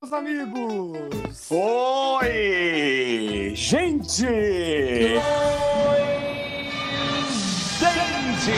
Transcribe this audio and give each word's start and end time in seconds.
meus 0.00 0.12
amigos! 0.12 1.50
Oi, 1.50 3.52
gente! 3.54 4.24
Oi, 4.26 5.20
gente! 7.80 8.52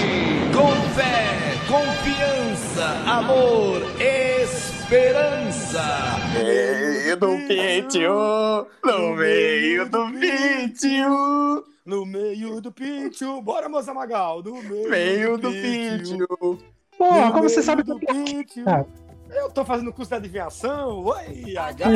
Com 0.54 0.70
fé, 0.94 1.56
confiança, 1.66 2.86
amor, 3.10 3.80
esperança! 4.42 5.82
Meio 6.34 7.16
do 7.16 7.38
pitio, 7.48 8.66
no 8.84 9.14
meio 9.16 9.88
do 9.88 10.10
pitio, 10.12 11.64
No 11.86 12.04
meio 12.04 12.60
do 12.60 12.70
pitio, 12.70 13.40
bora, 13.40 13.66
moça 13.68 13.94
Magal! 13.94 14.42
No 14.42 14.62
meio, 14.62 14.90
meio 14.90 15.38
do 15.38 15.50
pitio. 15.50 16.58
Porra, 16.98 17.26
No 17.28 17.32
como 17.32 17.48
você 17.48 17.62
sabe 17.62 17.82
do 17.82 17.98
que 17.98 18.44
eu 19.34 19.50
tô 19.50 19.64
fazendo 19.64 19.92
curso 19.92 20.10
de 20.10 20.16
adivinhação. 20.16 21.04
Oi, 21.04 21.56
a 21.56 21.72
gata 21.72 21.90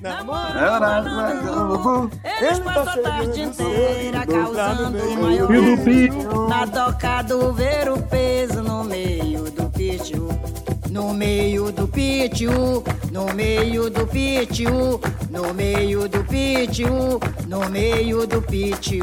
namorada. 0.00 1.02
Eles 2.40 2.58
passam 2.60 2.82
a 2.82 3.02
tarde 3.02 3.42
inteira 3.42 4.26
causando 4.26 4.98
maior 5.20 5.48
do. 5.48 6.48
Na 6.48 6.66
toca 6.66 7.22
do 7.22 7.52
ver 7.52 7.90
o 7.90 8.02
peso 8.02 8.62
no 8.62 8.84
meio 8.84 9.50
do 9.50 9.70
pitio. 9.70 10.28
No 10.90 11.14
meio 11.14 11.72
do 11.72 11.88
pitio, 11.88 12.84
no 13.10 13.32
meio 13.32 13.88
do 13.88 14.06
pitio, 14.06 15.00
no 15.30 15.54
meio 15.54 16.06
do 16.06 16.22
pitio, 16.24 17.18
no 17.48 17.70
meio 17.70 18.26
do 18.26 18.42
pitio. 18.42 19.02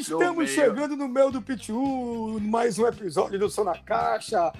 Estamos 0.00 0.36
meio. 0.36 0.48
chegando 0.48 0.96
no 0.96 1.06
meio 1.06 1.30
do 1.30 1.42
Pitiu, 1.42 2.38
mais 2.40 2.78
um 2.78 2.86
episódio 2.86 3.38
do 3.38 3.50
Som 3.50 3.64
na 3.64 3.76
Caixa. 3.76 4.50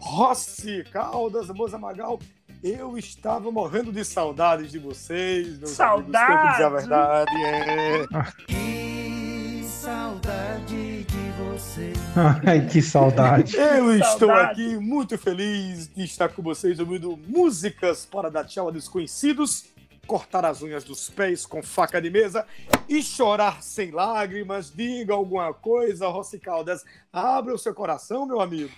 Rossi, 0.00 0.84
Caldas, 0.92 1.48
Moza 1.48 1.78
Magal, 1.78 2.18
eu 2.62 2.98
estava 2.98 3.50
morrendo 3.52 3.92
de 3.92 4.04
saudades 4.04 4.70
de 4.72 4.78
vocês. 4.78 5.58
Meus 5.58 5.70
Saudade? 5.70 6.32
Amigos, 6.32 6.56
que 6.56 6.68
verdade. 6.70 7.44
É. 7.44 8.06
Que 8.46 9.64
saudade 9.64 11.04
de 11.04 11.30
você. 11.42 11.92
Ai, 12.44 12.66
que 12.66 12.82
saudade. 12.82 13.56
Eu 13.56 13.94
estou 13.98 14.28
Saudade. 14.28 14.50
aqui 14.50 14.76
muito 14.78 15.16
feliz 15.16 15.88
de 15.88 16.02
estar 16.04 16.28
com 16.28 16.42
vocês 16.42 16.78
ouvindo 16.80 17.16
músicas 17.28 18.04
para 18.04 18.30
dar 18.30 18.44
tchau 18.44 18.68
a 18.68 18.72
desconhecidos, 18.72 19.66
cortar 20.08 20.42
as 20.46 20.62
unhas 20.62 20.84
dos 20.84 21.10
pés 21.10 21.44
com 21.44 21.62
faca 21.62 22.00
de 22.00 22.08
mesa 22.08 22.46
e 22.88 23.02
chorar 23.02 23.62
sem 23.62 23.90
lágrimas. 23.90 24.72
Diga 24.74 25.12
alguma 25.12 25.52
coisa, 25.52 26.08
Rossi 26.08 26.40
Caldas. 26.40 26.82
Abra 27.12 27.54
o 27.54 27.58
seu 27.58 27.74
coração, 27.74 28.24
meu 28.24 28.40
amigo. 28.40 28.72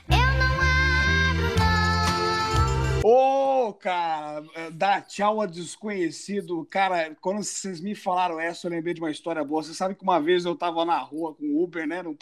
Ô, 3.05 3.73
cara, 3.73 4.45
é, 4.57 4.71
dar 4.73 5.07
tchau 5.07 5.41
a 5.41 5.47
desconhecido. 5.47 6.67
Cara, 6.69 7.17
quando 7.21 7.45
vocês 7.45 7.81
me 7.81 7.95
falaram 7.95 8.41
essa, 8.41 8.67
eu 8.67 8.71
lembrei 8.73 8.93
de 8.93 9.01
uma 9.01 9.11
história 9.11 9.43
boa. 9.45 9.63
Você 9.63 9.73
sabe 9.73 9.95
que 9.95 10.03
uma 10.03 10.21
vez 10.21 10.45
eu 10.45 10.57
tava 10.57 10.85
na 10.85 10.99
rua 10.99 11.33
com 11.35 11.45
o 11.45 11.63
Uber, 11.63 11.87
né? 11.87 12.03
Um, 12.03 12.17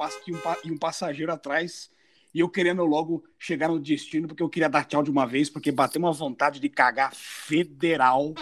e 0.64 0.70
um 0.70 0.78
passageiro 0.78 1.32
atrás. 1.32 1.90
E 2.38 2.40
eu 2.40 2.48
querendo 2.48 2.84
logo 2.84 3.24
chegar 3.36 3.66
no 3.66 3.80
destino, 3.80 4.28
porque 4.28 4.44
eu 4.44 4.48
queria 4.48 4.68
dar 4.68 4.84
tchau 4.84 5.02
de 5.02 5.10
uma 5.10 5.26
vez, 5.26 5.50
porque 5.50 5.72
bateu 5.72 5.98
uma 6.00 6.12
vontade 6.12 6.60
de 6.60 6.68
cagar 6.68 7.12
federal. 7.12 8.32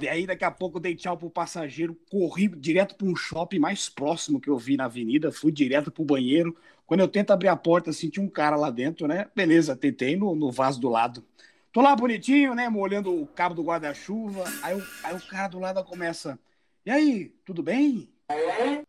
E 0.00 0.08
aí, 0.08 0.26
daqui 0.26 0.44
a 0.44 0.50
pouco, 0.50 0.80
dei 0.80 0.96
tchau 0.96 1.16
pro 1.16 1.30
passageiro, 1.30 1.96
corri 2.10 2.48
direto 2.48 2.96
para 2.96 3.06
um 3.06 3.14
shopping 3.14 3.60
mais 3.60 3.88
próximo 3.88 4.40
que 4.40 4.50
eu 4.50 4.58
vi 4.58 4.76
na 4.76 4.86
avenida, 4.86 5.30
fui 5.30 5.52
direto 5.52 5.92
pro 5.92 6.04
banheiro. 6.04 6.56
Quando 6.88 7.02
eu 7.02 7.06
tento 7.06 7.30
abrir 7.30 7.46
a 7.46 7.54
porta, 7.54 7.92
senti 7.92 8.20
um 8.20 8.28
cara 8.28 8.56
lá 8.56 8.68
dentro, 8.68 9.06
né? 9.06 9.28
Beleza, 9.32 9.76
tentei 9.76 10.16
no, 10.16 10.34
no 10.34 10.50
vaso 10.50 10.80
do 10.80 10.88
lado. 10.88 11.24
Tô 11.72 11.82
lá 11.82 11.94
bonitinho, 11.94 12.52
né? 12.52 12.68
Molhando 12.68 13.14
o 13.14 13.28
cabo 13.28 13.54
do 13.54 13.62
guarda-chuva. 13.62 14.42
Aí, 14.60 14.82
aí 15.04 15.14
o 15.14 15.24
cara 15.28 15.46
do 15.46 15.60
lado 15.60 15.84
começa. 15.84 16.36
E 16.84 16.90
aí, 16.90 17.32
tudo 17.44 17.62
bem? 17.62 18.08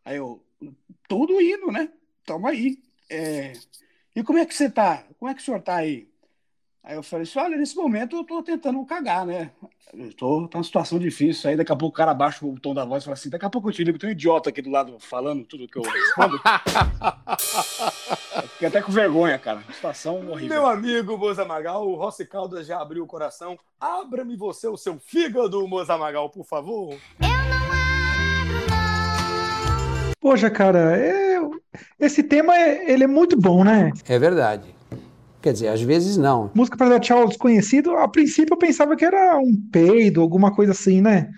Aí 0.04 0.18
eu, 0.18 0.44
tudo 1.08 1.40
indo, 1.40 1.72
né? 1.72 1.92
Tamo 2.26 2.48
aí. 2.48 2.80
É, 3.08 3.54
E 4.16 4.24
como 4.24 4.40
é 4.40 4.46
que 4.46 4.56
você 4.56 4.70
tá? 4.70 5.04
Como 5.20 5.30
é 5.30 5.34
que 5.36 5.42
o 5.42 5.44
senhor 5.44 5.62
tá 5.62 5.76
aí? 5.76 6.08
Aí 6.84 6.96
eu 6.96 7.04
falei 7.04 7.24
assim: 7.24 7.40
olha, 7.40 7.58
nesse 7.58 7.76
momento 7.76 8.16
eu 8.16 8.24
tô 8.24 8.42
tentando 8.42 8.84
cagar, 8.86 9.26
né? 9.26 9.52
Eu 9.94 10.14
tô, 10.14 10.48
tá 10.48 10.58
uma 10.58 10.64
situação 10.64 10.98
difícil. 11.00 11.50
Aí 11.50 11.58
daqui 11.58 11.72
a 11.72 11.76
pouco 11.76 11.94
o 11.94 11.98
cara 11.98 12.12
abaixa 12.12 12.46
o 12.46 12.60
tom 12.60 12.74
da 12.74 12.86
voz 12.86 13.04
e 13.04 13.06
fala 13.06 13.16
assim: 13.16 13.30
daqui 13.30 13.46
a 13.46 13.50
pouco 13.50 13.70
eu 13.70 13.74
te 13.74 13.84
ligo, 13.84 13.98
tem 13.98 14.10
um 14.10 14.14
idiota 14.14 14.50
aqui 14.50 14.62
do 14.62 14.70
lado 14.70 14.98
falando 15.00 15.44
tudo 15.46 15.68
que 15.68 15.78
eu 15.78 15.82
respondo. 15.82 16.40
Eu 18.36 18.50
Fiquei 18.50 18.68
até 18.68 18.82
com 18.82 18.92
vergonha, 18.92 19.38
cara. 19.38 19.62
Situação 19.74 20.30
horrível. 20.30 20.50
Meu 20.50 20.66
amigo 20.68 21.18
Moza 21.18 21.44
Magal, 21.44 21.88
o 21.88 21.96
Rossi 21.96 22.26
Caldas 22.26 22.68
já 22.68 22.80
abriu 22.80 23.04
o 23.04 23.08
coração. 23.08 23.58
Abra-me 23.80 24.36
você 24.38 24.68
o 24.68 24.78
seu 24.78 24.98
fígado, 25.00 25.68
Moza 25.68 25.98
Magal, 25.98 26.30
por 26.30 26.46
favor. 26.46 26.96
Poxa, 30.22 30.50
cara, 30.50 30.98
é- 30.98 31.40
esse 32.00 32.24
tema 32.24 32.56
é- 32.58 32.92
ele 32.92 33.04
é 33.04 33.08
muito 33.08 33.38
bom, 33.40 33.64
né? 33.64 33.92
É 34.08 34.18
verdade. 34.20 34.74
Quer 35.42 35.54
dizer, 35.54 35.68
às 35.68 35.82
vezes 35.82 36.18
não. 36.18 36.50
Música 36.56 36.76
para 36.76 36.90
dar 36.90 37.00
tchau 37.00 37.20
ao 37.22 37.28
desconhecido, 37.28 37.96
a 37.98 38.08
princípio 38.08 38.54
eu 38.54 38.58
pensava 38.58 38.96
que 38.96 39.06
era 39.06 39.38
um 39.38 39.56
peido, 39.72 40.22
alguma 40.22 40.54
coisa 40.56 40.72
assim, 40.72 41.02
né? 41.02 41.30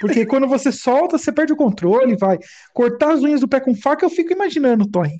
Porque 0.00 0.24
quando 0.26 0.48
você 0.48 0.72
solta, 0.72 1.16
você 1.16 1.30
perde 1.30 1.52
o 1.52 1.56
controle, 1.56 2.16
vai 2.16 2.38
cortar 2.72 3.12
as 3.12 3.20
unhas 3.22 3.40
do 3.40 3.46
pé 3.48 3.60
com 3.60 3.74
faca, 3.74 4.04
eu 4.04 4.10
fico 4.10 4.32
imaginando, 4.32 4.86
Tony. 4.88 5.14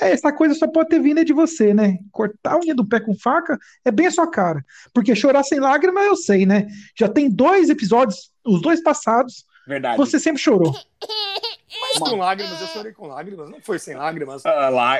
É, 0.00 0.12
Essa 0.12 0.32
coisa 0.32 0.54
só 0.54 0.66
pode 0.66 0.88
ter 0.88 1.00
vindo 1.00 1.22
de 1.24 1.34
você, 1.34 1.74
né? 1.74 1.98
Cortar 2.10 2.54
a 2.54 2.58
unha 2.58 2.74
do 2.74 2.86
pé 2.88 3.00
com 3.00 3.14
faca 3.14 3.58
é 3.84 3.90
bem 3.90 4.06
a 4.06 4.10
sua 4.10 4.30
cara. 4.30 4.64
Porque 4.94 5.14
chorar 5.14 5.42
sem 5.42 5.60
lágrima 5.60 6.00
eu 6.00 6.16
sei, 6.16 6.46
né? 6.46 6.66
Já 6.98 7.08
tem 7.08 7.28
dois 7.28 7.68
episódios, 7.68 8.30
os 8.46 8.62
dois 8.62 8.82
passados, 8.82 9.44
Verdade. 9.68 9.98
você 9.98 10.18
sempre 10.18 10.40
chorou. 10.40 10.72
Mas 11.80 11.98
com 11.98 12.16
lágrimas, 12.16 12.60
eu 12.60 12.66
chorei 12.68 12.92
com 12.92 13.06
lágrimas, 13.06 13.48
não 13.50 13.60
foi 13.60 13.78
sem 13.78 13.94
lágrimas. 13.94 14.44
Ah, 14.44 14.68
lá. 14.68 14.98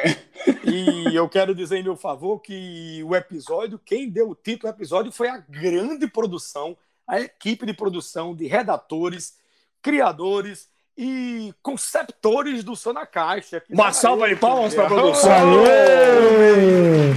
E 0.65 1.15
eu 1.15 1.29
quero 1.29 1.55
dizer 1.55 1.79
em 1.79 1.83
meu 1.83 1.97
favor 1.97 2.41
que 2.41 3.03
o 3.05 3.15
episódio, 3.15 3.79
quem 3.85 4.09
deu 4.09 4.31
o 4.31 4.35
título 4.35 4.73
do 4.73 4.77
episódio 4.77 5.13
foi 5.13 5.29
a 5.29 5.39
grande 5.39 6.07
produção, 6.07 6.77
a 7.07 7.21
equipe 7.21 7.67
de 7.67 7.75
produção 7.75 8.35
de 8.35 8.47
redatores, 8.47 9.35
criadores 9.83 10.69
e 10.97 11.53
conceptores 11.63 12.63
do 12.65 12.75
Som 12.77 12.93
na 12.93 13.07
Caixa. 13.07 13.63
Uma 13.71 13.85
tá 13.87 13.93
salva 13.93 14.29
de 14.29 14.37
palmas 14.37 14.75
pra 14.75 14.85
que- 14.89 14.95
produção. 14.95 15.31
Aê! 15.33 17.13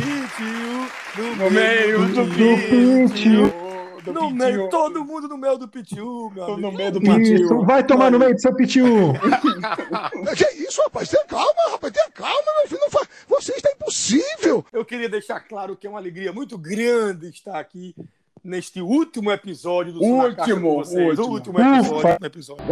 Pitiu, 1.15 1.35
No 1.37 1.49
meio 1.51 2.07
do 2.09 2.25
pitiu. 2.25 3.09
pitiu. 3.09 3.47
Do 3.47 3.54
No 4.11 4.21
pitiu. 4.21 4.35
meio, 4.35 4.69
todo 4.69 5.05
mundo 5.05 5.27
no 5.27 5.37
meio 5.37 5.57
do 5.57 5.67
Pitiu, 5.67 6.31
meu 6.33 6.43
amigo. 6.45 6.61
no 6.61 6.71
meio 6.71 6.91
do 6.91 6.99
Isso, 7.03 7.15
pitiu. 7.41 7.61
vai 7.65 7.83
tomar 7.83 8.11
no 8.11 8.19
meio 8.19 8.33
do 8.33 8.41
seu 8.41 8.53
pitiu. 8.55 8.85
Que 10.35 10.63
isso, 10.63 10.81
rapaz? 10.83 11.09
Tenha 11.09 11.25
calma, 11.25 11.71
rapaz. 11.71 11.93
Tenha 11.93 12.09
calma, 12.11 12.51
meu 12.59 12.67
filho. 12.69 12.81
Não 12.81 12.89
fa... 12.89 13.01
Você 13.29 13.53
está 13.53 13.71
impossível. 13.71 14.65
Eu 14.73 14.83
queria 14.85 15.09
deixar 15.09 15.39
claro 15.39 15.75
que 15.75 15.85
é 15.87 15.89
uma 15.89 15.99
alegria 15.99 16.31
muito 16.33 16.57
grande 16.57 17.29
estar 17.29 17.59
aqui 17.59 17.95
neste 18.43 18.81
último 18.81 19.31
episódio 19.31 19.93
do 19.93 20.03
Último, 20.03 20.61
com 20.69 20.75
vocês. 20.83 21.17
último. 21.19 21.27
O 21.27 21.31
último 21.33 21.59
episódio. 21.59 21.97
Ufa. 21.97 22.17
do 22.19 22.25
episódio. 22.25 22.65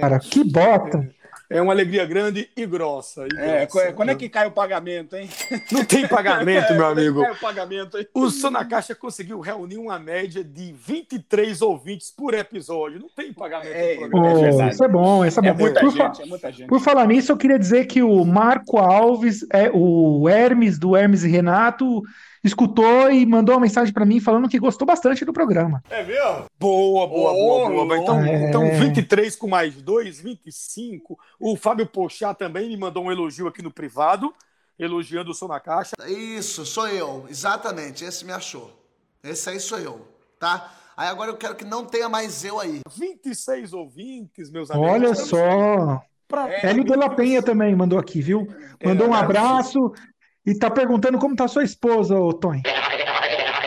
Cara, 0.00 0.18
que 0.18 0.44
bota. 0.44 1.10
É 1.52 1.60
uma 1.60 1.72
alegria 1.72 2.06
grande 2.06 2.48
e 2.56 2.64
grossa. 2.64 3.26
e 3.26 3.36
É, 3.36 3.66
grossa. 3.66 3.92
quando 3.92 4.10
é 4.10 4.14
que 4.14 4.28
cai 4.28 4.46
o 4.46 4.52
pagamento, 4.52 5.16
hein? 5.16 5.28
Não 5.72 5.84
tem 5.84 6.06
pagamento, 6.06 6.72
meu 6.74 6.86
amigo. 6.88 7.22
Cai 7.22 7.32
o 7.32 7.36
pagamento, 7.40 7.98
hein? 7.98 8.06
O 8.14 8.30
Som 8.30 8.50
na 8.50 8.64
Caixa 8.64 8.94
conseguiu 8.94 9.40
reunir 9.40 9.76
uma 9.76 9.98
média 9.98 10.44
de 10.44 10.72
23 10.72 11.60
ouvintes 11.60 12.12
por 12.16 12.34
episódio. 12.34 13.00
Não 13.00 13.08
tem 13.08 13.32
pagamento 13.32 13.72
É. 13.74 13.98
Oh, 14.12 14.40
verdade. 14.40 14.74
isso 14.74 14.84
é 14.84 14.88
bom, 14.88 15.24
isso 15.24 15.40
é 15.40 15.42
bom. 15.42 15.48
É 15.48 15.52
muita 15.54 15.80
por, 15.80 15.90
gente, 15.90 16.22
é 16.22 16.26
muita 16.26 16.52
gente. 16.52 16.68
por 16.68 16.80
falar 16.80 17.06
nisso, 17.08 17.32
eu 17.32 17.36
queria 17.36 17.58
dizer 17.58 17.86
que 17.86 18.00
o 18.00 18.24
Marco 18.24 18.78
Alves, 18.78 19.44
é, 19.52 19.68
o 19.74 20.28
Hermes, 20.28 20.78
do 20.78 20.96
Hermes 20.96 21.24
e 21.24 21.28
Renato, 21.28 22.02
escutou 22.42 23.10
e 23.10 23.24
mandou 23.26 23.54
uma 23.54 23.60
mensagem 23.62 23.92
pra 23.92 24.04
mim 24.04 24.20
falando 24.20 24.48
que 24.48 24.58
gostou 24.58 24.86
bastante 24.86 25.24
do 25.24 25.32
programa. 25.32 25.82
É 25.90 26.02
mesmo? 26.02 26.46
Boa, 26.58 27.06
boa, 27.06 27.32
boa, 27.32 27.68
boa. 27.70 27.84
boa. 27.86 27.98
Então, 27.98 28.20
É. 28.24 28.48
então 28.48 28.70
23 28.78 29.36
com 29.36 29.48
mais 29.48 29.74
2, 29.74 30.20
25. 30.20 31.18
O 31.38 31.56
Fábio 31.56 31.86
Pochá 31.86 32.34
também 32.34 32.68
me 32.68 32.76
mandou 32.76 33.04
um 33.04 33.12
elogio 33.12 33.46
aqui 33.46 33.62
no 33.62 33.70
privado, 33.70 34.32
elogiando 34.78 35.30
o 35.30 35.34
Som 35.34 35.48
na 35.48 35.60
Caixa. 35.60 35.94
Isso, 36.06 36.64
sou 36.64 36.88
eu, 36.88 37.26
exatamente, 37.28 38.04
esse 38.04 38.24
me 38.24 38.32
achou. 38.32 38.70
Esse 39.22 39.50
aí 39.50 39.60
sou 39.60 39.78
eu, 39.78 40.08
tá? 40.38 40.72
Aí 40.96 41.08
agora 41.08 41.30
eu 41.30 41.36
quero 41.36 41.54
que 41.54 41.64
não 41.64 41.84
tenha 41.84 42.08
mais 42.08 42.44
eu 42.44 42.58
aí. 42.60 42.80
26 42.96 43.72
ouvintes, 43.72 44.50
meus 44.50 44.70
amigos. 44.70 44.90
Olha 44.90 45.14
só. 45.14 46.02
Pra 46.28 46.48
Hélio 46.62 46.84
de 46.84 46.94
la 46.94 47.10
Penha 47.10 47.42
também 47.42 47.74
mandou 47.74 47.98
aqui, 47.98 48.20
viu? 48.22 48.46
Mandou 48.84 49.08
um 49.08 49.14
abraço 49.14 49.92
e 50.44 50.58
tá 50.58 50.70
perguntando 50.70 51.18
como 51.18 51.36
tá 51.36 51.46
sua 51.46 51.64
esposa, 51.64 52.18
ô 52.18 52.32
Tony. 52.32 52.62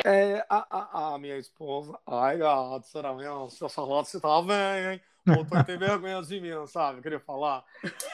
É, 0.05 0.45
a, 0.49 0.65
a, 0.69 1.13
a 1.13 1.17
minha 1.17 1.37
esposa. 1.37 1.97
Ai, 2.05 2.37
gato, 2.37 2.85
será 2.87 3.13
mesmo? 3.13 3.49
Se 3.49 3.63
eu 3.63 3.69
Charlotte, 3.69 4.09
você 4.09 4.19
tá 4.19 4.41
bem, 4.41 4.93
hein? 4.93 5.01
Ô, 5.39 5.45
Tony 5.45 5.63
tem 5.63 5.77
vergonha 5.77 6.21
de 6.21 6.41
mim, 6.41 6.67
sabe? 6.67 6.99
Eu 6.99 7.03
queria 7.03 7.19
falar. 7.19 7.63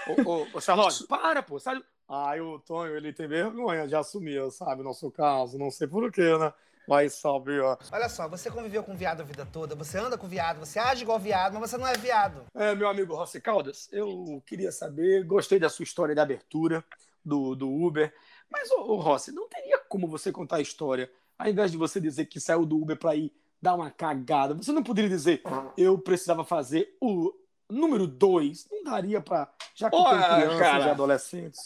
Ô, 0.07 0.29
ô, 0.29 0.47
ô, 0.53 0.61
Charlotte, 0.61 1.07
para, 1.07 1.41
pô, 1.41 1.59
sabe? 1.59 1.83
Ai, 2.07 2.41
o 2.41 2.59
Tonho, 2.59 2.95
ele 2.95 3.13
tem 3.13 3.27
vergonha 3.27 3.87
de 3.87 3.95
assumir, 3.95 4.51
sabe, 4.51 4.81
o 4.81 4.83
nosso 4.83 5.09
caso. 5.11 5.57
Não 5.57 5.71
sei 5.71 5.87
porquê, 5.87 6.37
né? 6.37 6.53
Mas 6.87 7.13
sabe, 7.13 7.59
ó. 7.59 7.77
Olha 7.91 8.09
só, 8.09 8.27
você 8.27 8.49
conviveu 8.49 8.83
com 8.83 8.95
viado 8.95 9.21
a 9.21 9.23
vida 9.23 9.45
toda, 9.45 9.75
você 9.75 9.99
anda 9.99 10.17
com 10.17 10.27
viado, 10.27 10.59
você 10.59 10.79
age 10.79 11.03
igual 11.03 11.19
viado, 11.19 11.59
mas 11.59 11.69
você 11.69 11.77
não 11.77 11.85
é 11.85 11.95
viado. 11.95 12.45
É, 12.55 12.73
meu 12.73 12.87
amigo 12.87 13.13
Rossi 13.13 13.39
Caldas, 13.39 13.87
eu 13.91 14.41
queria 14.43 14.71
saber, 14.71 15.23
gostei 15.23 15.59
da 15.59 15.69
sua 15.69 15.83
história 15.83 16.15
de 16.15 16.21
abertura 16.21 16.83
do, 17.23 17.53
do 17.53 17.69
Uber, 17.69 18.11
mas, 18.51 18.71
ô, 18.71 18.93
ô 18.93 18.95
Rossi, 18.95 19.31
não 19.31 19.47
teria 19.47 19.79
como 19.87 20.07
você 20.07 20.31
contar 20.31 20.57
a 20.57 20.61
história, 20.61 21.09
ao 21.37 21.47
invés 21.49 21.71
de 21.71 21.77
você 21.77 21.99
dizer 21.99 22.25
que 22.25 22.39
saiu 22.39 22.65
do 22.65 22.81
Uber 22.81 22.97
pra 22.97 23.15
ir 23.15 23.31
dar 23.61 23.75
uma 23.75 23.91
cagada, 23.91 24.53
você 24.53 24.71
não 24.71 24.83
poderia 24.83 25.09
dizer, 25.09 25.41
eu 25.77 25.97
precisava 25.97 26.43
fazer 26.43 26.95
o 27.01 27.33
número 27.69 28.07
dois, 28.07 28.67
não 28.71 28.83
daria 28.83 29.21
pra, 29.21 29.47
já 29.75 29.89
que 29.89 29.95
Pô, 29.95 30.03
tem 30.09 30.17
crianças 30.17 30.59
cara. 30.59 30.85
e 30.85 30.89
adolescentes. 30.89 31.63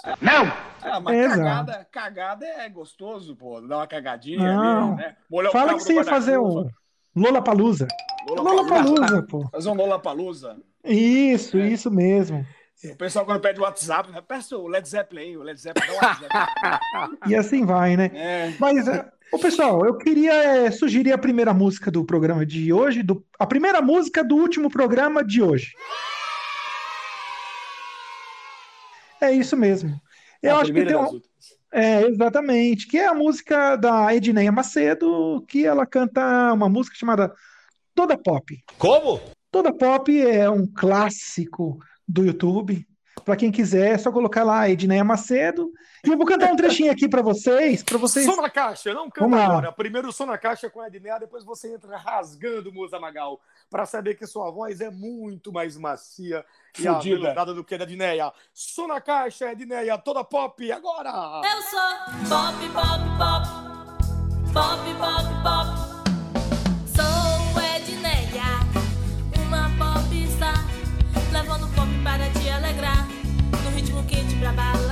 Ah, 0.82 1.00
mas 1.00 1.28
cagada, 1.30 1.88
cagada 1.92 2.46
é 2.46 2.68
gostoso, 2.68 3.36
pô. 3.36 3.62
Dar 3.62 3.78
uma 3.78 3.88
cagadinha 3.88 4.40
Não. 4.40 4.94
ali, 4.94 4.98
né? 4.98 5.16
Molhar 5.30 5.50
o 5.50 5.54
Fala 5.54 5.74
que 5.76 5.80
você 5.80 5.94
ia 5.94 6.04
fazer 6.04 6.38
um 6.38 6.68
Lollapalooza. 7.16 7.88
Lollapalooza, 8.28 9.24
pô. 9.24 9.48
Fazer 9.50 9.70
um 9.70 9.76
Lollapalooza. 9.76 10.58
Isso, 10.84 11.58
isso 11.58 11.90
mesmo. 11.90 12.46
O 12.92 12.96
pessoal 12.98 13.26
quando 13.26 13.40
pede 13.42 13.62
WhatsApp, 13.62 14.12
né? 14.12 14.22
peça 14.22 14.58
o 14.58 14.68
Led 14.68 14.88
Zeppelin 14.88 15.22
aí, 15.22 15.38
o 15.38 15.44
Led 15.44 15.60
Zeppelin 15.60 15.92
o 15.92 15.96
WhatsApp. 15.96 16.80
E 17.28 17.36
assim 17.36 17.66
vai, 17.66 17.96
né? 17.96 18.12
É. 18.14 18.54
Mas, 18.60 18.88
é, 18.88 19.10
ô 19.32 19.40
pessoal, 19.40 19.86
eu 19.86 19.98
queria 19.98 20.34
é, 20.34 20.72
sugerir 20.72 21.14
a 21.14 21.18
primeira 21.18 21.54
música 21.54 21.90
do 21.90 22.04
programa 22.04 22.46
de 22.46 22.74
hoje, 22.74 23.02
do, 23.02 23.26
a 23.40 23.48
primeira 23.48 23.82
música 23.82 24.24
do 24.24 24.36
último 24.36 24.70
programa 24.70 25.24
de 25.24 25.42
hoje. 25.42 25.74
É 29.22 29.32
isso 29.32 29.56
mesmo. 29.56 30.00
Eu 30.42 30.58
a 30.58 30.60
acho 30.60 30.74
que 30.74 30.86
tem 30.86 30.96
um, 30.96 31.22
é, 31.72 32.04
exatamente, 32.04 32.88
que 32.88 32.98
é 32.98 33.08
a 33.08 33.14
música 33.14 33.78
da 33.78 34.14
Edneia 34.14 34.52
Macedo, 34.52 35.44
que 35.48 35.66
ela 35.66 35.86
canta 35.86 36.52
uma 36.52 36.68
música 36.68 36.98
chamada 36.98 37.34
Toda 37.96 38.18
Pop. 38.18 38.62
Como? 38.78 39.22
Toda 39.50 39.74
Pop 39.74 40.22
é 40.22 40.50
um 40.50 40.68
clássico 40.68 41.80
do 42.14 42.24
YouTube. 42.24 42.88
Para 43.26 43.36
quem 43.36 43.52
quiser, 43.52 43.94
é 43.94 43.98
só 43.98 44.12
colocar 44.12 44.44
lá 44.44 44.70
Edneia 44.70 45.04
Macedo. 45.04 45.72
E 46.06 46.10
eu 46.10 46.18
vou 46.18 46.26
cantar 46.28 46.52
um 46.52 46.56
trechinho 46.56 46.92
aqui 46.92 47.08
para 47.08 47.22
vocês, 47.22 47.82
para 47.82 47.98
vocês. 47.98 48.26
Som 48.26 48.42
na 48.42 48.50
caixa, 48.50 48.94
não 48.94 49.10
canta 49.10 49.36
agora. 49.36 49.72
Primeiro 49.72 50.12
som 50.12 50.26
na 50.26 50.38
caixa 50.38 50.70
com 50.70 50.82
a 50.82 50.88
Edneia, 50.88 51.20
depois 51.20 51.44
você 51.44 51.74
entra 51.74 51.96
rasgando 51.96 52.74
Moza 52.74 53.00
Magal, 53.00 53.40
para 53.70 53.86
saber 53.86 54.16
que 54.16 54.28
sua 54.28 54.52
voz 54.52 54.82
é 54.82 54.92
muito 54.92 55.54
mais 55.54 55.78
macia 55.78 56.44
e 56.78 56.84
Fudida. 56.84 56.98
aveludada 56.98 57.54
do 57.54 57.64
que 57.64 57.76
a 57.76 57.78
da 57.78 57.86
Edneia. 57.86 58.34
Som 58.54 58.88
na 58.88 59.00
caixa, 59.00 59.52
Edneia, 59.52 59.98
toda 59.98 60.24
pop, 60.24 60.72
agora! 60.72 61.42
Eu 61.46 61.62
sou 61.62 61.80
pop, 62.30 62.70
pop, 62.74 63.04
pop. 63.18 63.64
Pop, 64.54 64.84
pop, 65.00 65.44
pop. 65.44 65.53
trabajo. 74.44 74.83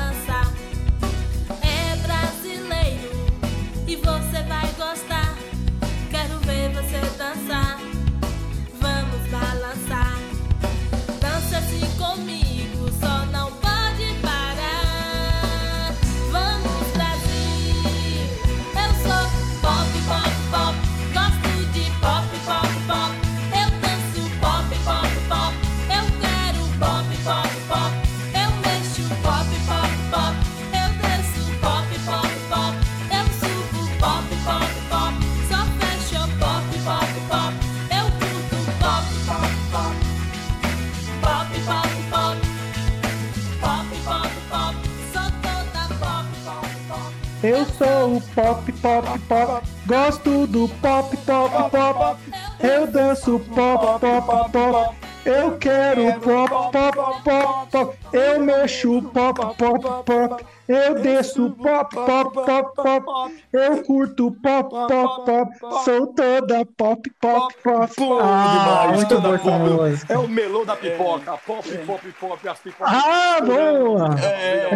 Sou 47.82 48.18
o 48.18 48.22
pop, 48.36 48.72
pop, 48.74 49.20
pop. 49.28 49.68
Gosto 49.88 50.46
do 50.46 50.70
pop, 50.82 51.18
pop, 51.18 51.72
pop. 51.72 52.20
Eu 52.60 52.86
danço 52.86 53.40
pop, 53.56 54.00
pop, 54.00 54.52
pop. 54.52 54.96
Eu 55.24 55.58
quero 55.58 56.20
pop, 56.20 56.50
pop, 56.72 56.98
pop, 57.24 57.70
pop. 57.72 57.98
Eu 58.12 58.40
mexo 58.40 59.02
pop, 59.14 59.40
pop, 59.56 60.04
pop. 60.06 60.46
Eu 60.68 60.96
desço 60.96 61.52
pop, 61.52 61.94
pop, 61.96 62.34
pop, 62.46 62.76
pop. 62.76 63.36
Eu 63.54 63.84
curto 63.84 64.32
pop, 64.42 64.70
pop, 64.70 65.26
pop. 65.26 65.84
Sou 65.84 66.08
toda 66.08 66.66
pop, 66.78 67.12
pop, 67.22 67.54
pop. 67.64 67.94
Ah, 68.22 68.88
demais, 68.88 68.96
muito 68.96 69.22
boa 69.22 69.90
essa. 69.90 70.12
É 70.14 70.18
o 70.18 70.28
melô 70.28 70.66
da 70.66 70.76
pipoca, 70.76 71.38
pop, 71.46 71.78
pop, 71.86 72.14
pop, 72.20 72.48
as 72.50 72.60
pipocas. 72.60 72.94
Ah, 72.94 73.38
boa! 73.46 74.16
É, 74.24 74.70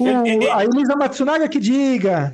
o- 0.00 0.52
a 0.52 0.64
Elisa 0.64 0.96
Matsunaga 0.96 1.48
que 1.48 1.58
diga. 1.58 2.32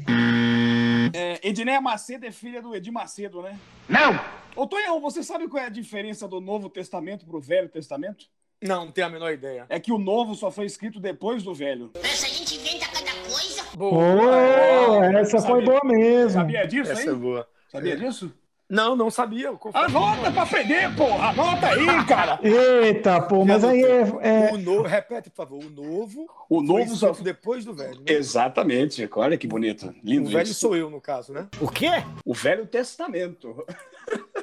É, 1.14 1.40
Edneia 1.42 1.80
Macedo 1.80 2.26
é 2.26 2.30
filha 2.30 2.60
do 2.60 2.74
Edir 2.74 2.92
Macedo, 2.92 3.42
né? 3.42 3.58
Não! 3.88 4.18
Ô, 4.54 4.66
Tonhão, 4.66 5.00
você 5.00 5.22
sabe 5.22 5.48
qual 5.48 5.62
é 5.62 5.66
a 5.66 5.70
diferença 5.70 6.28
do 6.28 6.40
Novo 6.40 6.68
Testamento 6.68 7.24
pro 7.24 7.40
Velho 7.40 7.68
Testamento? 7.68 8.26
Não, 8.62 8.86
não 8.86 8.92
tenho 8.92 9.08
a 9.08 9.10
menor 9.10 9.32
ideia. 9.32 9.66
É 9.68 9.80
que 9.80 9.90
o 9.90 9.98
Novo 9.98 10.34
só 10.34 10.50
foi 10.50 10.66
escrito 10.66 11.00
depois 11.00 11.42
do 11.42 11.52
Velho. 11.52 11.90
Essa 12.02 12.28
gente 12.28 12.54
inventa 12.54 12.86
cada 12.86 13.10
coisa. 13.22 13.62
Oh, 13.78 15.02
essa 15.18 15.40
foi 15.40 15.64
boa 15.64 15.80
mesmo. 15.84 16.40
Sabia 16.40 16.66
disso, 16.66 16.92
Essa 16.92 17.10
é 17.10 17.12
hein? 17.12 17.18
boa. 17.18 17.48
Sabia 17.68 17.96
disso? 17.96 18.32
Não, 18.72 18.96
não 18.96 19.10
sabia. 19.10 19.50
Anota 19.74 20.32
pra 20.32 20.42
aprender, 20.44 20.96
porra! 20.96 21.28
Anota 21.28 21.66
aí, 21.66 21.86
cara! 22.08 22.40
Eita, 22.42 23.20
pô, 23.20 23.44
mas 23.44 23.62
aí 23.62 23.82
é, 23.84 24.00
é- 24.22 24.50
O 24.54 24.56
novo, 24.56 24.82
repete, 24.88 25.28
por 25.28 25.36
favor. 25.36 25.62
O 25.62 25.68
novo. 25.68 26.26
O 26.48 26.62
Novo 26.62 26.96
só... 26.96 27.10
depois 27.12 27.66
do 27.66 27.74
velho. 27.74 27.96
né? 27.96 28.04
Exatamente. 28.06 29.06
Olha 29.14 29.36
que 29.36 29.46
bonito. 29.46 29.88
O 29.88 29.94
Lindo 30.02 30.30
velho 30.30 30.44
isso. 30.44 30.54
sou 30.54 30.74
eu, 30.74 30.88
no 30.88 31.02
caso, 31.02 31.34
né? 31.34 31.48
O 31.60 31.68
quê? 31.68 31.90
O 32.24 32.32
Velho 32.32 32.66
Testamento. 32.66 33.62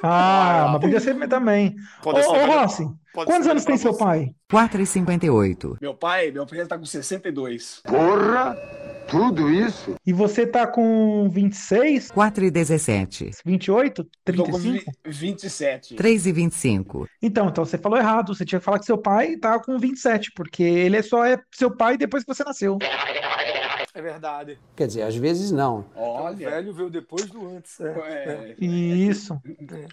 Ah, 0.02 0.68
mas 0.72 0.80
podia 0.80 1.00
ser 1.00 1.16
também. 1.28 1.74
Ô, 2.00 2.02
Pode 2.04 2.22
ser 2.22 2.28
ô 2.28 2.32
velho- 2.32 2.52
Rossi, 2.52 2.88
quantos 3.12 3.46
anos 3.48 3.64
tem 3.64 3.76
seu 3.76 3.96
pai? 3.96 4.32
4,58. 4.50 5.76
Meu 5.80 5.94
pai, 5.94 6.30
meu 6.30 6.46
pai 6.46 6.64
tá 6.66 6.78
com 6.78 6.84
62. 6.84 7.80
Porra! 7.84 8.56
Tudo 9.10 9.50
isso? 9.50 9.96
E 10.06 10.12
você 10.12 10.46
tá 10.46 10.66
com 10.66 11.28
26, 11.28 12.10
4,17. 12.12 13.30
28, 13.44 14.02
Eu 14.26 14.34
tô 14.36 14.44
com 14.44 14.52
35? 14.52 14.92
vi- 15.04 15.10
27. 15.10 15.94
3,25. 15.96 17.06
Então, 17.20 17.48
então 17.48 17.64
você 17.64 17.76
falou 17.76 17.98
errado. 17.98 18.34
Você 18.34 18.44
tinha 18.44 18.58
que 18.58 18.64
falar 18.64 18.78
que 18.78 18.86
seu 18.86 18.96
pai 18.98 19.36
tá 19.36 19.58
com 19.58 19.78
27, 19.78 20.30
porque 20.34 20.62
ele 20.62 20.96
é 20.96 21.02
só 21.02 21.24
é 21.24 21.38
seu 21.52 21.74
pai 21.76 21.96
depois 21.98 22.22
que 22.24 22.32
você 22.32 22.44
nasceu. 22.44 22.78
É 23.92 24.00
verdade. 24.00 24.58
Quer 24.76 24.86
dizer, 24.86 25.02
às 25.02 25.16
vezes 25.16 25.50
não. 25.50 25.84
Então, 25.90 26.02
o 26.04 26.22
Olha. 26.22 26.50
velho 26.50 26.72
veio 26.72 26.88
depois 26.90 27.26
do 27.26 27.48
antes. 27.48 27.80
É. 27.80 28.54
É, 28.60 28.64
Isso. 28.64 29.34
é, 29.44 29.86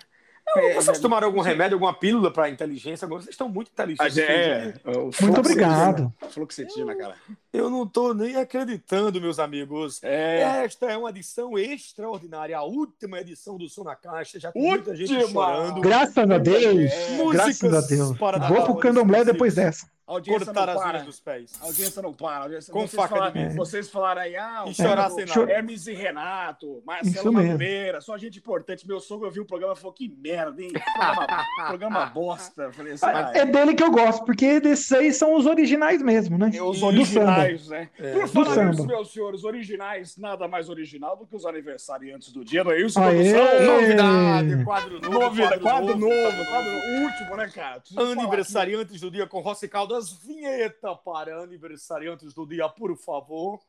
Vocês 0.75 0.99
tomaram 0.99 1.27
algum 1.27 1.41
remédio, 1.41 1.75
alguma 1.75 1.93
pílula 1.93 2.31
pra 2.31 2.49
inteligência? 2.49 3.05
Agora 3.05 3.21
vocês 3.21 3.33
estão 3.33 3.49
muito 3.49 3.69
inteligentes. 3.71 4.17
é, 4.17 4.73
o 4.85 5.11
Muito 5.21 5.39
obrigado. 5.39 6.13
Fluoxetina, 6.29 6.95
cara. 6.95 7.15
Eu 7.51 7.69
não 7.69 7.85
tô 7.85 8.13
nem 8.13 8.35
acreditando, 8.35 9.19
meus 9.19 9.39
amigos. 9.39 9.99
É. 10.03 10.63
Esta 10.63 10.87
é 10.87 10.97
uma 10.97 11.09
edição 11.09 11.57
extraordinária, 11.57 12.57
a 12.57 12.63
última 12.63 13.19
edição 13.19 13.57
do 13.57 13.67
Som 13.67 13.83
na 13.83 13.95
Caixa. 13.95 14.39
Já 14.39 14.51
tem 14.51 14.61
muita 14.61 14.95
gente 14.95 15.13
Última! 15.13 15.45
chorando. 15.45 15.81
Graças 15.81 16.17
a 16.31 16.37
Deus. 16.37 16.91
Graças 17.33 17.73
a 17.73 17.81
Deus. 17.81 18.17
para 18.17 18.37
Vou 18.39 18.47
pro 18.47 18.57
valores 18.65 18.81
candomblé 18.81 19.25
depois 19.25 19.55
dessa. 19.55 19.87
A 20.07 20.13
audiência 20.13 20.45
Cortar 20.45 20.67
não 20.67 20.81
para. 20.81 20.99
dos 20.99 21.19
pés. 21.19 21.53
A 21.61 21.65
audiência 21.65 22.01
não 22.01 22.13
para. 22.13 22.43
Audiência... 22.43 22.71
Com 22.71 22.87
vocês 22.87 22.95
faca 22.95 23.13
de 23.13 23.19
falaram, 23.19 23.41
mesa. 23.41 23.55
Vocês 23.57 23.89
falaram 23.89 24.21
aí, 24.21 24.35
ah, 24.37 24.63
o 24.65 24.69
E 24.69 24.73
chorar 24.73 25.09
sem 25.09 25.25
nada. 25.25 25.51
Hermes 25.51 25.87
e 25.87 25.93
Renato, 25.93 26.81
Marcelo. 26.85 27.33
Madureira, 27.33 27.99
só 27.99 28.17
gente 28.17 28.39
importante. 28.39 28.87
Meu 28.87 28.99
sogro 28.99 29.25
ouviu 29.25 29.43
o 29.43 29.45
programa 29.45 29.73
e 29.73 29.77
falou, 29.77 29.91
que 29.91 30.07
merda, 30.07 30.61
hein? 30.61 30.71
Programa, 30.71 31.45
programa 31.67 32.05
bosta. 32.05 32.71
Falei 32.71 32.93
assim, 32.93 33.05
ah, 33.05 33.31
É 33.35 33.45
dele 33.45 33.73
que 33.73 33.83
eu 33.83 33.91
gosto, 33.91 34.23
porque 34.23 34.59
desses 34.59 34.91
aí 34.93 35.11
são 35.11 35.35
os 35.35 35.45
originais 35.45 36.01
mesmo, 36.01 36.37
né? 36.37 36.51
Os 36.61 36.79
Do 36.79 36.85
originais, 36.85 37.67
né? 37.67 37.89
É. 37.99 38.13
Por 38.13 38.27
falar 38.29 38.65
nisso, 38.65 38.87
meus 38.87 39.11
senhores, 39.11 39.43
originais, 39.43 40.17
nada 40.17 40.47
mais 40.47 40.69
original 40.69 41.17
do 41.17 41.25
que 41.25 41.35
os 41.35 41.45
aniversariantes 41.45 42.31
do 42.31 42.45
dia, 42.45 42.63
não 42.63 42.71
é 42.71 42.81
isso, 42.81 42.99
Aê! 42.99 43.33
produção? 43.33 43.75
Novidade, 43.75 44.63
quadro 44.63 45.01
novo. 45.01 45.19
Novidade, 45.19 45.59
quadro 45.59 45.97
novo, 45.97 46.45
quadro 46.49 46.67
quadro 46.67 46.71
o 46.71 47.03
último, 47.03 47.35
né, 47.35 47.47
cara? 47.53 47.81
Aniversariantes 47.97 49.01
do 49.01 49.11
dia 49.11 49.27
com 49.27 49.39
Rossi 49.39 49.67
Caldas. 49.97 50.13
Vinheta 50.23 50.95
para 50.95 51.41
aniversariantes 51.41 52.33
do 52.33 52.45
dia, 52.45 52.69
por 52.69 52.95
favor. 52.97 53.59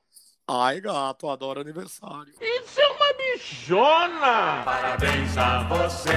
Ai, 0.47 0.80
gato, 0.80 1.28
adoro 1.28 1.61
aniversário. 1.61 2.32
Isso 2.40 2.80
é 2.80 2.88
uma 2.88 3.12
bichona! 3.14 4.62
Parabéns 4.64 5.37
a 5.37 5.62
você 5.64 6.12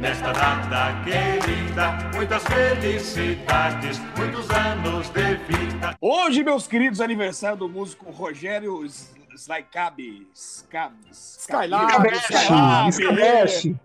nesta 0.00 0.32
data 0.32 1.04
querida. 1.04 1.92
Muitas 2.14 2.42
felicidades, 2.44 3.98
muitos 4.16 4.50
anos 4.50 5.08
de 5.10 5.34
vida. 5.46 5.96
Hoje, 6.00 6.42
meus 6.42 6.66
queridos, 6.66 7.00
aniversário 7.00 7.58
do 7.58 7.68
músico 7.68 8.10
Rogério 8.10 8.84
Slaikabe. 9.36 10.26
Skab, 10.34 10.92
Skylab. 11.10 12.06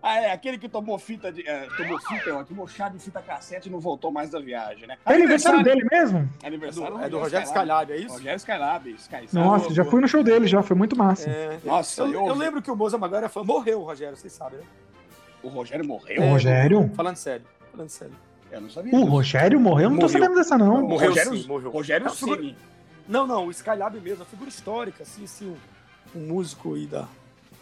Ah, 0.02 0.20
é, 0.20 0.32
aquele 0.32 0.58
que 0.58 0.68
tomou 0.68 0.98
fita 0.98 1.30
de. 1.32 1.46
é, 1.48 1.66
tomou 1.76 1.98
fita, 2.00 2.34
ó, 2.34 2.44
tomou 2.44 2.66
chá 2.68 2.88
de 2.88 2.98
fita 2.98 3.20
cassete 3.22 3.68
e 3.68 3.72
não 3.72 3.80
voltou 3.80 4.10
mais 4.10 4.30
da 4.30 4.38
viagem, 4.40 4.86
né? 4.86 4.96
É 5.06 5.14
aniversário 5.14 5.62
dele 5.62 5.86
mesmo? 5.90 6.28
Aniversário 6.44 6.98
É 7.02 7.08
do 7.08 7.18
Rogério 7.18 7.46
Skylab, 7.46 7.92
é 7.92 7.96
isso? 7.96 8.14
Rogério 8.14 8.36
Skylab. 8.36 8.90
Sky- 8.92 9.28
Nossa, 9.32 9.72
já 9.74 9.84
fui 9.84 10.00
no 10.00 10.08
show 10.08 10.22
dele, 10.22 10.46
já. 10.46 10.62
Foi 10.62 10.76
muito 10.76 10.96
massa. 10.96 11.28
É, 11.28 11.58
Nossa, 11.64 12.02
eu, 12.02 12.12
eu- 12.12 12.26
eu 12.28 12.34
lembro 12.34 12.60
que 12.62 12.70
o 12.70 12.76
Moza 12.76 12.98
Magal 12.98 13.18
era 13.18 13.28
fã. 13.28 13.42
Morreu 13.44 13.80
o 13.80 13.84
Rogério, 13.84 14.16
vocês 14.16 14.32
sabem, 14.32 14.58
né? 14.58 14.64
O 15.42 15.48
Rogério 15.48 15.84
morreu? 15.86 16.22
O 16.22 16.30
Rogério? 16.30 16.90
Falando 16.94 17.16
sério, 17.16 17.44
falando 17.70 17.88
sério. 17.88 18.14
Eu 18.50 18.60
não 18.60 18.70
sabia. 18.70 18.94
O. 18.94 19.04
Rogério 19.04 19.60
morreu? 19.60 19.90
Não 19.90 19.96
tô 19.98 20.02
Morreu. 20.06 20.20
sabendo 20.20 20.34
dessa, 20.36 20.56
não. 20.56 20.82
Morreu 20.82 21.08
Rogério- 21.10 21.36
sim, 21.36 21.46
morreu. 21.48 21.70
Rogério 21.70 22.06
É 22.06 22.10
Ceni. 22.10 22.56
Não, 23.08 23.26
não, 23.26 23.46
o 23.46 23.50
Skylab 23.50 24.00
mesmo, 24.00 24.22
a 24.22 24.26
figura 24.26 24.48
histórica, 24.48 25.02
assim, 25.02 25.24
assim, 25.24 25.54
um, 26.14 26.18
um 26.20 26.26
músico 26.26 26.74
aí 26.74 26.86
da... 26.86 27.04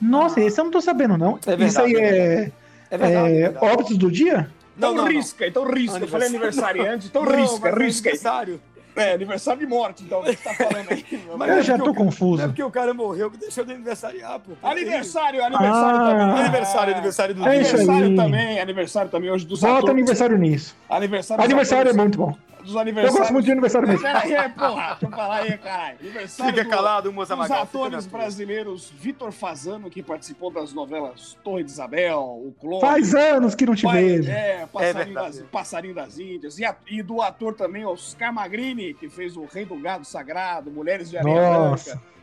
Nossa, 0.00 0.40
esse 0.40 0.58
eu 0.60 0.64
não 0.64 0.70
tô 0.72 0.80
sabendo, 0.80 1.16
não. 1.16 1.38
É 1.46 1.56
verdade, 1.56 1.64
Isso 1.64 1.80
aí 1.80 1.94
é 1.94 1.98
é, 2.00 2.52
É 2.90 2.98
verdade, 2.98 3.32
é 3.32 3.36
é 3.36 3.42
verdade. 3.50 3.66
óbitos 3.66 3.96
do 3.96 4.10
dia? 4.10 4.50
Então 4.76 4.90
Não, 4.90 4.96
não, 4.96 5.04
não. 5.04 5.12
risca, 5.12 5.46
então 5.46 5.64
risca. 5.70 5.98
Eu 5.98 6.08
falei 6.08 6.28
aniversariante, 6.28 7.06
então 7.06 7.22
Não, 7.24 7.32
risca, 7.32 7.68
é 7.68 7.72
risca. 7.72 8.08
aí. 8.08 8.12
aniversário. 8.12 8.60
É, 8.96 9.12
aniversário 9.12 9.58
de 9.58 9.66
morte, 9.66 10.04
então, 10.04 10.20
o 10.20 10.24
que 10.24 10.36
você 10.36 10.42
tá 10.44 10.54
falando 10.54 10.88
aí? 10.90 11.04
Mas 11.36 11.48
Eu 11.50 11.56
é 11.56 11.62
já 11.62 11.76
tô 11.78 11.90
o- 11.90 11.94
confuso. 11.94 12.42
É 12.42 12.46
porque 12.46 12.62
o 12.62 12.70
cara 12.70 12.94
morreu 12.94 13.28
que 13.30 13.36
deixou 13.38 13.64
de 13.64 13.72
aniversariar, 13.72 14.38
pô. 14.38 14.52
Aniversário, 14.62 15.44
aniversário 15.44 16.00
Ah. 16.00 16.10
também. 16.10 16.40
Aniversário, 16.44 16.92
aniversário 16.94 17.34
do 17.34 17.44
É 17.44 17.48
Aniversário 17.56 18.06
aí. 18.06 18.14
também, 18.16 18.60
aniversário 18.60 19.10
também 19.10 19.30
hoje 19.32 19.44
dos 19.46 19.60
Bota 19.60 19.72
atores. 19.78 19.90
aniversário 19.96 20.38
nisso. 20.38 20.76
Aniversário 20.88 21.42
Aniversário 21.44 21.90
é 21.90 21.92
muito 21.92 22.18
bom. 22.18 22.36
Dos 22.64 22.74
Eu 22.74 22.80
aniversários. 22.80 23.18
gosto 23.18 23.32
muito 23.32 23.44
de 23.44 23.52
aniversário 23.52 23.86
mesmo. 23.88 24.02
Pera 24.02 24.18
aí, 24.20 24.48
porra. 24.50 24.88
Deixa 25.00 25.06
eu 25.06 25.10
falar 25.10 25.36
aí, 25.36 25.58
caralho. 25.58 25.98
Aniversário 26.00 26.52
Fica 26.52 26.64
do- 26.64 26.70
calado, 26.70 27.12
dos 27.12 27.28
Magal. 27.28 27.44
fica 27.46 27.60
atores 27.60 28.06
brasileiros 28.06 28.90
Vitor 28.98 29.30
Fazano, 29.32 29.90
que 29.90 30.02
participou 30.02 30.50
das 30.50 30.72
novelas 30.72 31.36
Torre 31.44 31.62
de 31.64 31.70
Isabel, 31.70 32.18
O 32.20 32.54
Clone. 32.60 32.80
Faz 32.80 33.14
anos 33.14 33.54
que 33.54 33.66
não 33.66 33.74
te 33.74 33.86
vejo. 33.86 34.30
É, 34.30 34.66
Passarinho, 34.72 35.04
verdade. 35.14 35.38
das, 35.40 35.48
Passarinho 35.50 35.94
das 35.94 36.18
Índias. 36.18 36.58
E, 36.58 36.64
a- 36.64 36.74
e 36.88 37.02
do 37.02 37.20
ator 37.22 37.54
também, 37.54 37.84
Oscar 37.84 38.32
Magrini, 38.32 38.94
que 38.94 39.08
fez 39.08 39.36
o 39.36 39.44
Rei 39.44 39.64
do 39.64 39.76
Gado 39.76 40.04
Sagrado, 40.04 40.70
Mulheres 40.70 41.10
de 41.10 41.18
Areia 41.18 41.58
Nossa. 41.58 41.90
Branca. 41.90 42.14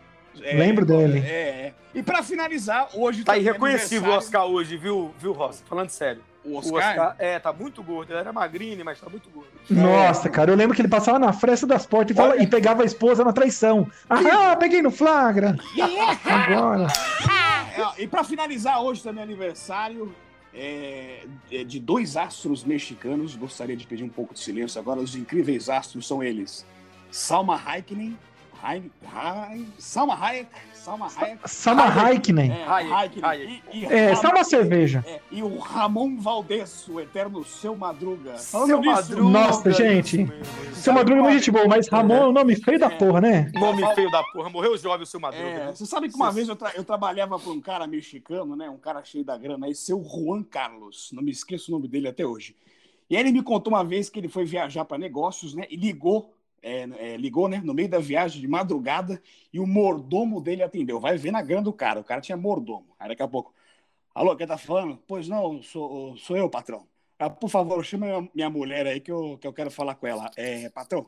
É, 0.41 0.55
Lembro 0.55 0.85
dele. 0.85 1.19
É, 1.19 1.31
é. 1.31 1.73
E 1.93 2.01
pra 2.01 2.23
finalizar, 2.23 2.87
hoje 2.95 3.23
Tá 3.23 3.37
irreconhecível 3.37 4.11
o 4.11 4.15
Oscar 4.15 4.45
hoje, 4.45 4.77
viu, 4.77 5.11
viu, 5.19 5.33
Rossi? 5.33 5.61
Falando 5.67 5.89
sério. 5.89 6.23
O 6.43 6.53
O 6.53 6.57
Oscar? 6.57 6.89
Oscar, 6.89 7.15
é, 7.19 7.37
tá 7.39 7.53
muito 7.53 7.83
gordo. 7.83 8.11
Ele 8.11 8.19
era 8.19 8.33
magrinho, 8.33 8.83
mas 8.83 8.99
tá 8.99 9.07
muito 9.09 9.29
gordo. 9.29 9.49
Nossa, 9.69 10.27
cara, 10.29 10.49
eu 10.51 10.55
lembro 10.55 10.75
que 10.75 10.81
ele 10.81 10.87
passava 10.89 11.19
na 11.19 11.31
fresta 11.31 11.67
das 11.67 11.85
portas 11.85 12.15
e, 12.15 12.19
fala- 12.19 12.37
e 12.41 12.47
pegava 12.47 12.81
a 12.81 12.85
esposa 12.85 13.23
na 13.23 13.31
traição. 13.31 13.87
Ah, 14.09 14.55
peguei 14.55 14.81
no 14.81 14.89
flagra. 14.91 15.55
Agora. 16.25 16.87
É, 17.97 18.01
e 18.03 18.07
pra 18.07 18.23
finalizar, 18.23 18.81
hoje 18.81 19.03
também 19.03 19.21
é 19.21 19.23
aniversário 19.23 20.13
é, 20.53 21.25
é, 21.51 21.63
de 21.63 21.79
dois 21.79 22.17
astros 22.17 22.63
mexicanos. 22.63 23.35
Gostaria 23.35 23.77
de 23.77 23.85
pedir 23.85 24.03
um 24.03 24.09
pouco 24.09 24.33
de 24.33 24.39
silêncio 24.39 24.79
agora. 24.81 24.99
Os 24.99 25.15
incríveis 25.15 25.69
astros 25.69 26.07
são 26.07 26.23
eles: 26.23 26.65
Salma 27.11 27.55
Hayek, 28.61 28.91
Hay- 29.03 29.47
Hay- 29.55 29.67
Salma 29.79 30.15
Hayek, 30.15 30.47
Salma 30.73 31.07
Hayek, 31.07 31.39
Salma 31.47 31.83
Hayekinen. 31.89 32.51
é, 32.51 32.63
Hayek, 32.65 32.91
Hayek, 32.91 33.21
Hayek. 33.23 33.63
e, 33.73 33.79
e 33.79 33.85
É, 33.85 34.11
Ramon- 34.13 34.29
uma 34.35 34.43
cerveja. 34.43 35.03
é, 35.07 35.19
e 35.31 35.41
o 35.43 35.57
Ramon 35.57 36.17
Valdez, 36.17 36.87
o 36.87 36.99
eterno 36.99 37.43
Seu 37.43 37.75
Madruga. 37.75 38.33
Falando 38.37 38.67
Seu 38.67 38.79
nisso, 38.79 38.93
Madruga. 38.93 39.23
Nossa, 39.29 39.71
gente. 39.71 40.27
Seu 40.73 40.93
Madruga 40.93 41.19
é 41.19 41.23
muito 41.23 41.33
gente 41.37 41.51
boa, 41.51 41.67
mas 41.67 41.87
Ramon 41.87 42.15
é 42.15 42.27
um 42.27 42.31
nome 42.31 42.55
feio 42.55 42.79
da 42.79 42.89
porra, 42.89 43.21
né? 43.21 43.51
Nome 43.53 43.83
feio 43.95 44.09
da 44.11 44.23
porra. 44.23 44.49
Morreu 44.49 44.77
jovem 44.77 45.03
o 45.03 45.05
seu 45.05 45.19
Madruga. 45.19 45.45
É, 45.45 45.63
viu? 45.65 45.75
você 45.75 45.85
sabe 45.85 46.09
que 46.09 46.15
uma 46.15 46.31
vez 46.31 46.47
eu, 46.49 46.55
tra- 46.55 46.73
eu 46.75 46.83
trabalhava 46.83 47.37
para 47.39 47.51
um 47.51 47.61
cara 47.61 47.85
mexicano, 47.87 48.55
né? 48.55 48.69
Um 48.69 48.77
cara 48.77 49.03
cheio 49.03 49.23
da 49.23 49.37
grana 49.37 49.67
aí, 49.67 49.75
seu 49.75 50.03
Juan 50.03 50.43
Carlos. 50.43 51.09
Não 51.13 51.21
me 51.23 51.31
esqueço 51.31 51.71
o 51.71 51.75
nome 51.75 51.87
dele 51.87 52.07
até 52.07 52.25
hoje. 52.25 52.55
E 53.09 53.15
ele 53.15 53.31
me 53.31 53.43
contou 53.43 53.73
uma 53.73 53.83
vez 53.83 54.09
que 54.09 54.19
ele 54.19 54.29
foi 54.29 54.45
viajar 54.45 54.85
para 54.85 54.97
negócios, 54.97 55.53
né? 55.53 55.65
E 55.69 55.75
ligou, 55.75 56.33
é, 56.61 56.81
é, 57.13 57.17
ligou, 57.17 57.47
né? 57.47 57.61
No 57.63 57.73
meio 57.73 57.89
da 57.89 57.99
viagem 57.99 58.41
de 58.41 58.47
madrugada 58.47 59.21
e 59.51 59.59
o 59.59 59.67
mordomo 59.67 60.41
dele 60.41 60.63
atendeu. 60.63 60.99
Vai 60.99 61.17
ver 61.17 61.31
na 61.31 61.41
grana 61.41 61.63
do 61.63 61.73
cara. 61.73 61.99
O 61.99 62.03
cara 62.03 62.21
tinha 62.21 62.37
mordomo. 62.37 62.95
Aí 62.99 63.09
daqui 63.09 63.23
a 63.23 63.27
pouco, 63.27 63.53
alô, 64.13 64.35
quem 64.35 64.47
tá 64.47 64.57
falando? 64.57 64.97
Pois 65.07 65.27
não, 65.27 65.61
sou, 65.63 66.15
sou 66.17 66.37
eu, 66.37 66.49
patrão. 66.49 66.87
Ah, 67.19 67.29
por 67.29 67.49
favor, 67.49 67.83
chama 67.85 68.07
minha, 68.07 68.29
minha 68.33 68.49
mulher 68.49 68.87
aí 68.87 68.99
que 68.99 69.11
eu, 69.11 69.37
que 69.37 69.47
eu 69.47 69.53
quero 69.53 69.71
falar 69.71 69.95
com 69.95 70.07
ela. 70.07 70.31
É, 70.35 70.69
patrão, 70.69 71.07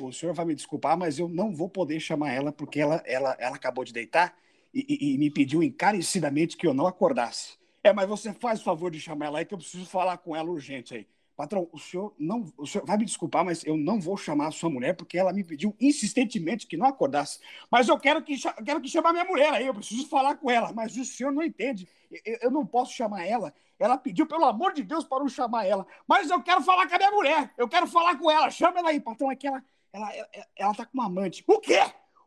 o 0.00 0.12
senhor 0.12 0.34
vai 0.34 0.44
me 0.46 0.54
desculpar, 0.54 0.96
mas 0.96 1.18
eu 1.18 1.28
não 1.28 1.54
vou 1.54 1.68
poder 1.68 2.00
chamar 2.00 2.32
ela 2.32 2.52
porque 2.52 2.80
ela, 2.80 3.02
ela, 3.06 3.36
ela 3.38 3.56
acabou 3.56 3.84
de 3.84 3.92
deitar 3.92 4.34
e, 4.72 4.86
e- 4.88 5.14
e 5.14 5.18
me 5.18 5.30
pediu 5.30 5.62
encarecidamente 5.62 6.56
que 6.56 6.66
eu 6.66 6.72
não 6.74 6.86
acordasse. 6.86 7.58
É, 7.82 7.92
mas 7.92 8.08
você 8.08 8.32
faz 8.32 8.60
o 8.60 8.64
favor 8.64 8.90
de 8.90 9.00
chamar 9.00 9.26
ela 9.26 9.38
aí 9.38 9.44
que 9.44 9.54
eu 9.54 9.58
preciso 9.58 9.86
falar 9.86 10.18
com 10.18 10.34
ela 10.36 10.50
urgente 10.50 10.94
aí. 10.94 11.06
Patrão, 11.40 11.66
o 11.72 11.78
senhor 11.78 12.12
não, 12.18 12.52
o 12.58 12.66
senhor 12.66 12.84
vai 12.86 12.98
me 12.98 13.04
desculpar, 13.06 13.42
mas 13.42 13.64
eu 13.64 13.74
não 13.74 13.98
vou 13.98 14.14
chamar 14.14 14.48
a 14.48 14.50
sua 14.50 14.68
mulher 14.68 14.94
porque 14.94 15.16
ela 15.16 15.32
me 15.32 15.42
pediu 15.42 15.74
insistentemente 15.80 16.66
que 16.66 16.76
não 16.76 16.84
acordasse. 16.84 17.40
Mas 17.70 17.88
eu 17.88 17.98
quero 17.98 18.22
que 18.22 18.36
quero 18.62 18.78
que 18.78 18.90
chamar 18.90 19.14
minha 19.14 19.24
mulher 19.24 19.50
aí, 19.54 19.66
eu 19.66 19.72
preciso 19.72 20.06
falar 20.06 20.34
com 20.34 20.50
ela. 20.50 20.70
Mas 20.74 20.94
o 20.98 21.02
senhor 21.02 21.32
não 21.32 21.42
entende. 21.42 21.88
Eu, 22.26 22.38
eu 22.42 22.50
não 22.50 22.66
posso 22.66 22.92
chamar 22.92 23.24
ela. 23.24 23.54
Ela 23.78 23.96
pediu, 23.96 24.26
pelo 24.26 24.44
amor 24.44 24.74
de 24.74 24.82
Deus, 24.82 25.02
para 25.02 25.20
não 25.20 25.30
chamar 25.30 25.64
ela. 25.64 25.86
Mas 26.06 26.28
eu 26.28 26.42
quero 26.42 26.60
falar 26.60 26.86
com 26.86 26.94
a 26.94 26.98
minha 26.98 27.10
mulher. 27.10 27.54
Eu 27.56 27.66
quero 27.66 27.86
falar 27.86 28.18
com 28.18 28.30
ela. 28.30 28.50
Chama 28.50 28.80
ela 28.80 28.90
aí, 28.90 29.00
patrão. 29.00 29.32
É 29.32 29.36
que 29.36 29.46
ela, 29.46 29.64
ela, 29.94 30.14
ela, 30.14 30.46
ela 30.54 30.74
tá 30.74 30.84
com 30.84 30.92
uma 30.92 31.06
amante. 31.06 31.42
O 31.46 31.58
quê? 31.58 31.80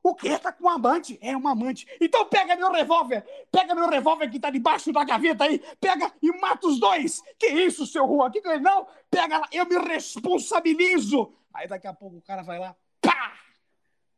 O 0.05 0.13
quê? 0.13 0.37
Tá 0.37 0.51
com 0.51 0.65
uma 0.65 0.75
amante? 0.75 1.17
É 1.21 1.35
uma 1.35 1.51
amante. 1.53 1.87
Então 2.01 2.25
pega 2.25 2.57
meu 2.57 2.69
revólver. 2.71 3.25
Pega 3.49 3.73
meu 3.73 3.87
revólver 3.89 4.29
que 4.29 4.37
tá 4.37 4.49
debaixo 4.49 4.91
da 4.91 5.03
gaveta 5.05 5.45
aí. 5.45 5.59
Pega 5.79 6.13
e 6.21 6.29
mata 6.41 6.67
os 6.67 6.77
dois. 6.77 7.21
Que 7.39 7.47
isso, 7.47 7.87
seu 7.87 8.05
Juan? 8.05 8.29
Que 8.29 8.41
que- 8.41 8.57
não? 8.59 8.85
Pega 9.09 9.37
lá. 9.37 9.47
Eu 9.51 9.65
me 9.65 9.77
responsabilizo. 9.77 11.33
Aí 11.53 11.67
daqui 11.67 11.87
a 11.87 11.93
pouco 11.93 12.17
o 12.17 12.21
cara 12.21 12.41
vai 12.43 12.59
lá. 12.59 12.75
Pá! 12.99 13.33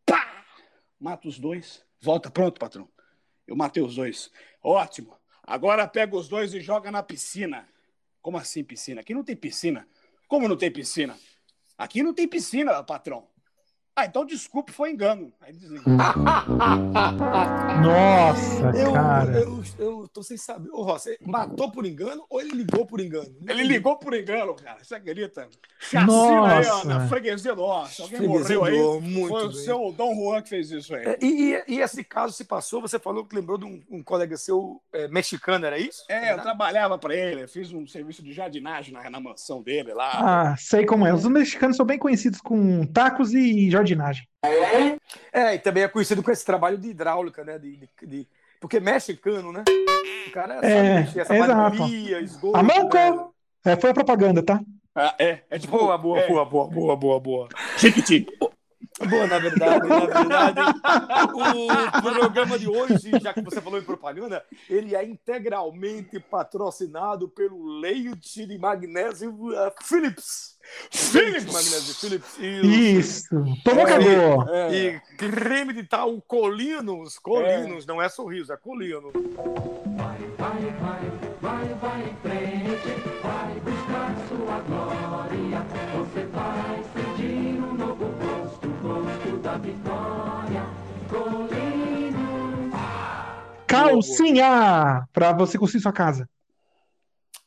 Pá! 0.05 0.45
Mata 0.99 1.27
os 1.27 1.37
dois. 1.37 1.85
Volta. 2.01 2.31
Pronto, 2.31 2.59
patrão. 2.59 2.89
Eu 3.45 3.55
matei 3.55 3.83
os 3.83 3.95
dois. 3.95 4.31
Ótimo. 4.63 5.15
Agora 5.43 5.87
pega 5.87 6.15
os 6.15 6.27
dois 6.27 6.53
e 6.55 6.59
joga 6.61 6.89
na 6.89 7.03
piscina. 7.03 7.69
Como 8.23 8.37
assim 8.37 8.63
piscina? 8.63 9.01
Aqui 9.01 9.13
não 9.13 9.23
tem 9.23 9.35
piscina. 9.35 9.87
Como 10.27 10.47
não 10.47 10.57
tem 10.57 10.71
piscina? 10.71 11.15
Aqui 11.77 12.01
não 12.01 12.11
tem 12.13 12.27
piscina, 12.27 12.83
patrão. 12.83 13.27
Ah, 13.97 14.05
então 14.05 14.25
desculpe, 14.25 14.73
foi 14.73 14.91
engano. 14.91 15.31
Aí 15.41 15.53
desligou. 15.53 15.93
Nossa, 17.81 18.71
Eu, 18.77 18.91
cara. 18.93 19.31
eu, 19.39 19.63
eu 19.79 20.07
tô 20.11 20.21
sem 20.21 20.35
saber. 20.35 20.69
Ô, 20.71 20.81
Rossi, 20.83 21.17
matou 21.25 21.71
por 21.71 21.85
engano 21.85 22.25
ou 22.29 22.41
ele 22.41 22.51
ligou 22.51 22.85
por 22.85 22.99
engano? 22.99 23.33
Ele 23.47 23.63
ligou 23.63 23.97
por 23.97 24.13
engano, 24.13 24.53
cara. 24.53 24.79
Você 24.83 24.95
acredita? 24.95 25.47
Chacina 25.79 26.47
aí, 26.57 26.65
ó, 26.65 26.75
Nossa. 26.75 26.87
na 26.87 27.07
freguesia 27.07 27.55
nossa. 27.55 28.03
Alguém 28.03 28.17
Freguesia 28.17 28.57
morreu 28.59 28.95
aí. 28.95 29.01
muito 29.01 29.27
Foi 29.29 29.45
o 29.45 29.49
bem. 29.49 29.57
seu 29.63 29.93
Dom 29.95 30.13
Juan 30.15 30.41
que 30.41 30.49
fez 30.49 30.71
isso 30.71 30.93
aí. 30.93 31.05
É, 31.05 31.17
E, 31.21 31.53
e- 31.53 31.63
e 31.75 31.79
esse 31.81 32.03
caso 32.03 32.33
se 32.33 32.43
passou, 32.43 32.81
você 32.81 32.99
falou 32.99 33.25
que 33.25 33.33
lembrou 33.35 33.57
de 33.57 33.63
um, 33.65 33.81
um 33.89 34.03
colega 34.03 34.35
seu 34.35 34.81
é, 34.91 35.07
mexicano, 35.07 35.65
era 35.65 35.77
isso? 35.79 36.03
É, 36.09 36.33
eu 36.33 36.41
trabalhava 36.41 36.97
pra 36.97 37.15
ele, 37.15 37.47
fiz 37.47 37.71
um 37.71 37.87
serviço 37.87 38.21
de 38.21 38.33
jardinagem 38.33 38.93
na, 38.93 39.09
na 39.09 39.19
mansão 39.21 39.61
dele 39.61 39.93
lá. 39.93 40.11
Ah, 40.51 40.55
sei 40.57 40.85
como 40.85 41.05
é. 41.07 41.13
Os 41.13 41.23
mexicanos 41.25 41.77
são 41.77 41.85
bem 41.85 41.97
conhecidos 41.97 42.41
com 42.41 42.85
tacos 42.87 43.33
e 43.33 43.69
jardinagem. 43.71 43.84
É, 45.31 45.55
e 45.55 45.59
também 45.59 45.83
é 45.83 45.87
conhecido 45.87 46.23
com 46.23 46.31
esse 46.31 46.45
trabalho 46.45 46.77
de 46.77 46.89
hidráulica, 46.89 47.43
né? 47.43 47.57
De, 47.59 47.77
de- 47.77 48.07
de- 48.07 48.27
porque 48.59 48.79
mexicano, 48.79 49.51
né? 49.51 49.63
O 50.27 50.31
cara 50.31 50.55
sabe 50.55 50.67
É, 50.67 50.99
mexer, 51.01 51.19
essa 51.19 51.35
exato. 51.35 51.77
bateria, 51.77 52.19
esgoto. 52.21 52.57
A 52.57 52.63
Manco! 52.63 52.95
né? 52.95 53.25
É, 53.65 53.75
foi 53.75 53.89
a 53.89 53.93
propaganda, 53.93 54.43
tá? 54.43 54.59
Ah, 54.93 55.13
é, 55.19 55.41
é 55.49 55.59
tipo. 55.59 55.77
Boa, 55.77 55.97
boa, 55.97 56.19
é. 56.19 56.27
boa, 56.27 56.45
boa, 56.45 56.67
boa, 56.69 56.95
boa, 56.95 57.19
boa. 57.19 57.49
Jequiti. 57.77 58.25
Boa, 59.09 59.27
na 59.27 59.39
verdade, 59.39 59.87
na 59.87 59.99
verdade, 59.99 60.61
o 61.33 62.01
programa 62.01 62.57
de 62.57 62.67
hoje, 62.67 63.11
já 63.21 63.33
que 63.33 63.41
você 63.41 63.59
falou 63.59 63.77
em 63.77 63.83
propaganda, 63.83 64.43
ele 64.69 64.95
é 64.95 65.03
integralmente 65.03 66.17
patrocinado 66.19 67.27
pelo 67.27 67.79
leite 67.79 68.45
de 68.45 68.57
magnésio 68.57 69.31
uh, 69.31 69.71
Philips. 69.83 70.57
De 70.91 71.51
magnésio 71.51 71.93
Philips. 71.95 72.37
Isso. 72.39 73.27
Tomou, 73.63 73.83
acabou. 73.83 74.47
E, 74.71 74.95
e 74.95 74.99
creme 75.17 75.73
de 75.73 75.83
tal 75.83 76.21
colinos, 76.21 77.19
colinos, 77.19 77.85
não 77.85 78.01
é 78.01 78.07
sorriso, 78.07 78.53
é 78.53 78.57
colino. 78.57 79.11
Vai, 79.97 80.17
vai, 80.37 80.71
vai 80.79 81.24
Calcinha! 93.89 95.07
Pra 95.13 95.31
você 95.33 95.57
construir 95.57 95.81
sua 95.81 95.93
casa. 95.93 96.29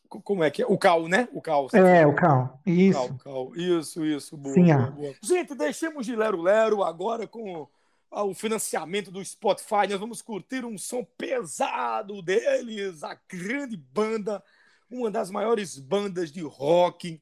Co- 0.09 0.23
Como 0.23 0.43
é 0.43 0.51
que 0.51 0.63
é? 0.63 0.67
O 0.67 0.79
cal, 0.79 1.07
né? 1.09 1.29
O 1.33 1.41
cal. 1.43 1.69
É, 1.73 2.07
o 2.07 2.15
cal. 2.15 2.49
Cal, 2.49 2.61
Isso. 2.67 3.19
cal. 3.23 3.53
Isso, 3.57 4.05
isso. 4.07 4.37
Boa, 4.37 4.55
Sim, 4.55 4.65
boa, 4.65 4.77
ah. 4.87 4.91
boa. 4.91 5.15
Gente, 5.23 5.55
deixemos 5.55 6.07
de 6.07 6.17
Lero 6.17 6.41
Lero 6.41 6.83
agora 6.83 7.27
com 7.27 7.67
o 8.11 8.35
financiamento 8.35 9.11
do 9.11 9.23
Spotify. 9.25 9.87
Nós 9.91 10.01
vamos 10.01 10.23
curtir 10.23 10.65
um 10.65 10.79
som 10.79 11.05
pesado 11.19 12.23
deles, 12.23 13.05
a 13.05 13.19
grande 13.31 13.77
banda, 13.77 14.43
uma 14.91 15.11
das 15.11 15.31
maiores 15.31 15.79
bandas 15.79 16.33
de 16.33 16.41
rock. 16.43 17.21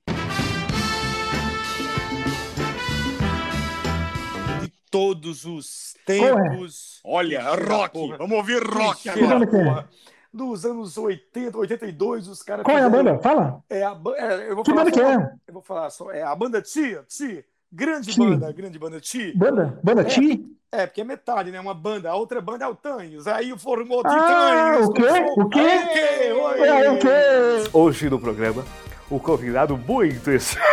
Todos 4.96 5.44
os 5.44 5.94
tempos. 6.06 7.00
Olha, 7.04 7.42
rock. 7.54 7.92
Porra. 7.92 8.16
Vamos 8.16 8.36
ouvir 8.38 8.62
rock 8.62 9.02
Que 9.02 9.10
agora. 9.10 9.26
banda 9.40 9.46
que 9.46 9.56
é? 9.56 9.64
porra. 9.64 9.88
Dos 10.32 10.64
anos 10.64 10.96
80, 10.96 11.58
82, 11.58 12.28
os 12.28 12.42
caras. 12.42 12.64
Qual 12.64 12.76
é 12.76 12.80
a 12.80 12.84
fizeram- 12.86 13.04
banda? 13.04 13.22
Fala. 13.22 13.62
é 13.68 13.82
a 13.82 13.94
ba- 13.94 14.14
é, 14.16 14.50
eu 14.50 14.54
vou 14.54 14.64
Que 14.64 14.70
falar 14.70 14.84
banda 14.84 14.96
que 14.96 15.02
só- 15.02 15.10
é? 15.12 15.32
Eu 15.48 15.54
vou 15.54 15.62
falar 15.62 15.90
só. 15.90 16.10
É 16.10 16.22
a 16.22 16.34
banda 16.34 16.62
Tia, 16.62 17.04
Ti. 17.08 17.44
Grande 17.72 18.12
Ti. 18.12 18.18
banda, 18.18 18.52
grande 18.52 18.78
banda 18.78 19.00
Ti. 19.00 19.32
Banda? 19.36 19.78
Banda 19.82 20.00
É. 20.02 20.04
Ti? 20.04 20.46
É, 20.72 20.86
porque 20.86 21.00
é 21.00 21.04
metade, 21.04 21.50
né? 21.50 21.60
Uma 21.60 21.74
banda. 21.74 22.10
A 22.10 22.14
outra 22.16 22.40
banda 22.40 22.64
é 22.64 22.68
o 22.68 22.74
Tanhos. 22.74 23.26
Aí 23.26 23.56
formou 23.58 24.02
Ah, 24.04 24.76
Titãs. 24.78 24.86
o 24.88 24.92
quê? 24.92 25.02
O 25.42 25.48
quê? 25.48 26.32
Oi, 26.32 26.60
oi. 26.60 26.68
É, 26.68 26.90
o 26.90 26.98
quê? 26.98 27.70
Hoje 27.72 28.08
no 28.10 28.18
programa, 28.18 28.64
o 29.10 29.18
convidado 29.20 29.76
muito 29.76 30.30
especial. 30.32 30.64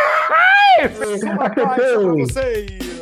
Uma 1.32 1.50
pra 1.50 1.98
vocês. 1.98 2.93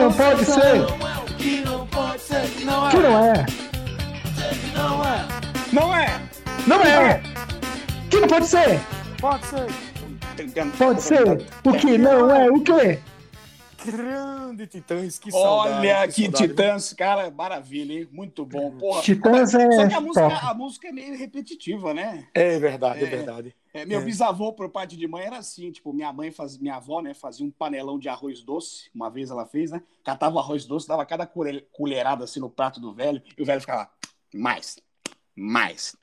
Não 0.00 0.10
Que 0.10 0.16
pode 0.16 0.44
ser. 0.44 0.60
É 0.60 1.34
que 1.36 1.60
não 1.60 1.86
pode 1.86 2.22
ser, 2.22 2.50
que 2.50 2.64
não 2.64 2.86
é. 2.86 2.90
Que 2.90 2.98
não 2.98 3.24
é. 3.24 3.44
Que 4.62 4.74
não 4.74 5.04
é. 5.04 5.28
Não 5.72 5.94
é. 5.94 6.20
Não 6.66 6.82
é. 6.82 7.22
Que 8.10 8.20
não 8.20 8.28
pode 8.28 8.46
ser. 8.46 8.80
Pode 9.20 9.46
ser. 9.46 9.66
Pode 10.78 11.02
ser. 11.02 11.46
O 11.64 11.72
que 11.72 11.98
não 11.98 12.30
é 12.34 12.50
o 12.50 12.60
quê? 12.62 12.98
Grande 13.84 14.66
Titãs, 14.66 15.18
que 15.18 15.30
saudade. 15.30 15.86
Olha 15.86 16.08
que 16.08 16.22
saudade. 16.24 16.48
Titãs, 16.48 16.92
cara, 16.92 17.30
maravilha, 17.30 17.94
hein? 17.94 18.08
Muito 18.12 18.44
bom. 18.44 18.72
Porra. 18.72 19.02
Titãs 19.02 19.54
é 19.54 19.70
Só 19.70 19.88
que 19.88 19.94
a 19.94 20.00
música, 20.00 20.26
a 20.26 20.54
música 20.54 20.88
é 20.88 20.92
meio 20.92 21.16
repetitiva, 21.16 21.94
né? 21.94 22.26
É 22.34 22.58
verdade, 22.58 23.04
é, 23.04 23.06
verdade. 23.06 23.54
É, 23.72 23.84
meu 23.84 24.00
É. 24.00 24.04
bisavô, 24.04 24.52
por 24.52 24.68
parte 24.68 24.96
de 24.96 25.06
mãe, 25.06 25.24
era 25.24 25.38
assim, 25.38 25.70
tipo, 25.70 25.92
minha 25.92 26.12
mãe 26.12 26.30
faz, 26.30 26.58
minha 26.58 26.74
avó, 26.76 27.00
né, 27.00 27.14
fazia 27.14 27.46
um 27.46 27.50
panelão 27.50 27.98
de 27.98 28.08
arroz 28.08 28.42
doce, 28.42 28.90
uma 28.94 29.08
vez 29.08 29.30
ela 29.30 29.46
fez, 29.46 29.70
né? 29.70 29.82
Catava 30.04 30.36
o 30.36 30.38
arroz 30.38 30.64
doce, 30.64 30.88
dava 30.88 31.06
cada 31.06 31.26
colher- 31.26 31.66
colherada 31.72 32.24
assim 32.24 32.40
no 32.40 32.50
prato 32.50 32.80
do 32.80 32.92
velho, 32.92 33.22
e 33.38 33.42
o 33.42 33.46
velho 33.46 33.60
ficava, 33.60 33.90
mais, 34.34 34.76
mais, 35.36 35.96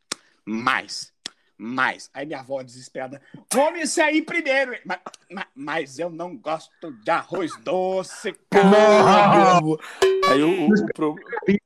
mais, 0.45 1.13
mais. 1.57 2.09
Aí 2.13 2.25
minha 2.25 2.39
avó 2.39 2.61
desesperada, 2.61 3.21
come 3.51 3.81
isso 3.81 4.01
aí 4.01 4.21
primeiro. 4.21 4.77
Mas, 4.85 4.99
mas, 5.31 5.45
mas 5.55 5.99
eu 5.99 6.09
não 6.09 6.35
gosto 6.35 6.91
de 6.91 7.09
arroz 7.09 7.55
doce, 7.57 8.33
cara. 8.49 9.59
Aí 10.29 10.43
o, 10.43 10.49
o, 10.49 10.73
o 10.73 10.93
pro- 10.93 11.15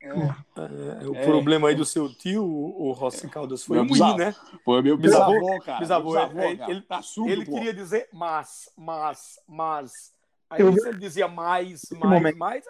é, 0.01 1.07
o 1.07 1.15
É. 1.15 1.25
problema 1.25 1.69
aí 1.69 1.75
do 1.75 1.85
seu 1.85 2.13
tio, 2.13 2.43
o 2.43 2.91
Rossi 2.91 3.27
Caldas, 3.29 3.63
foi 3.63 3.77
Meu 3.77 3.83
o 3.83 3.87
I, 3.87 3.91
bisavô. 3.91 4.17
né? 4.17 4.35
Foi 4.63 4.81
meu 4.81 4.97
bisavô, 4.97 5.59
cara. 5.59 5.79
Bisavô, 5.79 6.09
bisavô, 6.11 6.39
é, 6.39 6.55
cara. 6.55 6.71
ele, 6.71 6.81
Tá 6.81 7.01
surdo, 7.01 7.31
ele 7.31 7.45
pô. 7.45 7.53
queria 7.53 7.73
dizer 7.73 8.07
mas, 8.13 8.69
mas, 8.77 9.39
mas. 9.47 10.13
Aí 10.49 10.61
Eu- 10.61 10.69
ele 10.69 10.93
dizia 10.97 11.27
mais, 11.27 11.81
mais, 11.91 12.35
mais. 12.35 12.65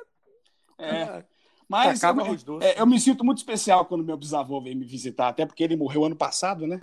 É. 0.77 1.23
Mas 1.71 2.03
eu, 2.03 2.09
arroz 2.09 2.43
doce. 2.43 2.67
é, 2.67 2.81
eu 2.81 2.85
me 2.85 2.99
sinto 2.99 3.23
muito 3.23 3.37
especial 3.37 3.85
quando 3.85 4.03
meu 4.03 4.17
bisavô 4.17 4.59
vem 4.59 4.75
me 4.75 4.83
visitar, 4.83 5.29
até 5.29 5.45
porque 5.45 5.63
ele 5.63 5.77
morreu 5.77 6.03
ano 6.03 6.17
passado, 6.17 6.67
né? 6.67 6.81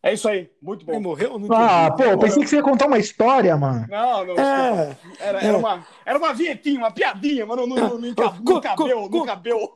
É 0.00 0.14
isso 0.14 0.28
aí, 0.28 0.48
muito 0.62 0.86
bom. 0.86 0.92
Ele 0.92 1.00
morreu? 1.00 1.36
Não 1.36 1.52
Ah, 1.52 1.90
pô, 1.90 2.16
pensei 2.16 2.42
que 2.42 2.48
você 2.48 2.56
ia 2.56 2.62
contar 2.62 2.86
uma 2.86 2.98
história, 2.98 3.56
mano. 3.56 3.86
Não, 3.90 4.24
não, 4.24 4.34
É. 4.38 4.96
Era, 5.18 5.42
é. 5.42 5.46
era, 5.46 5.58
uma, 5.58 5.86
era 6.06 6.18
uma 6.18 6.32
vinhetinha, 6.32 6.78
uma 6.78 6.92
piadinha, 6.92 7.44
mas 7.44 7.56
não, 7.56 7.66
não, 7.66 7.76
não, 7.76 7.98
não, 7.98 8.60
cabeu, 8.60 9.10
não 9.10 9.26
cabeu. 9.26 9.74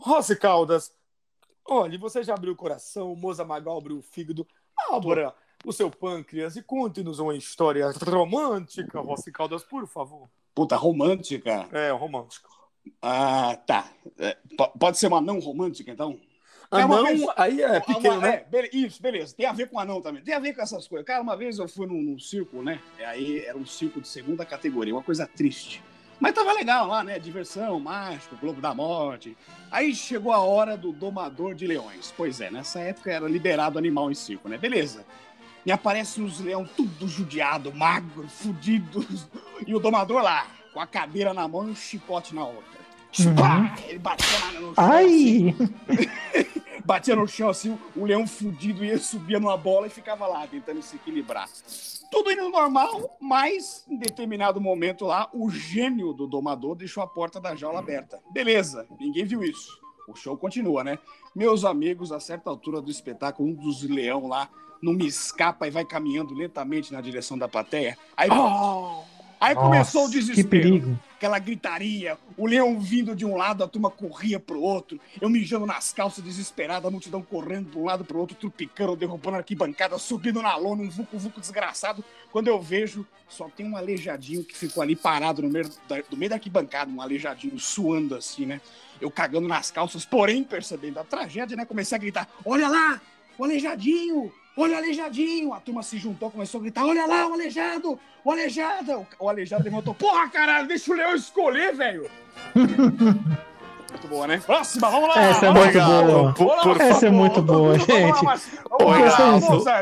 Rossi 0.00 0.34
Caldas, 0.34 0.92
olha, 1.64 1.96
você 1.96 2.24
já 2.24 2.34
abriu 2.34 2.54
o 2.54 2.56
coração, 2.56 3.12
o 3.12 3.16
Moza 3.16 3.44
Magal 3.44 3.78
abriu 3.78 3.98
o 3.98 4.02
fígado. 4.02 4.44
Abra 4.90 5.32
o 5.64 5.72
seu 5.72 5.88
pâncreas 5.88 6.56
e 6.56 6.62
conte-nos 6.62 7.20
uma 7.20 7.36
história 7.36 7.88
romântica, 8.04 9.00
Rossi 9.00 9.30
Caldas, 9.30 9.62
por 9.62 9.86
favor. 9.86 10.28
Puta, 10.54 10.76
romântica. 10.76 11.66
É, 11.72 11.90
romântico. 11.90 12.50
Ah, 13.00 13.56
tá. 13.66 13.86
É, 14.18 14.36
po- 14.56 14.70
pode 14.78 14.98
ser 14.98 15.06
uma 15.06 15.20
não 15.20 15.38
romântica, 15.38 15.90
então? 15.90 16.18
Ah, 16.70 16.80
É 16.80 16.84
uma 16.84 16.96
não, 16.96 17.06
vez- 17.06 17.26
aí 17.36 17.62
é 17.62 17.80
pequeno, 17.80 18.14
Uma- 18.16 18.20
né? 18.28 18.44
é, 18.52 18.76
isso, 18.76 19.00
beleza. 19.02 19.34
Tem 19.34 19.46
a 19.46 19.52
ver 19.52 19.68
com 19.68 19.78
anão 19.78 20.00
também. 20.00 20.22
Tem 20.22 20.34
a 20.34 20.38
ver 20.38 20.54
com 20.54 20.62
essas 20.62 20.88
coisas. 20.88 21.06
Cara, 21.06 21.22
uma 21.22 21.36
vez 21.36 21.58
eu 21.58 21.68
fui 21.68 21.86
num, 21.86 22.00
num 22.02 22.18
circo, 22.18 22.62
né? 22.62 22.80
E 22.98 23.04
aí 23.04 23.44
era 23.44 23.56
um 23.56 23.66
circo 23.66 24.00
de 24.00 24.08
segunda 24.08 24.44
categoria, 24.44 24.94
uma 24.94 25.02
coisa 25.02 25.26
triste. 25.26 25.82
Mas 26.18 26.34
tava 26.34 26.52
legal 26.52 26.86
lá, 26.86 27.02
né? 27.02 27.18
Diversão, 27.18 27.80
mágico, 27.80 28.36
Globo 28.36 28.60
da 28.60 28.72
Morte. 28.72 29.36
Aí 29.70 29.94
chegou 29.94 30.32
a 30.32 30.38
hora 30.40 30.76
do 30.76 30.92
domador 30.92 31.54
de 31.54 31.66
leões. 31.66 32.12
Pois 32.16 32.40
é, 32.40 32.50
nessa 32.50 32.80
época 32.80 33.10
era 33.12 33.28
liberado 33.28 33.78
animal 33.78 34.10
em 34.10 34.14
circo, 34.14 34.48
né? 34.48 34.56
Beleza. 34.56 35.04
Me 35.64 35.72
aparecem 35.72 36.24
uns 36.24 36.40
leão 36.40 36.64
tudo 36.64 37.08
judiado, 37.08 37.72
magro, 37.74 38.28
fudido, 38.28 39.06
e 39.66 39.74
o 39.74 39.78
domador 39.78 40.22
lá, 40.22 40.46
com 40.72 40.80
a 40.80 40.86
cadeira 40.86 41.32
na 41.32 41.46
mão 41.46 41.68
e 41.68 41.70
um 41.72 41.76
chicote 41.76 42.34
na 42.34 42.44
outra. 42.44 42.72
Pá! 43.36 43.76
Ele 43.86 43.98
batia 43.98 44.38
na- 44.40 44.60
no 44.60 44.74
chão. 44.74 44.84
Ai! 44.84 45.54
batia 46.84 47.14
no 47.14 47.28
chão 47.28 47.48
assim, 47.48 47.78
o 47.94 48.04
leão 48.04 48.26
fudido 48.26 48.84
ia 48.84 48.98
subia 48.98 49.38
numa 49.38 49.56
bola 49.56 49.86
e 49.86 49.90
ficava 49.90 50.26
lá 50.26 50.46
tentando 50.46 50.82
se 50.82 50.96
equilibrar. 50.96 51.48
Tudo 52.10 52.30
indo 52.30 52.48
normal, 52.50 53.16
mas 53.20 53.84
em 53.88 53.96
determinado 53.96 54.60
momento 54.60 55.04
lá, 55.06 55.28
o 55.32 55.50
gênio 55.50 56.12
do 56.12 56.26
domador 56.26 56.74
deixou 56.74 57.02
a 57.02 57.06
porta 57.06 57.40
da 57.40 57.54
jaula 57.54 57.78
aberta. 57.78 58.20
Beleza, 58.30 58.86
ninguém 58.98 59.24
viu 59.24 59.42
isso. 59.42 59.80
O 60.08 60.14
show 60.14 60.36
continua, 60.36 60.82
né? 60.82 60.98
Meus 61.34 61.64
amigos, 61.64 62.12
a 62.12 62.20
certa 62.20 62.50
altura 62.50 62.80
do 62.80 62.90
espetáculo, 62.90 63.48
um 63.48 63.54
dos 63.54 63.82
leão 63.82 64.26
lá 64.26 64.48
não 64.82 64.92
me 64.92 65.06
escapa 65.06 65.66
e 65.66 65.70
vai 65.70 65.84
caminhando 65.84 66.34
lentamente 66.34 66.92
na 66.92 67.00
direção 67.00 67.38
da 67.38 67.48
plateia. 67.48 67.96
Aí, 68.16 68.28
aí 69.42 69.54
começou 69.54 70.02
o 70.02 70.04
Nossa, 70.04 70.18
desespero 70.18 70.48
Que 70.48 70.48
perigo. 70.48 70.98
aquela 71.16 71.38
gritaria, 71.38 72.18
o 72.36 72.46
leão 72.46 72.78
vindo 72.80 73.14
de 73.14 73.24
um 73.24 73.36
lado, 73.36 73.62
a 73.62 73.68
turma 73.68 73.90
corria 73.90 74.38
pro 74.40 74.60
outro, 74.60 74.98
eu 75.20 75.28
mijando 75.28 75.66
nas 75.66 75.92
calças 75.92 76.22
desesperado, 76.24 76.86
a 76.86 76.90
multidão 76.90 77.22
correndo 77.22 77.70
de 77.70 77.78
um 77.78 77.84
lado 77.84 78.04
pro 78.04 78.18
outro, 78.18 78.36
trupicando, 78.36 78.96
derrubando 78.96 79.36
a 79.36 79.38
arquibancada, 79.38 79.98
subindo 79.98 80.40
na 80.40 80.54
lona, 80.56 80.82
um 80.82 80.90
vucu-vucu 80.90 81.40
desgraçado. 81.40 82.04
Quando 82.30 82.48
eu 82.48 82.60
vejo, 82.60 83.06
só 83.28 83.48
tem 83.48 83.66
um 83.66 83.76
aleijadinho 83.76 84.44
que 84.44 84.56
ficou 84.56 84.82
ali 84.82 84.94
parado 84.96 85.42
no 85.42 85.48
meio 85.48 85.68
da, 85.88 85.96
no 86.10 86.16
meio 86.16 86.30
da 86.30 86.36
arquibancada, 86.36 86.90
um 86.90 87.00
aleijadinho 87.00 87.58
suando 87.58 88.14
assim, 88.14 88.46
né? 88.46 88.60
Eu 89.00 89.10
cagando 89.10 89.48
nas 89.48 89.70
calças, 89.70 90.04
porém 90.04 90.44
percebendo 90.44 90.98
a 91.00 91.04
tragédia, 91.04 91.56
né? 91.56 91.64
Comecei 91.64 91.96
a 91.96 92.00
gritar: 92.00 92.28
Olha 92.44 92.68
lá, 92.68 93.00
o 93.36 93.44
aleijadinho! 93.44 94.32
Olha 94.56 94.74
o 94.74 94.76
aleijadinho! 94.76 95.52
A 95.54 95.60
turma 95.60 95.82
se 95.82 95.96
juntou, 95.98 96.30
começou 96.30 96.58
a 96.58 96.62
gritar: 96.62 96.84
Olha 96.84 97.06
lá, 97.06 97.26
o 97.26 97.32
aleijado! 97.32 97.98
O 98.24 98.30
aleijado! 98.30 99.06
O- 99.18 99.28
aleijado 99.28 99.64
levantou: 99.64 99.94
Porra, 99.94 100.28
caralho, 100.28 100.68
deixa 100.68 100.92
o 100.92 100.94
leão 100.94 101.14
escolher, 101.14 101.74
velho! 101.74 102.10
muito 104.02 104.08
boa, 104.08 104.26
né? 104.26 104.42
Próxima, 104.44 104.90
vamos 104.90 105.08
lá! 105.08 105.22
Essa 105.22 105.46
é 105.46 105.48
vamos 105.52 105.64
muito 105.64 105.78
boa. 105.86 106.32
Vamos 106.32 106.56
lá, 106.78 106.84
Essa 106.84 107.06
é 107.06 107.10
vamos 107.10 107.12
lá, 107.12 107.12
muito 107.12 107.42
boa, 107.42 107.72
vamos 107.78 107.88
lá, 107.88 107.94
gente. 108.00 108.24
mas- 108.24 108.48
Vamos 108.68 109.64
lá, 109.64 109.80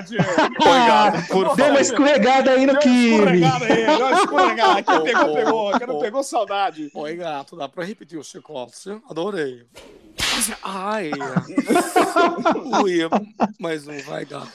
Obrigado. 0.58 1.56
Deu 1.56 1.66
uma 1.70 1.80
escorregada 1.80 2.50
aí 2.52 2.66
no 2.66 2.72
Deu 2.72 2.74
uma 2.74 2.80
Kiwi. 2.80 3.14
escorregada 3.14 3.64
aí, 3.66 3.86
deu 3.86 4.06
uma 4.06 4.12
escorregada. 4.16 4.82
Quem 4.82 5.02
pegou, 5.04 5.34
pegou. 5.34 5.78
Quem 5.78 5.86
não 5.86 5.98
pegou, 5.98 6.22
saudade. 6.22 6.90
Oi, 6.94 7.16
gato, 7.16 7.56
dá 7.56 7.68
pra 7.68 7.84
repetir 7.84 8.18
o 8.18 8.24
chicote? 8.24 8.90
Adorei. 9.08 9.64
Ai. 10.62 11.10
Ui, 12.84 12.98
mais 13.58 13.86
um, 13.86 13.98
vai, 14.02 14.24
gato. 14.24 14.50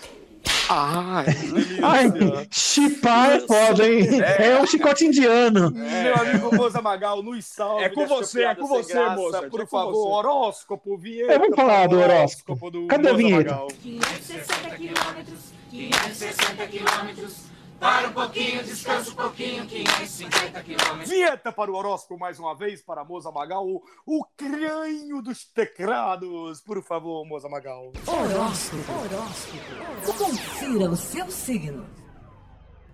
Ai. 0.69 1.25
Ai, 1.83 2.47
chipar 2.51 3.31
é 3.33 3.39
foda, 3.41 3.87
hein? 3.87 4.07
É 4.21 4.59
um 4.59 4.65
chicote 4.65 5.05
indiano. 5.05 5.71
Meu 5.71 6.15
amigo 6.15 6.55
Moza 6.55 6.81
Magal, 6.81 7.21
nos 7.21 7.45
salve. 7.45 7.83
É 7.83 7.89
com 7.89 8.07
você, 8.07 8.43
é 8.43 8.55
com 8.55 8.67
você, 8.67 8.93
graça. 8.93 9.15
Mozart, 9.15 9.49
Por 9.49 9.61
é 9.61 9.65
favor, 9.65 9.93
você. 9.93 10.27
horóscopo, 10.27 10.97
vinheta. 10.97 11.33
É, 11.33 11.39
vamos 11.39 11.55
falar 11.55 11.87
do 11.87 11.99
horóscopo. 11.99 12.71
do 12.71 12.87
Cadê 12.87 13.09
a 13.09 13.11
Moza 13.13 13.23
vinheta? 13.23 13.51
Magal. 13.51 13.67
560 13.81 14.69
quilômetros, 14.75 15.39
560 15.71 16.67
quilômetros. 16.67 17.54
Para 17.79 18.07
um 18.07 18.13
pouquinho, 18.13 18.63
descansa 18.63 19.11
um 19.11 19.15
pouquinho, 19.15 19.65
550 19.65 20.63
quilômetros. 20.63 21.09
Vinheta 21.09 21.51
para 21.51 21.71
o 21.71 21.75
horóscopo 21.75 22.19
mais 22.19 22.39
uma 22.39 22.55
vez, 22.55 22.81
para 22.81 23.01
a 23.01 23.05
Moza 23.05 23.31
Magal, 23.31 23.67
o, 23.67 23.83
o 24.05 24.25
crânio 24.37 25.21
dos 25.21 25.45
teclados. 25.45 26.61
Por 26.61 26.81
favor, 26.81 27.25
Moza 27.25 27.49
Magal. 27.49 27.91
Horóscopo. 28.07 28.91
Horóscopo. 28.91 30.17
Confira 30.17 30.89
o 30.89 30.95
seu 30.95 31.29
signo. 31.29 31.85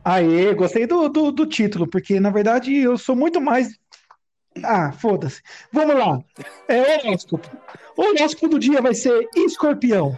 Aê, 0.03 0.53
gostei 0.55 0.87
do, 0.87 1.07
do, 1.09 1.31
do 1.31 1.45
título, 1.45 1.87
porque 1.87 2.19
na 2.19 2.31
verdade 2.31 2.75
eu 2.75 2.97
sou 2.97 3.15
muito 3.15 3.39
mais. 3.39 3.79
Ah, 4.63 4.91
foda-se. 4.91 5.41
Vamos 5.71 5.95
lá. 5.95 6.19
É 6.67 7.07
horóscopo. 7.07 7.49
O 7.95 8.01
horóscopo 8.01 8.47
do 8.49 8.59
dia 8.59 8.81
vai 8.81 8.95
ser 8.95 9.29
escorpião. 9.35 10.17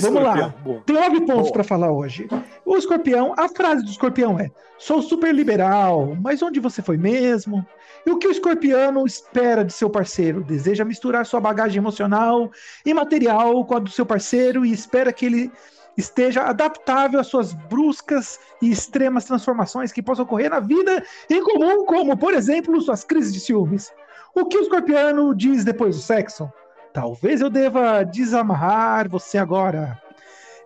Vamos 0.00 0.22
lá. 0.22 0.34
Escorpião, 0.34 0.62
boa. 0.64 0.82
Tem 0.86 0.96
nove 0.96 1.20
pontos 1.22 1.50
para 1.50 1.64
falar 1.64 1.92
hoje. 1.92 2.28
O 2.64 2.76
escorpião, 2.76 3.34
a 3.36 3.48
frase 3.48 3.84
do 3.84 3.90
escorpião 3.90 4.38
é: 4.38 4.50
sou 4.78 5.02
super 5.02 5.34
liberal, 5.34 6.16
mas 6.20 6.42
onde 6.42 6.60
você 6.60 6.80
foi 6.80 6.96
mesmo? 6.96 7.66
E 8.06 8.10
o 8.10 8.18
que 8.18 8.26
o 8.26 8.30
escorpiano 8.30 9.06
espera 9.06 9.64
de 9.64 9.72
seu 9.72 9.88
parceiro? 9.88 10.42
Deseja 10.42 10.84
misturar 10.84 11.24
sua 11.24 11.40
bagagem 11.40 11.78
emocional 11.78 12.50
e 12.84 12.92
material 12.92 13.64
com 13.64 13.76
a 13.76 13.78
do 13.78 13.90
seu 13.90 14.04
parceiro 14.04 14.66
e 14.66 14.72
espera 14.72 15.12
que 15.12 15.26
ele 15.26 15.52
esteja 15.96 16.42
adaptável 16.42 17.20
às 17.20 17.26
suas 17.26 17.52
bruscas 17.52 18.40
e 18.60 18.70
extremas 18.70 19.24
transformações 19.24 19.92
que 19.92 20.02
possam 20.02 20.24
ocorrer 20.24 20.50
na 20.50 20.58
vida 20.58 21.04
em 21.28 21.42
comum, 21.42 21.84
como, 21.84 22.16
por 22.16 22.34
exemplo, 22.34 22.80
suas 22.80 23.04
crises 23.04 23.32
de 23.32 23.40
ciúmes. 23.40 23.92
O 24.34 24.46
que 24.46 24.56
o 24.56 24.62
escorpiano 24.62 25.34
diz 25.34 25.64
depois 25.64 25.96
do 25.96 26.02
sexo? 26.02 26.50
Talvez 26.92 27.40
eu 27.40 27.48
deva 27.48 28.02
desamarrar 28.04 29.08
você 29.08 29.38
agora. 29.38 30.00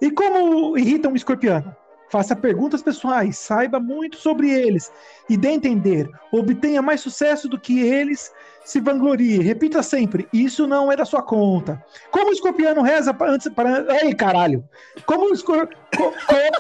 E 0.01 0.11
como 0.11 0.77
irrita 0.77 1.09
um 1.09 1.17
escorpiano? 1.17 1.75
Faça 2.09 2.37
perguntas 2.37 2.83
pessoais, 2.83 3.37
saiba 3.37 3.81
muito 3.81 4.17
sobre 4.17 4.51
eles 4.51 4.93
e 5.29 5.37
dê 5.37 5.49
entender. 5.49 6.09
Obtenha 6.31 6.81
mais 6.81 7.01
sucesso 7.01 7.49
do 7.49 7.59
que 7.59 7.81
eles 7.81 8.33
se 8.65 8.81
vanglorie. 8.81 9.41
Repita 9.41 9.83
sempre: 9.83 10.29
isso 10.33 10.67
não 10.67 10.91
é 10.91 10.97
da 10.97 11.05
sua 11.05 11.23
conta. 11.23 11.83
Como 12.11 12.31
o 12.31 12.33
escorpiano 12.33 12.83
reza 12.83 13.17
antes 13.23 13.49
para. 13.49 13.85
Ei, 14.03 14.15
caralho! 14.15 14.65
Como 15.05 15.31
o 15.31 15.35
escorpiano. 15.35 15.83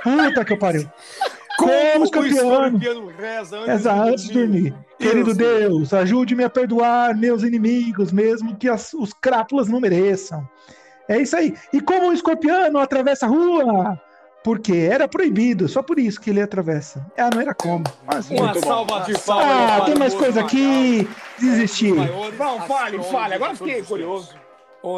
Puta 0.02 0.44
que 0.44 0.52
eu 0.52 0.58
pariu! 0.58 0.88
Como 1.56 1.72
o 1.72 2.00
o 2.00 2.04
escorpiano. 2.04 2.66
escorpiano 2.76 3.06
reza 3.18 3.56
antes, 3.58 3.68
Exato, 3.74 4.02
de 4.04 4.10
antes 4.10 4.24
de 4.24 4.32
dormir. 4.34 4.74
Querido 4.98 5.30
Isso. 5.30 5.38
Deus, 5.38 5.92
ajude-me 5.94 6.44
a 6.44 6.50
perdoar 6.50 7.16
meus 7.16 7.42
inimigos, 7.42 8.12
mesmo 8.12 8.56
que 8.56 8.68
as- 8.68 8.92
os 8.94 9.12
crápulas 9.12 9.68
não 9.68 9.80
mereçam. 9.80 10.46
É 11.08 11.18
isso 11.20 11.36
aí. 11.36 11.54
E 11.72 11.80
como 11.80 12.08
o 12.08 12.12
escorpiano 12.12 12.78
atravessa 12.78 13.26
a 13.26 13.28
rua? 13.28 14.00
Porque 14.42 14.72
era 14.74 15.08
proibido, 15.08 15.68
só 15.68 15.82
por 15.82 15.98
isso 15.98 16.20
que 16.20 16.30
ele 16.30 16.40
atravessa. 16.40 17.04
Ah, 17.18 17.28
não 17.34 17.40
era 17.40 17.52
como. 17.52 17.82
Mas, 18.06 18.30
Uma 18.30 18.42
muito 18.44 18.60
bom. 18.60 18.66
salva 18.66 19.00
de 19.00 19.18
palmas. 19.18 19.46
Ah, 19.70 19.80
tem 19.84 19.94
mais 19.96 20.14
coisa 20.14 20.40
aqui. 20.40 21.08
Desistir. 21.38 21.92
Não, 21.94 22.60
fale, 22.62 23.02
fale. 23.02 23.34
Agora 23.34 23.54
fiquei 23.56 23.82
curioso. 23.82 24.34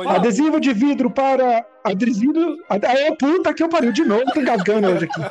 Adesivo 0.09 0.61
de 0.61 0.73
vidro 0.73 1.11
para. 1.11 1.65
Adesivo. 1.83 2.57
Ah, 2.69 2.77
é 2.77 3.15
puta 3.15 3.55
que 3.55 3.63
eu 3.63 3.69
pariu 3.69 3.93
de 3.93 4.05
novo, 4.05 4.25
tô 4.35 4.41
engasgando 4.41 4.89
hoje 4.89 5.07
aqui. 5.07 5.23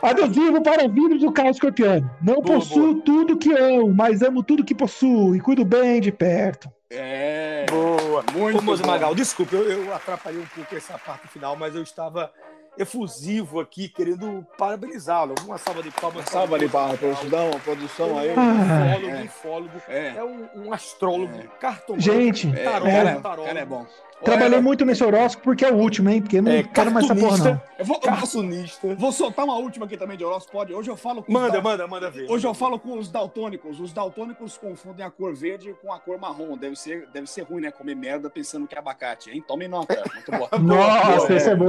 Adesivo 0.00 0.62
para 0.62 0.88
vidro 0.88 1.18
do 1.18 1.32
carro 1.32 1.50
escorpiano. 1.50 2.10
Não 2.22 2.40
Boa, 2.40 2.58
possuo 2.58 2.94
tudo 3.02 3.36
que 3.36 3.52
amo, 3.52 3.92
mas 3.94 4.22
amo 4.22 4.42
tudo 4.42 4.64
que 4.64 4.74
possuo 4.74 5.34
e 5.36 5.40
cuido 5.40 5.64
bem 5.64 6.00
de 6.00 6.10
perto. 6.10 6.70
É. 6.90 7.66
Boa. 7.68 8.24
Muito 8.32 8.62
bom. 8.62 8.76
Magal, 8.86 9.14
desculpa, 9.14 9.56
eu, 9.56 9.70
eu 9.70 9.94
atrapalhei 9.94 10.40
um 10.40 10.46
pouco 10.46 10.74
essa 10.74 10.98
parte 10.98 11.28
final, 11.28 11.56
mas 11.56 11.74
eu 11.74 11.82
estava 11.82 12.32
efusivo 12.78 13.60
aqui, 13.60 13.88
querendo 13.88 14.46
parabenizá-lo. 14.58 15.34
Uma 15.44 15.58
salva 15.58 15.82
de 15.82 15.90
palmas. 15.90 16.24
para 16.24 16.32
Salva 16.32 16.58
de 16.58 16.68
palmas, 16.68 16.98
produção, 16.98 17.50
produção 17.64 18.18
aí. 18.18 18.28
É 18.28 18.34
um 18.38 18.44
ufólogo, 18.62 19.08
É. 19.08 19.16
um 19.20 19.24
ufólogo, 19.24 19.82
É. 19.88 20.08
é 20.16 20.24
um, 20.24 20.48
um 20.66 20.72
astrólogo, 20.72 21.42
cartomante, 21.60 22.04
Gente, 22.04 22.52
tarólogo, 22.52 22.88
é. 22.88 23.14
tarólogo. 23.20 23.46
Cara, 23.48 23.60
é 23.60 23.64
bom. 23.64 23.86
Trabalhei 24.24 24.60
muito 24.60 24.84
nesse 24.84 25.04
horóscopo 25.04 25.44
porque 25.44 25.64
é 25.64 25.70
o 25.70 25.76
último, 25.76 26.08
hein? 26.10 26.20
Porque 26.20 26.38
eu 26.38 26.42
não 26.42 26.50
É, 26.50 26.62
quero 26.62 26.90
mais 26.90 27.04
essa 27.04 27.14
porra, 27.14 27.36
não. 27.38 27.62
Eu 27.78 27.84
vou, 27.84 28.00
Cartunista. 28.00 28.94
vou 28.96 29.12
soltar 29.12 29.44
uma 29.44 29.56
última 29.56 29.86
aqui 29.86 29.96
também 29.96 30.16
de 30.16 30.24
horóscopo. 30.24 30.52
Pode? 30.58 30.72
Hoje 30.74 30.90
eu 30.90 30.96
falo 30.96 31.22
com 31.22 31.30
Manda, 31.32 31.52
dal- 31.52 31.62
manda, 31.62 31.86
manda 31.86 32.10
ver. 32.10 32.28
Hoje 32.30 32.46
eu 32.46 32.54
falo 32.54 32.78
com 32.78 32.98
os 32.98 33.08
daltônicos. 33.10 33.78
Os 33.78 33.92
daltônicos 33.92 34.56
confundem 34.58 35.04
a 35.04 35.10
cor 35.10 35.34
verde 35.34 35.74
com 35.82 35.92
a 35.92 35.98
cor 36.00 36.18
marrom. 36.18 36.56
Deve 36.56 36.76
ser, 36.76 37.06
deve 37.12 37.26
ser 37.26 37.42
ruim, 37.42 37.60
né? 37.62 37.70
Comer 37.70 37.94
merda 37.94 38.28
pensando 38.30 38.66
que 38.66 38.74
é 38.74 38.78
abacate, 38.78 39.30
hein? 39.30 39.44
Tomem 39.46 39.68
nota. 39.68 40.02
Muito 40.14 40.30
boa. 40.32 40.48
Nossa, 40.58 41.32
esse 41.34 41.50
é 41.50 41.54
bom, 41.54 41.66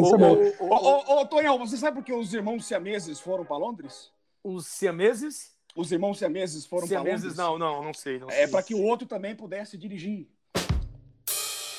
esse 0.00 0.14
é 0.14 0.18
bom. 0.18 0.36
Ô, 0.60 0.74
ô, 0.74 1.20
ô, 1.20 1.26
Tonhão, 1.26 1.58
você 1.58 1.76
sabe 1.76 1.96
por 1.96 2.04
que 2.04 2.12
os 2.12 2.32
irmãos 2.32 2.64
siameses 2.66 3.18
foram 3.20 3.44
pra 3.44 3.56
Londres? 3.56 4.10
Os 4.42 4.66
siameses? 4.66 5.52
Os 5.76 5.92
irmãos 5.92 6.18
siameses 6.18 6.64
foram 6.64 6.88
pra 6.88 6.96
Siameses, 7.00 7.36
Londres? 7.36 7.36
não, 7.36 7.58
não, 7.58 7.84
não 7.84 7.94
sei. 7.94 8.18
Não 8.18 8.30
É 8.30 8.46
pra 8.46 8.62
que 8.62 8.74
o 8.74 8.82
outro 8.82 9.06
também 9.06 9.34
pudesse 9.34 9.76
dirigir. 9.76 10.26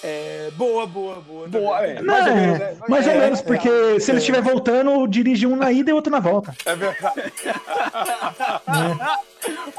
É, 0.04 0.50
boa, 0.56 0.88
boa, 0.88 1.16
boa. 1.20 1.48
Boa, 1.48 1.86
é. 1.86 2.02
Mais 2.02 2.26
ou 2.26 2.32
é, 2.32 2.36
menos, 2.36 2.60
né? 2.60 2.78
mais 2.88 3.06
ou 3.08 3.12
É, 3.14 3.18
menos, 3.20 3.40
é, 3.40 3.44
porque 3.44 3.68
é. 3.70 4.00
se 4.00 4.12
ele 4.12 4.20
estiver 4.20 4.42
voltando, 4.42 5.06
dirige 5.08 5.46
um 5.46 5.56
na 5.58 5.72
ida 5.72 5.90
e 5.92 5.94
outro 5.94 6.10
na 6.12 6.20
volta. 6.20 6.56
É 6.66 6.76
verdade. 6.76 7.34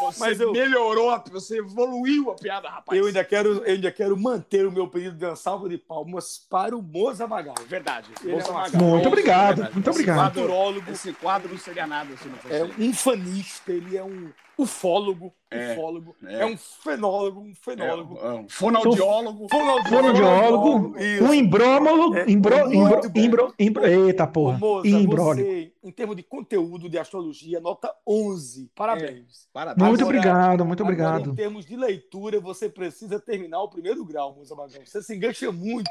Você 0.01 0.19
Mas 0.21 0.41
eu- 0.41 0.53
melhorou, 0.53 1.11
a- 1.11 1.23
você 1.31 1.59
evoluiu 1.59 2.31
a 2.31 2.35
piada, 2.35 2.69
rapaz. 2.69 2.99
Eu 2.99 3.07
ainda 3.07 3.23
quero, 3.23 3.59
eu 3.59 3.75
ainda 3.75 3.93
quero 3.93 4.17
manter 4.19 4.67
o 4.67 4.73
meu 4.73 4.89
pedido 4.89 5.17
de 5.17 5.25
uma 5.27 5.37
salva 5.37 5.69
de 5.69 5.77
palmas 5.77 6.41
para 6.49 6.75
o 6.75 6.81
Moza 6.83 7.27
Magal. 7.27 7.55
Verdade. 7.69 8.09
Moza 8.25 8.49
é 8.49 8.53
Magal. 8.53 8.83
Muito 8.83 9.07
obrigado, 9.09 9.57
Verdade. 9.57 9.75
muito 9.75 9.91
Esse 9.91 10.01
obrigado. 10.01 10.47
quadro- 10.47 10.85
Esse 10.91 11.13
quadro 11.13 11.51
não 11.53 11.59
seria 11.59 11.87
nada 11.87 12.09
se 12.17 12.27
não 12.29 12.37
fosse 12.39 12.55
É 12.55 12.65
um 12.65 12.95
fanista, 12.95 13.71
ele 13.71 13.97
é 13.97 14.03
um 14.03 14.31
ufólogo, 14.63 15.33
É, 15.51 15.73
ufólogo, 15.73 16.15
é. 16.27 16.41
é. 16.41 16.47
um 16.47 16.57
fenólogo, 16.57 17.41
um 17.41 17.55
fenólogo. 17.55 18.19
É, 18.19 18.33
um 18.35 18.49
fonoaudiólogo. 18.49 19.49
Fonoaudiólogo, 19.49 20.95
um 21.23 21.35
imbrômolo, 21.35 22.17
É, 22.17 22.31
imbro, 22.31 22.73
imbro, 22.73 23.11
bem. 23.11 23.25
imbro, 23.25 23.55
imbro, 23.59 23.87
eita 23.87 24.27
porra, 24.27 24.59
você, 24.59 25.73
em 25.83 25.91
termos 25.91 26.17
de 26.17 26.23
conteúdo 26.23 26.89
de 26.89 26.99
astrologia, 26.99 27.61
nota 27.61 27.93
11. 28.07 28.71
Parabéns. 28.75 29.49
Parabéns. 29.53 29.89
Muito 29.89 30.03
Agora- 30.03 30.19
obrigado, 30.19 30.65
muito 30.65 30.83
Agora, 30.83 30.95
obrigado. 30.95 31.31
em 31.31 31.35
termos 31.35 31.67
de 31.67 31.77
leitura, 31.77 32.39
você 32.41 32.69
precisa 32.69 33.19
terminar 33.19 33.63
o 33.63 33.69
primeiro 33.69 34.05
grau, 34.05 34.35
moça 34.35 34.55
Magal. 34.55 34.81
Você 34.85 35.03
se 35.03 35.15
engancha 35.17 35.51
muito 35.51 35.91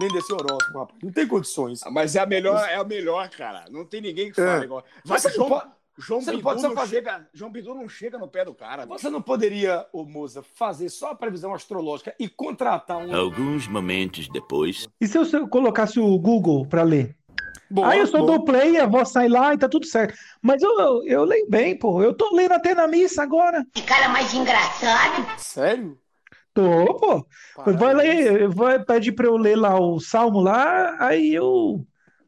lendo 0.00 0.18
esse 0.18 0.32
horóscopo, 0.32 0.78
rapaz. 0.78 0.98
Não 1.02 1.12
tem 1.12 1.26
condições. 1.26 1.80
Mas 1.90 2.16
é 2.16 2.20
a 2.20 2.26
melhor, 2.26 2.68
é 2.68 2.74
a 2.76 2.84
melhor, 2.84 3.28
cara. 3.30 3.64
Não 3.70 3.84
tem 3.84 4.00
ninguém 4.00 4.30
que 4.30 4.36
fale 4.36 4.62
É. 4.62 4.64
igual. 4.64 4.84
Mas 5.04 5.22
Vai, 5.22 5.32
você 5.32 5.36
João, 5.36 5.48
pode- 5.48 5.70
João 5.98 6.20
você 6.20 6.30
não 6.30 6.38
Bidu 6.38 6.48
pode 6.48 6.62
não, 6.62 6.74
fazer- 6.74 6.96
chega, 6.96 7.28
João 7.32 7.50
Bidu 7.50 7.74
não 7.74 7.88
chega 7.88 8.18
no 8.18 8.28
pé 8.28 8.44
do 8.44 8.54
cara. 8.54 8.84
bicho. 8.86 8.98
Você 8.98 9.08
não 9.10 9.22
poderia, 9.22 9.86
ô 9.92 10.04
moça, 10.04 10.42
fazer 10.54 10.88
só 10.90 11.10
a 11.10 11.14
previsão 11.14 11.54
astrológica 11.54 12.14
e 12.18 12.28
contratar 12.28 12.98
um. 12.98 13.14
Alguns 13.14 13.66
momentos 13.66 14.28
depois. 14.28 14.86
E 15.00 15.06
se 15.06 15.16
eu, 15.16 15.24
se 15.24 15.36
eu 15.36 15.48
colocasse 15.48 15.98
o 15.98 16.18
Google 16.18 16.66
pra 16.66 16.82
ler? 16.82 17.16
Boa, 17.70 17.88
Aí 17.88 17.98
eu 17.98 18.06
só 18.06 18.18
boa. 18.18 18.32
dou 18.36 18.44
play, 18.44 18.78
a 18.78 18.86
voz 18.86 19.08
sai 19.08 19.28
lá 19.28 19.52
e 19.52 19.58
tá 19.58 19.68
tudo 19.68 19.86
certo. 19.86 20.14
Mas 20.40 20.62
eu, 20.62 20.70
eu, 20.78 21.02
eu 21.04 21.24
leio 21.24 21.48
bem, 21.48 21.76
pô. 21.76 22.00
Eu 22.02 22.14
tô 22.14 22.32
lendo 22.34 22.52
até 22.52 22.74
na 22.74 22.86
missa 22.86 23.22
agora. 23.24 23.64
Que 23.74 23.82
cara 23.82 24.08
mais 24.08 24.32
engraçado. 24.34 25.26
Sério? 25.38 25.98
Tô, 26.54 26.94
pô. 26.94 27.26
Vai 27.72 27.92
ler, 27.94 28.48
vai 28.48 28.82
pedir 28.84 29.12
pra 29.12 29.26
eu 29.26 29.36
ler 29.36 29.56
lá 29.56 29.78
o 29.80 29.98
salmo 29.98 30.40
lá, 30.40 30.96
aí 31.00 31.34
eu 31.34 31.84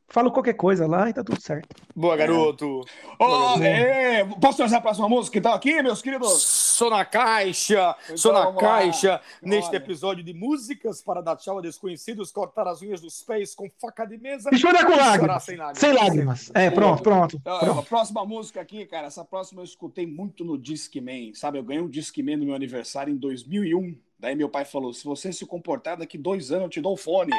falo 0.08 0.30
qualquer 0.32 0.54
coisa 0.54 0.86
lá 0.86 1.08
e 1.10 1.12
tá 1.12 1.22
tudo 1.22 1.40
certo. 1.40 1.76
Boa, 1.94 2.16
garoto. 2.16 2.80
Ô, 3.18 3.60
é, 3.62 4.24
posso 4.40 4.56
trazer 4.58 4.76
a 4.76 4.80
próxima 4.80 5.08
música 5.08 5.38
então 5.38 5.52
aqui, 5.52 5.82
meus 5.82 6.00
queridos? 6.00 6.42
Sou 6.42 6.90
na 6.90 7.04
caixa, 7.04 7.94
sou 8.16 8.32
na 8.32 8.44
vamos 8.44 8.62
lá. 8.62 8.68
caixa, 8.68 9.20
neste 9.42 9.70
Olha. 9.70 9.76
episódio 9.78 10.22
de 10.24 10.32
músicas 10.32 11.02
para 11.02 11.20
dar 11.20 11.36
tchau 11.36 11.58
a 11.58 11.60
desconhecidos, 11.60 12.30
cortar 12.30 12.66
as 12.68 12.80
unhas 12.82 13.00
dos 13.00 13.20
pés 13.22 13.54
com 13.54 13.68
faca 13.80 14.04
de 14.06 14.16
mesa 14.16 14.50
E 14.52 14.58
chorar 14.58 14.84
com 14.86 14.96
lágrimas. 14.96 15.42
sem 15.42 15.56
lágrimas. 15.56 15.78
Sem 15.78 15.92
lágrimas. 15.92 16.50
É, 16.54 16.70
pronto, 16.70 17.02
pronto. 17.02 17.36
Então, 17.36 17.56
a 17.56 17.60
pronto. 17.60 17.82
próxima 17.88 18.24
música 18.24 18.60
aqui, 18.60 18.86
cara, 18.86 19.08
essa 19.08 19.24
próxima 19.24 19.60
eu 19.60 19.64
escutei 19.64 20.06
muito 20.06 20.44
no 20.44 20.56
Discman, 20.56 21.32
sabe? 21.34 21.58
Eu 21.58 21.64
ganhei 21.64 21.82
um 21.82 21.88
Discman 21.88 22.36
no 22.36 22.44
meu 22.46 22.54
aniversário 22.54 23.12
em 23.12 23.16
2001. 23.16 23.96
Daí 24.18 24.34
meu 24.34 24.48
pai 24.48 24.64
falou: 24.64 24.92
se 24.92 25.04
você 25.04 25.32
se 25.32 25.46
comportar 25.46 25.96
daqui 25.96 26.18
dois 26.18 26.50
anos, 26.50 26.64
eu 26.64 26.70
te 26.70 26.80
dou 26.80 26.94
o 26.94 26.96
fone. 26.96 27.30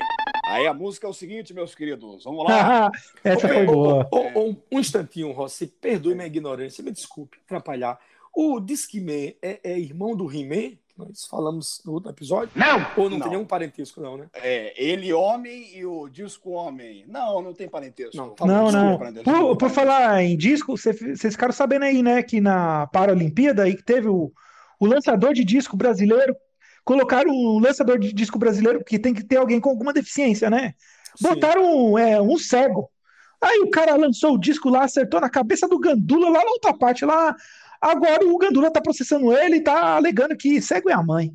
Aí 0.46 0.66
a 0.66 0.74
música 0.74 1.06
é 1.06 1.10
o 1.10 1.14
seguinte, 1.14 1.54
meus 1.54 1.76
queridos, 1.76 2.24
vamos 2.24 2.46
lá. 2.46 2.90
Essa 3.24 3.48
foi 3.48 3.66
boa. 3.66 4.08
Ô, 4.12 4.40
ô, 4.40 4.56
um 4.72 4.80
instantinho, 4.80 5.32
Rossi, 5.32 5.68
perdoe 5.68 6.16
minha 6.16 6.26
ignorância, 6.28 6.84
me 6.84 6.92
desculpe 6.92 7.38
atrapalhar. 7.46 8.00
O 8.36 8.60
Discman 8.60 9.36
é, 9.42 9.60
é 9.64 9.80
irmão 9.80 10.16
do 10.16 10.32
He-Man? 10.32 10.72
que 10.72 10.80
Nós 10.98 11.26
falamos 11.26 11.82
no 11.86 11.94
último 11.94 12.12
episódio? 12.12 12.50
Não! 12.56 12.78
Ou 12.98 13.10
não, 13.10 13.18
Não. 13.18 13.24
tem 13.28 13.30
nenhum 13.36 13.46
parentesco, 13.46 14.00
não, 14.02 14.18
né? 14.18 14.28
É, 14.34 14.74
ele 14.82 15.12
homem 15.14 15.78
e 15.78 15.86
o 15.86 16.08
disco 16.08 16.52
homem. 16.52 17.04
Não, 17.08 17.42
não 17.42 17.54
tem 17.54 17.68
parentesco. 17.68 18.16
Não, 18.16 18.30
tá 18.30 18.46
Não, 18.46 18.66
Desculpa, 18.66 18.86
não. 18.90 18.98
parentesco, 18.98 19.24
Por, 19.26 19.32
desculpa, 19.34 19.58
por 19.58 19.70
falar 19.70 20.24
em 20.24 20.38
disco, 20.38 20.78
cê- 20.78 20.94
vocês 20.94 21.34
ficaram 21.34 21.54
sabendo 21.54 21.84
aí, 21.86 22.02
né, 22.02 22.24
que 22.24 22.40
na 22.40 22.88
Paralimpíada 22.88 23.64
aí 23.64 23.76
que 23.76 23.84
teve 23.84 24.08
o, 24.08 24.32
o 24.80 24.86
lançador 24.86 25.34
de 25.34 25.44
disco 25.44 25.76
brasileiro, 25.76 26.36
colocaram 26.84 27.32
o 27.32 27.60
lançador 27.60 28.00
de 28.00 28.14
disco 28.14 28.40
brasileiro, 28.40 28.80
porque 28.80 29.00
tem 29.00 29.14
que 29.14 29.24
ter 29.24 29.38
alguém 29.38 29.60
com 29.60 29.70
alguma 29.70 29.94
deficiência, 29.94 30.50
né? 30.50 30.74
Botaram 31.22 31.98
é, 31.98 32.22
um 32.22 32.38
cego. 32.38 32.90
Aí 33.42 33.60
o 33.60 33.70
cara 33.70 33.96
lançou 33.96 34.34
o 34.34 34.40
disco 34.40 34.70
lá, 34.70 34.84
acertou 34.84 35.22
na 35.22 35.30
cabeça 35.30 35.68
do 35.68 35.80
Gandula 35.80 36.30
lá 36.30 36.44
na 36.44 36.52
outra 36.52 36.74
parte 36.74 37.06
lá. 37.06 37.36
Agora 37.82 38.26
o 38.26 38.38
Gandula 38.38 38.72
tá 38.72 38.82
processando 38.82 39.32
ele 39.32 39.58
e 39.58 39.64
tá 39.64 39.96
alegando 39.96 40.36
que 40.36 40.62
cego 40.62 40.90
é 40.90 40.94
a 40.94 41.02
mãe. 41.02 41.32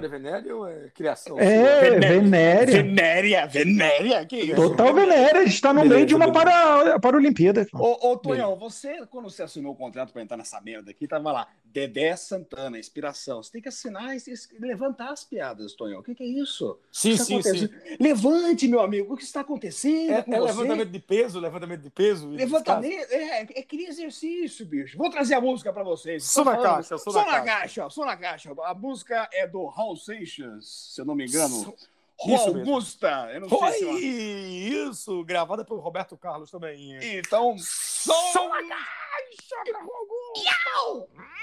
História 0.00 0.08
venérea 0.08 0.56
ou 0.56 0.66
é 0.66 0.88
criação? 0.94 1.38
É, 1.38 1.98
venérea. 1.98 2.82
Venéria, 2.82 3.46
venéria, 3.46 4.26
que 4.26 4.36
isso? 4.36 4.56
Total 4.56 4.94
venérea, 4.94 5.42
a 5.42 5.44
gente 5.44 5.60
tá 5.60 5.72
no 5.72 5.84
meio 5.84 6.06
de 6.06 6.14
uma 6.14 6.30
beleza. 6.30 6.46
para, 6.46 7.00
Paralimpíada. 7.00 7.66
Ô, 7.74 8.12
ô 8.12 8.16
Tonhão, 8.16 8.56
você, 8.56 9.06
quando 9.06 9.28
você 9.28 9.42
assinou 9.42 9.72
o 9.72 9.76
contrato 9.76 10.12
pra 10.12 10.22
entrar 10.22 10.36
nessa 10.36 10.60
merda 10.60 10.90
aqui, 10.90 11.06
tava 11.06 11.32
lá, 11.32 11.48
Dedé 11.72 12.16
Santana, 12.16 12.78
inspiração. 12.78 13.42
Você 13.42 13.52
tem 13.52 13.62
que 13.62 13.68
assinar 13.68 14.16
e 14.16 14.20
levantar 14.58 15.10
as 15.10 15.22
piadas, 15.22 15.72
Tonhão. 15.74 16.00
O 16.00 16.02
que, 16.02 16.14
que 16.16 16.22
é 16.24 16.26
isso? 16.26 16.78
Sim, 16.90 17.16
sim, 17.16 17.34
acontecendo? 17.34 17.72
Levante, 18.00 18.66
meu 18.66 18.80
amigo, 18.80 19.14
o 19.14 19.16
que 19.16 19.22
está 19.22 19.42
acontecendo 19.42 20.12
É, 20.12 20.22
com 20.22 20.34
é 20.34 20.40
você? 20.40 20.46
levantamento 20.48 20.90
de 20.90 20.98
peso, 20.98 21.38
levantamento 21.38 21.82
de 21.82 21.90
peso. 21.90 22.28
Levantamento, 22.30 23.12
é, 23.12 23.42
é 23.42 23.62
criar 23.62 23.88
exercício, 23.90 24.66
bicho. 24.66 24.98
Vou 24.98 25.10
trazer 25.10 25.34
a 25.34 25.40
música 25.40 25.72
pra 25.72 25.84
vocês. 25.84 26.24
Sou 26.24 26.44
na 26.44 26.56
caixa, 26.56 26.98
sou 26.98 27.12
sou 27.12 27.24
na 27.24 27.32
na 27.32 27.42
caixa. 27.44 27.88
sou 27.90 28.04
na 28.04 28.16
caixa. 28.16 28.52
A 28.64 28.74
música 28.74 29.28
é 29.32 29.46
do 29.46 29.66
Raul 29.66 29.96
Seixas, 29.96 30.90
se 30.94 31.00
eu 31.00 31.04
não 31.04 31.14
me 31.14 31.26
engano. 31.26 31.54
Isso 31.54 31.74
Rua 32.18 32.36
mesmo. 32.52 32.58
Augusta, 32.58 33.30
eu 33.32 33.40
não 33.40 33.48
Foi 33.48 33.72
sei 33.72 33.78
se 33.78 34.72
eu... 34.74 34.90
isso, 34.90 35.24
gravada 35.24 35.64
pelo 35.64 35.80
Roberto 35.80 36.18
Carlos 36.18 36.50
também. 36.50 36.98
Então, 37.16 37.56
Sou 37.58 38.48
na 38.48 38.58
caixa, 38.58 39.78
Rua 39.80 39.98
Augusta. 39.98 41.39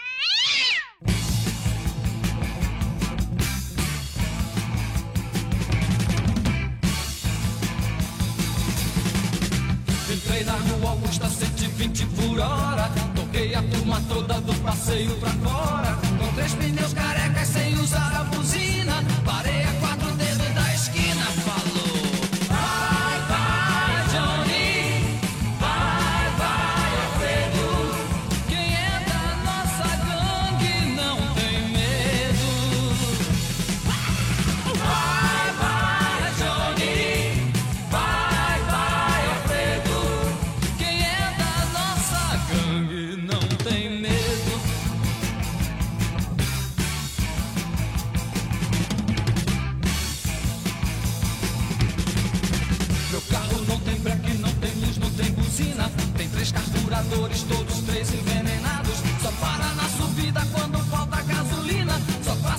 Na 10.43 10.53
rua 10.53 10.91
Augusta 10.91 11.27
120 11.29 12.05
por 12.05 12.39
hora. 12.39 12.91
Toquei 13.15 13.55
a 13.55 13.63
turma 13.63 14.01
toda 14.07 14.39
do 14.41 14.53
passeio 14.61 15.15
pra 15.17 15.31
fora. 15.31 15.97
Com 16.19 16.33
três 16.35 16.53
pneus 16.53 16.93
carecas 16.93 17.47
sem 17.47 17.73
usar 17.79 18.13
a 18.15 18.23
buzina. 18.25 19.03
Parei 19.25 19.63
a 19.63 19.73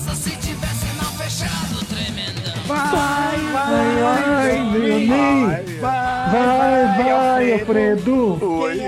Só 0.09 0.15
passa 0.15 0.15
se 0.15 0.31
tiver 0.39 0.75
sinal 0.75 1.13
fechado, 1.13 1.85
tremendão. 1.87 2.63
Vai, 2.67 3.39
vai, 3.53 4.03
vai, 4.03 4.79
Leoninho. 4.79 5.49
Vai, 5.81 7.03
vai, 7.03 7.53
Alfredo. 7.53 8.45
Oi. 8.45 8.79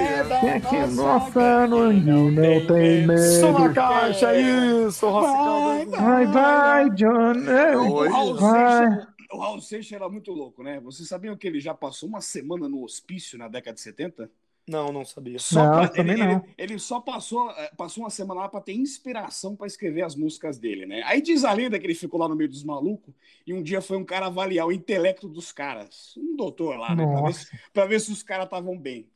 Quem 0.40 0.48
é 0.48 0.60
que 0.60 0.86
nossa 0.94 1.66
não 1.66 1.92
não 1.92 2.66
tem 2.66 3.06
Sou 3.40 3.52
na 3.52 3.60
medo. 3.60 3.74
caixa, 3.74 4.34
isso. 4.34 5.06
Vai, 5.10 6.26
vai, 6.26 6.90
John. 6.90 7.32
É, 7.48 7.76
o 7.76 8.08
Raul 8.08 8.34
vai. 8.36 8.88
Seixas, 8.88 9.08
o 9.30 9.38
Raul 9.38 9.60
Seixas 9.60 9.92
era 9.92 10.08
muito 10.08 10.32
louco, 10.32 10.62
né? 10.62 10.80
Vocês 10.80 11.08
sabiam 11.08 11.36
que 11.36 11.46
ele 11.46 11.60
já 11.60 11.74
passou 11.74 12.08
uma 12.08 12.20
semana 12.20 12.68
no 12.68 12.82
hospício 12.82 13.38
na 13.38 13.48
década 13.48 13.74
de 13.74 13.80
70? 13.82 14.30
Não, 14.70 14.92
não 14.92 15.04
sabia. 15.04 15.38
Só 15.40 15.64
Não, 15.64 15.72
pra- 15.72 15.88
também 15.88 16.14
ele, 16.14 16.24
não. 16.24 16.36
Ele, 16.36 16.54
ele 16.56 16.78
só 16.78 17.00
passou, 17.00 17.50
eh, 17.50 17.72
passou 17.76 18.04
uma 18.04 18.10
semana 18.10 18.42
lá 18.42 18.48
para 18.48 18.60
ter 18.60 18.72
inspiração 18.72 19.56
para 19.56 19.66
escrever 19.66 20.02
as 20.02 20.14
músicas 20.14 20.58
dele, 20.58 20.86
né? 20.86 21.02
Aí 21.06 21.20
diz 21.20 21.44
a 21.44 21.52
lenda 21.52 21.76
que 21.76 21.84
ele 21.84 21.94
ficou 21.94 22.20
lá 22.20 22.28
no 22.28 22.36
meio 22.36 22.48
dos 22.48 22.62
malucos 22.62 23.12
e 23.44 23.52
um 23.52 23.62
dia 23.62 23.80
foi 23.82 23.96
um 23.96 24.04
cara 24.04 24.26
avaliar 24.26 24.68
o 24.68 24.72
intelecto 24.72 25.28
dos 25.28 25.50
caras. 25.50 26.14
Um 26.16 26.36
doutor 26.36 26.78
lá, 26.78 26.94
né? 26.94 27.04
Pra 27.04 27.22
ver, 27.26 27.34
se, 27.34 27.50
ver 27.88 28.00
se 28.00 28.12
os 28.12 28.22
caras 28.22 28.44
estavam 28.44 28.78
bem. 28.78 29.08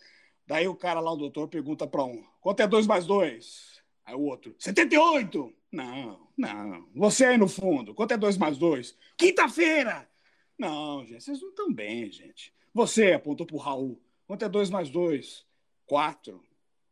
Daí 0.44 0.66
o 0.66 0.74
cara 0.74 0.98
lá, 0.98 1.12
o 1.12 1.16
doutor, 1.16 1.46
pergunta 1.46 1.86
para 1.86 2.02
um: 2.02 2.24
quanto 2.40 2.60
é 2.60 2.66
2 2.66 2.86
mais 2.88 3.06
2? 3.06 3.80
Aí 4.04 4.14
o 4.16 4.22
outro: 4.22 4.54
78! 4.58 5.52
Não, 5.70 6.18
não. 6.36 6.88
Você 6.94 7.24
aí 7.26 7.38
no 7.38 7.48
fundo, 7.48 7.94
quanto 7.94 8.12
é 8.12 8.16
2 8.16 8.36
mais 8.36 8.58
2? 8.58 8.96
Quinta-feira! 9.16 10.08
Não, 10.58 11.04
gente, 11.06 11.22
vocês 11.22 11.40
não 11.40 11.50
estão 11.50 11.72
bem, 11.72 12.10
gente. 12.10 12.52
Você 12.72 13.12
apontou 13.12 13.46
pro 13.46 13.56
Raul. 13.56 14.00
Quanto 14.26 14.44
é 14.44 14.48
2 14.48 14.70
mais 14.70 14.90
2? 14.90 15.44
4. 15.86 16.42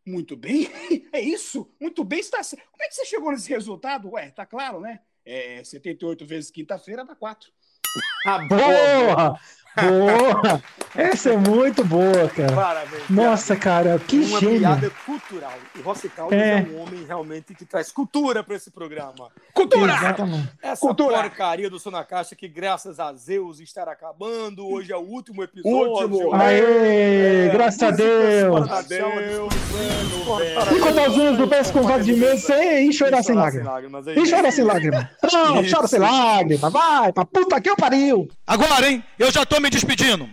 Muito 0.06 0.36
bem? 0.36 0.68
É 1.12 1.20
isso? 1.20 1.70
Muito 1.78 2.02
bem. 2.04 2.20
Está... 2.20 2.38
Como 2.42 2.82
é 2.82 2.88
que 2.88 2.94
você 2.94 3.04
chegou 3.04 3.30
nesse 3.30 3.50
resultado? 3.50 4.10
Ué, 4.12 4.30
tá 4.30 4.46
claro, 4.46 4.80
né? 4.80 5.00
É 5.26 5.62
78 5.62 6.24
vezes 6.24 6.50
quinta-feira 6.50 7.04
dá 7.04 7.14
4. 7.14 7.52
Boa! 8.48 9.38
Boa! 9.76 10.62
Essa 10.94 11.30
é 11.30 11.36
muito 11.36 11.82
boa, 11.84 12.28
cara. 12.28 12.52
Parabéns. 12.52 13.02
Nossa, 13.08 13.56
cara, 13.56 13.98
que 13.98 14.18
uma 14.18 14.40
gênio. 14.40 14.58
piada 14.58 14.90
cultural. 15.06 15.54
E 15.74 15.80
Rossi 15.80 16.08
Caldas 16.10 16.38
é. 16.38 16.58
É. 16.58 16.66
um 16.70 16.82
homem 16.82 17.04
realmente 17.06 17.54
que 17.54 17.64
traz 17.64 17.90
cultura 17.90 18.42
para 18.44 18.56
esse 18.56 18.70
programa. 18.70 19.30
Cultura! 19.54 19.94
Exatamente. 19.94 20.48
Essa 20.62 20.80
Cultura! 20.80 21.22
porcaria 21.22 21.70
do 21.70 21.78
Som 21.78 21.90
na 21.90 22.04
Caixa 22.04 22.36
que, 22.36 22.46
graças 22.46 23.00
a 23.00 23.10
Zeus, 23.14 23.58
estará 23.60 23.92
acabando. 23.92 24.66
Hoje 24.66 24.92
é 24.92 24.96
o 24.96 25.00
último 25.00 25.42
episódio. 25.42 25.92
Último. 25.92 26.34
Aê, 26.34 27.48
graças 27.50 27.82
a 27.82 27.90
Deus. 27.90 28.50
fora 28.50 28.66
da 28.66 28.82
tela, 28.82 29.22
desconhecendo, 29.22 30.36
velho. 30.36 30.76
E 30.76 30.80
cortar 30.80 31.06
as 31.06 31.16
unhas 31.16 31.36
do 31.38 31.48
pé 31.48 31.64
com 31.72 31.82
vaso 31.82 32.04
de 32.04 32.12
mesa 32.14 32.64
e 32.64 32.92
chorar 32.92 33.22
sem 33.22 33.34
lágrimas. 33.34 34.06
é 34.06 34.18
E 34.18 34.26
chorar 34.26 34.52
sem 34.52 34.64
lágrimas. 34.64 35.06
Não, 35.32 35.54
chora 35.70 35.86
sem 35.86 35.98
lágrimas. 35.98 36.72
Vai, 36.72 37.12
pra 37.12 37.24
puta 37.24 37.60
que 37.60 37.70
eu 37.70 37.76
pariu. 37.76 38.28
Agora, 38.46 38.90
hein? 38.90 39.02
Eu 39.18 39.30
já 39.32 39.46
tô 39.46 39.58
me 39.62 39.70
despedindo. 39.70 40.28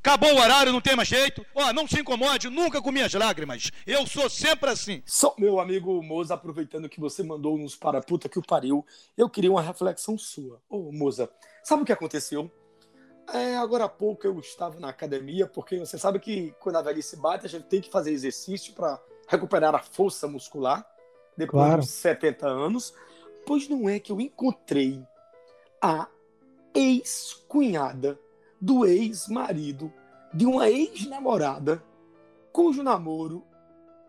Acabou 0.00 0.32
o 0.32 0.40
horário, 0.40 0.72
não 0.72 0.80
tem 0.80 0.96
mais 0.96 1.08
jeito. 1.08 1.44
Ó, 1.54 1.72
não 1.72 1.86
se 1.86 2.00
incomode 2.00 2.48
nunca 2.48 2.80
com 2.80 2.90
minhas 2.90 3.12
lágrimas. 3.12 3.70
Eu 3.86 4.06
sou 4.06 4.30
sempre 4.30 4.70
assim. 4.70 5.02
Só, 5.04 5.34
meu 5.38 5.60
amigo 5.60 6.02
Moza, 6.02 6.34
aproveitando 6.34 6.88
que 6.88 6.98
você 7.00 7.22
mandou 7.22 7.58
nos 7.58 7.76
para 7.76 7.98
a 7.98 8.02
puta 8.02 8.28
que 8.28 8.38
o 8.38 8.42
pariu, 8.42 8.86
eu 9.16 9.28
queria 9.28 9.50
uma 9.50 9.60
reflexão 9.60 10.16
sua. 10.16 10.60
Ô, 10.68 10.90
Moza, 10.92 11.28
sabe 11.62 11.82
o 11.82 11.84
que 11.84 11.92
aconteceu? 11.92 12.50
É, 13.34 13.56
agora 13.56 13.84
há 13.84 13.88
pouco 13.88 14.26
eu 14.26 14.38
estava 14.38 14.80
na 14.80 14.88
academia, 14.88 15.46
porque 15.46 15.78
você 15.78 15.98
sabe 15.98 16.18
que 16.18 16.54
quando 16.60 16.76
a 16.76 16.82
velhice 16.82 17.14
bate, 17.16 17.44
a 17.44 17.48
gente 17.48 17.64
tem 17.66 17.80
que 17.82 17.90
fazer 17.90 18.10
exercício 18.12 18.72
para 18.72 18.98
recuperar 19.28 19.74
a 19.74 19.80
força 19.80 20.26
muscular 20.26 20.86
depois 21.36 21.62
Claro. 21.66 21.82
dos 21.82 21.90
70 21.90 22.46
anos. 22.48 22.94
Pois 23.44 23.68
não 23.68 23.86
é 23.88 23.98
que 23.98 24.10
eu 24.12 24.20
encontrei 24.20 25.02
a 25.82 26.08
ex-cunhada 26.74 28.18
do 28.60 28.84
ex-marido 28.84 29.92
de 30.32 30.46
uma 30.46 30.68
ex-namorada 30.68 31.82
cujo 32.52 32.82
namoro 32.82 33.44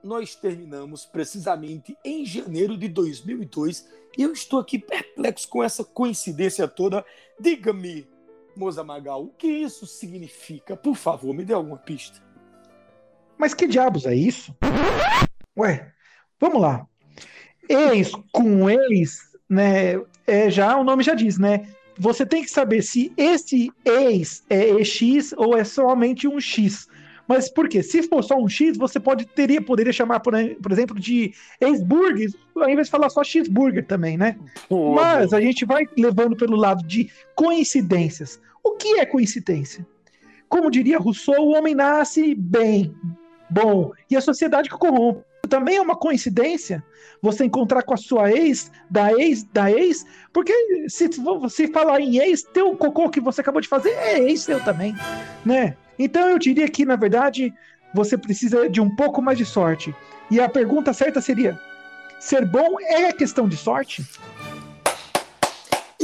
nós 0.04 0.36
terminamos 0.36 1.06
precisamente 1.06 1.98
em 2.04 2.26
janeiro 2.26 2.78
de 2.78 2.88
2002 2.88 3.88
e 4.18 4.24
eu 4.24 4.32
estou 4.32 4.60
aqui 4.60 4.80
perplexo 4.80 5.48
com 5.48 5.64
essa 5.64 5.84
coincidência 5.84 6.68
toda. 6.68 7.06
Diga-me, 7.40 8.08
Moza 8.56 8.84
Magal, 8.84 9.24
o 9.24 9.30
que 9.30 9.48
isso 9.48 9.86
significa? 9.86 10.76
Por 10.76 10.96
favor, 10.96 11.34
me 11.34 11.46
dê 11.46 11.54
alguma 11.54 11.78
pista. 11.78 12.22
Mas 13.38 13.54
que 13.54 13.68
diabos 13.68 14.06
é 14.06 14.16
isso? 14.16 14.56
Ué, 15.58 15.94
vamos 16.40 16.62
lá. 16.62 16.88
Ex 17.70 18.12
com 18.32 18.70
ex, 18.70 19.32
né? 19.48 20.02
É, 20.26 20.50
já 20.50 20.78
o 20.78 20.84
nome 20.84 21.04
já 21.04 21.14
diz, 21.14 21.38
né? 21.38 21.74
Você 22.00 22.26
tem 22.26 22.44
que 22.44 22.50
saber 22.50 22.82
se 22.82 23.12
esse 23.18 23.72
ex 23.84 24.44
é 24.50 24.70
EX 24.70 25.34
ou 25.36 25.58
é 25.58 25.64
somente 25.66 26.28
um 26.28 26.40
X. 26.40 26.88
Mas 27.28 27.48
por 27.48 27.70
quê? 27.70 27.84
Se 27.84 28.02
for 28.04 28.24
só 28.24 28.36
um 28.38 28.50
X, 28.50 28.76
você 28.76 29.00
pode, 29.00 29.26
teria, 29.26 29.62
poderia 29.62 29.94
chamar, 29.94 30.20
por, 30.22 30.34
por 30.64 30.72
exemplo, 30.72 31.00
de 31.00 31.32
ex-burger, 31.62 32.32
ao 32.56 32.70
invés 32.70 32.88
de 32.88 32.92
falar 32.92 33.10
só 33.10 33.24
X-burger 33.24 33.86
também, 33.86 34.18
né? 34.18 34.36
Mas 34.96 35.32
a 35.34 35.40
gente 35.40 35.64
vai 35.66 35.84
levando 35.96 36.36
pelo 36.36 36.56
lado 36.56 36.84
de 36.88 37.12
coincidências. 37.36 38.42
O 38.64 38.72
que 38.72 39.00
é 39.00 39.06
coincidência? 39.06 39.86
Como 40.48 40.72
diria 40.72 40.98
Rousseau, 40.98 41.50
o 41.50 41.56
homem 41.56 41.76
nasce 41.76 42.34
bem, 42.34 42.96
bom, 43.48 43.92
e 44.10 44.18
a 44.18 44.22
sociedade 44.22 44.68
que 44.68 44.76
o 44.76 44.80
corrompe. 44.80 45.22
Também 45.50 45.78
é 45.78 45.82
uma 45.82 45.96
coincidência 45.96 46.84
você 47.22 47.44
encontrar 47.44 47.84
com 47.84 47.94
a 47.94 47.98
sua 47.98 48.32
ex, 48.32 48.72
da 48.90 49.12
ex, 49.12 49.44
da 49.44 49.70
ex, 49.72 50.06
porque 50.32 50.54
se 50.88 51.10
você 51.20 51.68
falar 51.68 52.00
em 52.00 52.18
ex, 52.18 52.44
teu 52.44 52.76
cocô 52.78 53.10
que 53.10 53.20
você 53.20 53.42
acabou 53.42 53.60
de 53.60 53.68
fazer 53.68 53.90
é 53.90 54.20
ex 54.20 54.42
seu 54.42 54.64
também, 54.64 54.96
né? 55.46 55.76
Então 55.98 56.30
eu 56.30 56.40
diria 56.40 56.70
que, 56.70 56.86
na 56.86 56.96
verdade, 56.96 57.54
você 57.94 58.18
precisa 58.18 58.70
de 58.70 58.80
um 58.80 58.96
pouco 58.96 59.22
mais 59.22 59.38
de 59.38 59.46
sorte. 59.46 59.94
E 60.32 60.40
a 60.40 60.48
pergunta 60.48 60.94
certa 60.94 61.20
seria: 61.20 61.60
ser 62.20 62.46
bom 62.46 62.80
é 62.80 63.12
questão 63.12 63.50
de 63.50 63.58
sorte? 63.58 64.06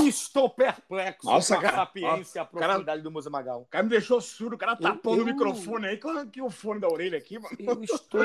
Estou 0.07 0.49
perplexo 0.49 1.25
Nossa, 1.25 1.55
com 1.55 1.59
a 1.59 1.63
cara, 1.63 1.77
sapiência 1.77 2.37
e 2.37 2.39
a 2.39 2.43
ó, 2.43 2.45
cara- 2.45 2.65
profundidade 2.67 3.01
do 3.01 3.11
Moza 3.11 3.29
Magal. 3.29 3.61
O 3.61 3.65
cara 3.65 3.83
me 3.83 3.89
deixou 3.89 4.19
surdo, 4.21 4.55
o 4.55 4.57
cara 4.57 4.75
tapando 4.75 5.17
eu- 5.17 5.23
o 5.23 5.25
microfone 5.25 5.87
aí, 5.87 5.97
que 5.97 6.05
eu 6.05 6.11
arranquei 6.11 6.41
o 6.41 6.49
fone 6.49 6.79
da 6.79 6.87
orelha 6.87 7.17
aqui, 7.17 7.37
mano. 7.39 7.55
Eu 7.59 7.83
estou 7.83 8.21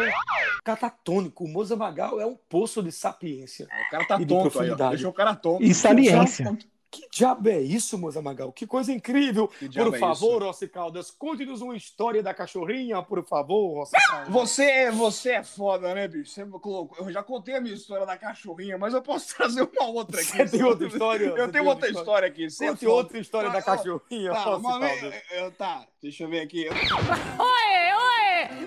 catatônico. 0.64 1.44
O 1.44 1.48
Moza 1.48 1.76
Magal 1.76 2.20
é 2.20 2.26
um 2.26 2.36
poço 2.48 2.82
de 2.82 2.92
sapiência. 2.92 3.66
O 3.66 3.90
cara 3.90 4.04
tá 4.06 4.16
e 4.16 4.24
de 4.24 4.26
tonto 4.26 4.36
aí, 4.36 4.46
ó. 4.46 4.50
profundidade. 4.50 4.90
Deixou 4.96 5.10
o 5.10 5.14
cara 5.14 5.34
tonto. 5.34 5.62
E 5.62 5.74
saliência. 5.74 6.58
Que 6.90 7.08
diabo 7.08 7.48
é 7.48 7.60
isso, 7.60 7.96
Moza 7.96 8.20
Magal? 8.20 8.52
Que 8.52 8.66
coisa 8.66 8.92
incrível. 8.92 9.48
diabo 9.60 9.90
Por 9.90 9.96
é 9.96 10.00
favor, 10.00 10.42
Rossi 10.42 10.66
Caldas, 10.66 11.08
conte-nos 11.10 11.60
uma 11.62 11.76
história 11.76 12.20
da 12.20 12.34
cachorrinha, 12.34 13.00
por 13.00 13.24
favor, 13.24 13.78
Rossi 13.78 13.92
Caldas. 14.08 14.28
Você, 14.28 14.64
é- 14.64 14.90
você 14.90 15.30
é 15.34 15.44
foda, 15.44 15.94
né, 15.94 16.08
bicho? 16.08 16.32
Você 16.32 16.44
colocou- 16.44 16.96
eu 17.06 17.12
já 17.12 17.22
contei 17.22 17.54
a 17.54 17.60
minha 17.60 17.74
história 17.74 18.04
da 18.04 18.16
cachorrinha, 18.16 18.76
mas 18.76 18.92
eu 18.92 19.00
posso 19.02 19.28
trazer 19.36 19.62
uma 19.62 19.86
outra 19.88 20.20
aqui. 20.20 20.32
Você 20.32 20.48
tem 20.48 20.64
outra 20.64 20.86
história? 20.88 21.26
Eu 21.26 21.52
tenho 21.52 21.66
outra 21.66 21.88
história 21.88 22.26
aqui. 22.26 22.50
Você 22.50 22.64
é 22.64 22.68
Conte 22.70 22.80
foda. 22.84 22.92
outra 22.92 23.18
história 23.18 23.50
Tá, 23.50 23.56
da 23.56 23.62
cachorrinha, 23.62 24.32
Tá, 24.32 24.42
Rossi 24.44 24.62
vez, 24.80 25.00
Caldas. 25.00 25.22
eu- 25.32 25.38
eu- 25.44 25.50
tá, 25.52 25.86
deixa 26.02 26.24
eu 26.24 26.28
ver 26.28 26.40
aqui. 26.40 26.68
Oi, 26.68 26.74
oi! 26.74 28.19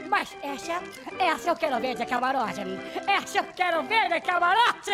Mas 0.09 0.35
essa, 0.41 0.81
essa 1.19 1.49
eu 1.49 1.55
quero 1.55 1.79
ver 1.79 1.95
de 1.95 2.05
camarote. 2.05 2.61
Essa 3.07 3.39
eu 3.39 3.43
quero 3.53 3.83
ver 3.83 4.09
de 4.09 4.21
camarote. 4.21 4.91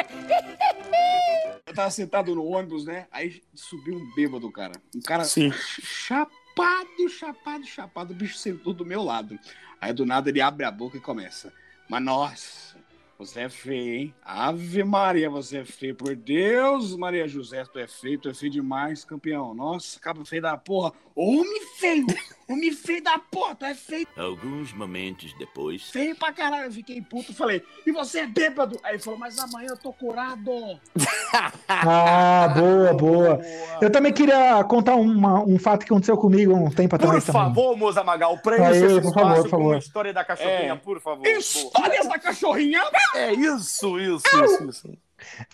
Eu 1.66 1.74
tava 1.74 1.92
sentado 1.92 2.34
no 2.34 2.46
ônibus, 2.46 2.86
né? 2.86 3.08
Aí 3.12 3.42
subiu 3.54 3.96
um 3.96 4.16
bêbado, 4.16 4.52
cara. 4.52 4.74
Um 4.96 5.02
cara 5.02 5.24
Sim. 5.26 5.52
chapado, 5.52 7.10
chapado, 7.10 7.66
chapado. 7.66 8.14
O 8.14 8.16
bicho 8.16 8.38
sentou 8.38 8.74
do 8.74 8.86
meu 8.86 9.04
lado. 9.04 9.38
Aí 9.82 9.94
do 9.94 10.06
nada 10.06 10.30
ele 10.30 10.42
abre 10.42 10.66
a 10.66 10.72
boca 10.72 10.98
e 10.98 11.02
começa. 11.02 11.54
Mas 11.88 12.04
nossa, 12.04 12.78
você 13.20 13.42
é 13.42 13.50
feio, 13.50 13.94
hein? 13.94 14.16
Ave 14.24 14.82
Maria, 14.82 15.30
você 15.30 15.58
é 15.58 15.66
feio. 15.66 15.94
Por 15.94 16.16
Deus, 16.16 16.96
Maria 16.96 17.28
José, 17.28 17.66
tu 17.66 17.78
é 17.78 17.86
feio, 17.86 18.18
tu 18.18 18.30
é 18.30 18.34
feio 18.34 18.50
demais, 18.50 19.04
campeão. 19.04 19.54
Nossa, 19.54 20.00
cabo 20.00 20.24
feio 20.24 20.42
da 20.42 20.56
porra. 20.56 20.94
Homem 21.22 21.62
feio! 21.78 22.06
Homem 22.50 22.72
feio 22.72 23.04
da 23.04 23.20
porra, 23.20 23.54
tu 23.54 23.66
é 23.66 23.76
feio. 23.76 24.08
Alguns 24.18 24.72
momentos 24.74 25.34
depois. 25.38 25.84
Feio 25.90 26.16
pra 26.16 26.32
caralho. 26.34 26.66
Eu 26.66 26.72
fiquei 26.72 27.00
puto. 27.02 27.32
Falei, 27.34 27.62
e 27.86 27.92
você 27.92 28.22
é 28.22 28.26
bêbado? 28.26 28.80
Aí 28.82 28.94
ele 28.96 29.04
falou, 29.04 29.20
mas 29.20 29.38
amanhã 29.38 29.68
eu 29.72 29.78
tô 29.78 29.92
curado. 29.94 30.52
Ah, 31.68 32.48
boa, 32.58 32.94
boa. 32.94 33.40
Eu 33.80 33.92
também 33.92 34.12
queria 34.12 34.64
contar 34.64 34.96
uma- 34.96 35.44
um 35.44 35.60
fato 35.60 35.86
que 35.86 35.92
aconteceu 35.92 36.18
comigo 36.18 36.54
um 36.54 36.72
tempo 36.72 36.98
Por 36.98 37.06
atrás 37.06 37.24
também. 37.24 37.42
favor, 37.42 37.78
Moza 37.78 38.04
Magal, 38.04 38.40
Aê, 38.48 38.86
esse 38.86 39.02
por 39.02 39.14
favor, 39.14 39.36
por 39.36 39.44
com 39.44 39.50
favor. 39.50 39.78
história 39.78 40.12
da 40.14 40.24
cachorrinha, 40.26 40.74
É. 40.74 40.76
por 40.76 41.00
favor. 41.00 41.28
Histórias 41.28 42.08
da 42.08 42.18
cachorrinha? 42.18 42.82
É 43.16 43.32
isso, 43.34 44.00
isso, 44.00 44.24
isso, 44.44 44.70
isso. 44.70 44.94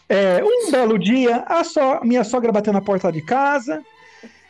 É, 0.07 0.41
um 0.43 0.71
belo 0.71 0.97
dia, 0.97 1.43
a 1.47 1.63
so- 1.65 1.99
minha 2.03 2.23
sogra 2.23 2.51
bateu 2.51 2.71
na 2.71 2.81
porta 2.81 3.11
de 3.11 3.21
casa 3.21 3.83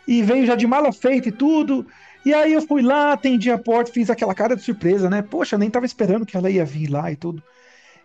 e 0.08 0.22
veio 0.22 0.46
já 0.46 0.56
de 0.56 0.68
mala 0.68 0.91
feita 0.91 1.30
e 1.30 1.32
tudo. 1.32 1.86
E 2.26 2.34
aí 2.34 2.54
eu 2.54 2.62
fui 2.62 2.82
lá, 2.82 3.13
atendi 3.13 3.52
a 3.52 3.58
porta, 3.58 3.91
fiz 3.91 4.10
aquela 4.10 4.34
cara 4.34 4.56
de 4.56 4.62
surpresa, 4.63 5.10
né? 5.10 5.22
Poxa, 5.22 5.58
nem 5.58 5.70
tava 5.70 5.86
esperando 5.86 6.26
que 6.26 6.36
ela 6.36 6.50
ia 6.50 6.65
vir 6.65 6.88
lá 6.88 7.12
e 7.12 7.15
tudo. 7.15 7.41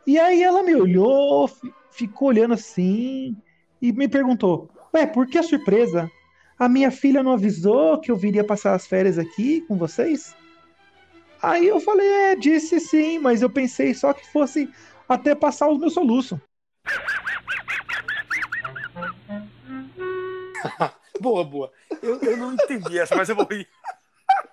E 0.07 0.19
aí 0.19 0.43
ela 0.43 0.63
me 0.63 0.75
olhou, 0.75 1.49
fi- 1.49 1.73
ficou 1.91 2.29
olhando 2.29 2.55
assim 2.55 3.37
e 3.81 3.93
me 3.93 4.09
perguntou: 4.09 4.71
Ué, 4.95 5.07
por 5.07 5.27
que 5.27 5.39
a 5.39 5.43
surpresa? 5.43 6.11
A 6.59 6.69
minha 6.69 6.91
filha 6.91 7.23
não 7.23 7.33
avisou 7.33 7.99
que 7.99 8.11
eu 8.11 8.17
viria 8.17 8.45
passar 8.45 8.75
as 8.75 8.87
férias 8.87 9.19
aqui 9.19 9.63
com 9.63 9.77
vocês? 9.77 10.35
Aí 11.43 11.67
eu 11.67 11.81
falei: 11.81 12.07
É, 12.07 12.37
disse 12.37 12.79
sim, 12.81 13.19
mas 13.19 13.41
eu 13.41 13.49
pensei 13.49 13.95
só 13.95 14.13
que 14.13 14.27
fosse 14.31 14.69
até 15.09 15.35
passar 15.35 15.71
os 15.71 15.79
meus 15.79 15.95
soluços. 15.95 16.39
boa, 21.21 21.45
boa. 21.45 21.71
Eu, 22.03 22.19
eu 22.21 22.37
não 22.37 22.53
entendi 22.55 22.99
essa, 22.99 23.15
mas 23.15 23.29
eu 23.29 23.37
vou 23.37 23.47
rir. 23.47 23.67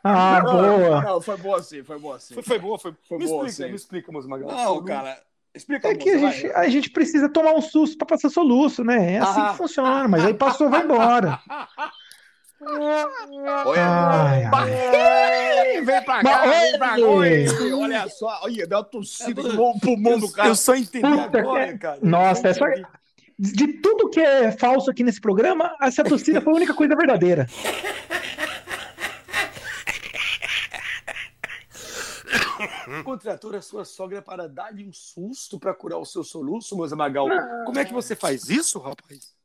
Ah, 0.03 0.41
Não, 0.43 0.51
boa. 0.53 1.01
Não, 1.01 1.21
foi 1.21 1.37
boa 1.37 1.61
sim, 1.61 1.83
foi 1.83 1.99
boa 1.99 2.19
sim. 2.19 2.33
Foi, 2.33 2.43
foi 2.43 2.59
boa, 2.59 2.79
foi, 2.79 2.93
Foi 3.07 3.17
me 3.17 3.25
boa, 3.25 3.45
explica, 3.47 3.65
sim. 3.67 3.69
me 3.71 3.75
explica, 3.75 4.11
Magal. 4.11 4.49
Não, 4.49 4.83
cara, 4.85 5.21
explica 5.53 5.87
É 5.89 5.95
que 5.95 6.09
a 6.09 6.17
moça, 6.17 6.31
gente, 6.33 6.51
a 6.53 6.67
gente 6.69 6.89
precisa 6.89 7.29
tomar 7.29 7.53
um 7.53 7.61
susto 7.61 7.97
pra 7.97 8.07
passar 8.07 8.29
soluço, 8.29 8.83
né? 8.83 9.13
É 9.13 9.17
assim 9.19 9.41
Ah. 9.41 9.49
que 9.51 9.57
funciona, 9.57 10.07
mas 10.07 10.25
aí 10.25 10.33
passou, 10.33 10.69
vai 10.69 10.83
embora. 10.83 11.39
Oi, 12.59 13.77
Ai, 13.77 14.45
ai. 14.51 15.81
Vem 15.85 16.03
pra 16.03 16.23
cá, 16.23 16.45
Mas, 16.47 16.49
vem 16.71 16.77
pra 16.79 16.89
cá. 16.89 16.95
Olha 17.77 18.09
só, 18.09 18.39
olha, 18.43 18.65
deu 18.65 18.77
uma 18.79 18.83
tossida 18.83 19.43
no 19.43 19.79
pulmão 19.79 20.17
do 20.19 20.31
cara. 20.31 20.49
Eu 20.49 20.55
só 20.55 20.75
entendi 20.75 21.07
Puta, 21.07 21.37
agora, 21.39 21.67
que- 21.73 21.77
cara. 21.77 21.99
Nossa, 22.01 22.47
essa... 22.47 22.65
de 23.37 23.73
tudo 23.73 24.09
que 24.09 24.19
é 24.19 24.51
falso 24.51 24.89
aqui 24.89 25.03
nesse 25.03 25.21
programa, 25.21 25.75
essa 25.81 26.03
torcida 26.03 26.41
foi 26.41 26.53
a 26.53 26.55
única 26.55 26.73
coisa 26.73 26.95
verdadeira. 26.95 27.45
Contratou 33.03 33.55
a 33.55 33.61
sua 33.61 33.85
sogra 33.85 34.19
para 34.21 34.49
dar-lhe 34.49 34.83
um 34.83 34.93
susto 34.93 35.59
para 35.59 35.73
curar 35.73 35.99
o 35.99 36.05
seu 36.05 36.23
soluço, 36.23 36.75
Moza 36.75 36.95
Magal. 36.95 37.27
Como 37.65 37.77
é 37.77 37.85
que 37.85 37.93
você 37.93 38.15
faz 38.15 38.49
isso, 38.49 38.79
rapaz? 38.79 39.35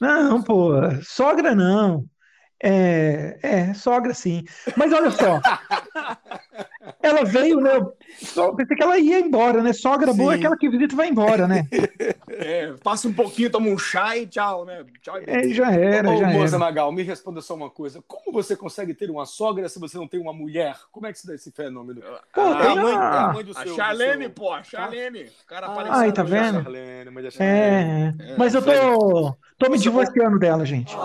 Não, 0.00 0.42
pô, 0.42 0.72
sogra 1.02 1.54
não. 1.54 2.08
É, 2.62 3.38
é, 3.42 3.74
sogra 3.74 4.14
sim. 4.14 4.44
Mas 4.76 4.92
olha 4.92 5.10
só. 5.10 5.40
ela 7.02 7.24
veio, 7.24 7.60
né? 7.60 7.70
Só 8.18 8.52
pensei 8.52 8.76
que 8.76 8.82
ela 8.82 8.98
ia 8.98 9.20
embora, 9.20 9.62
né? 9.62 9.72
Sogra 9.72 10.12
boa 10.12 10.32
é 10.32 10.36
Sim. 10.36 10.40
aquela 10.40 10.56
que 10.56 10.68
visita 10.68 10.94
e 10.94 10.96
vai 10.96 11.08
embora, 11.08 11.46
né? 11.46 11.66
É, 12.34 12.72
passa 12.82 13.06
um 13.06 13.12
pouquinho, 13.12 13.50
toma 13.50 13.68
um 13.68 13.76
chá 13.76 14.16
e 14.16 14.26
tchau, 14.26 14.64
né? 14.64 14.84
Tchau 15.02 15.20
e 15.20 15.24
É, 15.26 15.48
já 15.50 15.70
era, 15.70 16.10
Ô, 16.10 16.16
já 16.16 16.28
moça 16.28 16.56
era. 16.56 16.58
Magal, 16.58 16.90
me 16.90 17.02
responda 17.02 17.42
só 17.42 17.54
uma 17.54 17.68
coisa. 17.68 18.02
Como 18.08 18.32
você 18.32 18.56
consegue 18.56 18.94
ter 18.94 19.10
uma 19.10 19.26
sogra 19.26 19.68
se 19.68 19.78
você 19.78 19.98
não 19.98 20.08
tem 20.08 20.18
uma 20.18 20.32
mulher? 20.32 20.76
Como 20.90 21.06
é 21.06 21.12
que 21.12 21.18
se 21.18 21.26
dá 21.26 21.34
esse 21.34 21.52
fenômeno? 21.52 22.00
Pô, 22.32 22.40
é, 22.40 22.62
tem 22.62 22.70
a 22.70 22.74
mãe, 22.82 22.94
a- 22.94 22.98
é 23.14 23.18
a 23.18 23.32
mãe 23.34 23.44
do 23.44 23.50
A 23.52 23.62
seu... 23.62 23.76
Charlene, 23.76 24.22
seu- 24.24 24.30
pô, 24.30 24.50
a 24.50 24.62
Charlene. 24.62 25.24
O 25.24 25.46
cara 25.46 25.66
apareceu. 25.66 25.94
Ai, 25.98 26.12
tá 26.12 26.22
vendo? 26.22 26.62
Charlene, 26.62 27.10
mãe 27.10 27.22
da 27.22 27.30
Charlene. 27.30 28.16
É, 28.18 28.36
mas 28.38 28.54
eu 28.54 28.62
tô, 28.64 29.36
tô 29.58 29.70
me 29.70 29.78
divorciando 29.78 30.38
dela, 30.38 30.64
gente. 30.64 30.96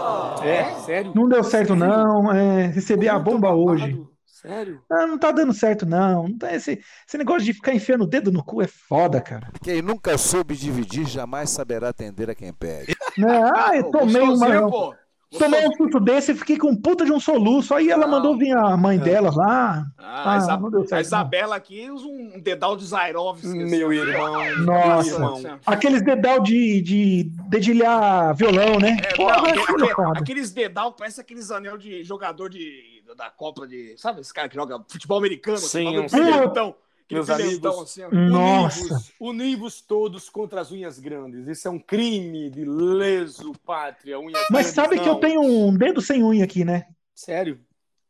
É? 0.43 0.63
Sério? 0.80 1.11
Não 1.13 1.28
deu 1.28 1.43
certo, 1.43 1.75
não. 1.75 2.32
É, 2.32 2.67
recebi 2.67 3.09
a 3.09 3.19
bomba 3.19 3.51
hoje. 3.51 4.01
Sério? 4.28 4.82
Ah, 4.91 5.07
não 5.07 5.17
tá 5.17 5.32
dando 5.32 5.53
certo, 5.53 5.86
não. 5.86 6.28
Não 6.28 6.38
tá- 6.38 6.53
esse, 6.53 6.80
esse 7.07 7.17
negócio 7.17 7.43
de 7.43 7.53
ficar 7.53 7.73
enfiando 7.73 8.03
o 8.03 8.07
dedo 8.07 8.32
no 8.32 8.43
cu 8.43 8.61
é 8.61 8.67
foda, 8.67 9.19
cara. 9.19 9.49
Quem 9.63 9.82
nunca 9.82 10.17
soube 10.17 10.55
dividir 10.55 11.07
jamais 11.07 11.49
saberá 11.49 11.89
atender 11.89 12.30
a 12.30 12.36
quem 12.36 12.53
pede. 12.53 12.95
Né? 13.17 13.51
Ah, 13.55 13.75
eu 13.75 13.89
tomei 13.89 14.21
uma. 14.21 14.69
pô. 14.69 14.93
Tomei 15.39 15.67
um 15.67 15.73
susto 15.75 15.99
desse 15.99 16.32
e 16.32 16.36
fiquei 16.36 16.55
com 16.57 16.73
puta 16.75 17.03
de 17.03 17.11
um 17.11 17.19
soluço. 17.19 17.73
Aí 17.73 17.89
ela 17.89 18.07
mandou 18.07 18.38
vir 18.38 18.55
a 18.55 18.78
mãe 18.78 18.97
dela 18.99 19.30
lá. 19.36 19.84
Ah, 19.97 20.36
a, 20.36 20.38
Isa- 20.38 20.55
não 20.57 20.69
deu 20.69 20.82
a 20.84 20.88
certo. 20.88 20.91
não. 20.93 21.01
Isabela 21.01 21.55
aqui 21.55 21.89
usa 21.89 22.05
um 22.07 22.39
dedal 22.39 22.78
de 22.78 22.86
Zairovski. 22.86 23.47
Meu 23.47 23.91
irmão. 23.91 24.36
Nossa, 24.63 25.09
irmão. 25.09 25.41
aqueles 25.65 26.01
dedal 26.03 26.39
de, 26.41 26.80
de 26.82 27.23
dedilhar 27.49 28.34
violão, 28.36 28.80
né? 28.80 28.97
É, 29.03 29.15
Porra, 29.15 29.38
não, 29.38 29.45
é 29.47 29.51
aquele- 29.59 29.93
aqueles 30.21 30.51
dedal 30.51 30.93
parece 30.93 31.19
aqueles 31.19 31.49
anel 31.51 31.78
de 31.78 32.03
jogador 32.03 32.49
de, 32.49 32.97
da 33.16 33.30
Copa 33.30 33.68
de. 33.68 33.95
Sabe 33.97 34.22
esse 34.22 34.34
cara 34.34 34.49
que 34.49 34.55
joga 34.55 34.84
futebol 34.88 35.18
americano? 35.18 35.58
Sim, 35.58 35.93
eu 35.95 36.08
sei. 36.10 36.20
brilhantão, 36.22 36.76
aquele 37.05 37.20
Meus 37.20 37.30
amigos, 37.30 37.97
assim. 37.97 38.01
Nossa. 38.30 39.12
univos, 39.20 39.82
todos 39.82 40.30
contra 40.30 40.62
as 40.62 40.72
unhas 40.72 40.99
grandes. 40.99 41.47
Isso 41.47 41.68
é 41.68 41.72
um 41.72 41.80
crime 41.80 42.49
de 42.49 42.66
leso 42.66 43.53
pátria. 43.66 44.20
Unhas 44.20 44.41
Mas 44.51 44.72
grandes, 44.72 44.74
sabe 44.74 44.99
que 44.99 45.08
eu 45.08 45.14
não. 45.14 45.20
tenho 45.20 45.41
um 45.41 45.74
dedo 45.76 46.01
sem 46.01 46.24
unha 46.24 46.43
aqui, 46.43 46.66
né? 46.66 46.86
Sério? 47.16 47.60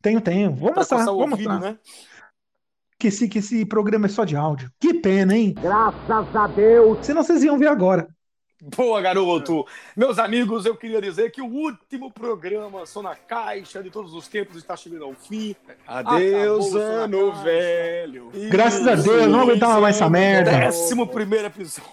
Tenho, 0.01 0.21
tenho. 0.21 0.53
Vou 0.55 0.69
Pra 0.71 0.81
mostrar, 0.81 1.05
vou 1.05 1.21
ouvido, 1.21 1.49
mostrar. 1.49 1.59
né? 1.59 1.79
Que 2.99 3.07
esse, 3.09 3.27
que 3.29 3.39
esse 3.39 3.63
programa 3.65 4.07
é 4.07 4.09
só 4.09 4.25
de 4.25 4.35
áudio. 4.35 4.71
Que 4.79 4.93
pena, 4.95 5.35
hein? 5.37 5.53
Graças 5.53 6.35
a 6.35 6.47
Deus. 6.47 7.05
Senão 7.05 7.23
vocês 7.23 7.43
iam 7.43 7.57
ver 7.57 7.67
agora. 7.67 8.07
Boa, 8.59 8.99
garoto! 8.99 9.67
Meus 9.95 10.17
amigos, 10.17 10.65
eu 10.65 10.75
queria 10.75 10.99
dizer 10.99 11.31
que 11.31 11.39
o 11.39 11.45
último 11.45 12.11
programa 12.11 12.87
Só 12.87 13.03
na 13.03 13.15
Caixa 13.15 13.83
de 13.83 13.91
todos 13.91 14.15
os 14.15 14.27
tempos 14.27 14.57
está 14.57 14.75
chegando 14.75 15.05
ao 15.05 15.13
fim. 15.13 15.55
Adeus, 15.85 16.73
Acabou 16.73 16.81
ano 16.81 17.43
velho. 17.43 18.31
Graças 18.49 18.87
a 18.87 18.95
Deus, 18.95 19.27
não 19.27 19.41
aguentava 19.41 19.79
mais 19.79 19.95
essa 19.95 20.09
merda. 20.09 20.49
Décimo 20.49 21.05
primeiro 21.05 21.45
episódio. 21.45 21.87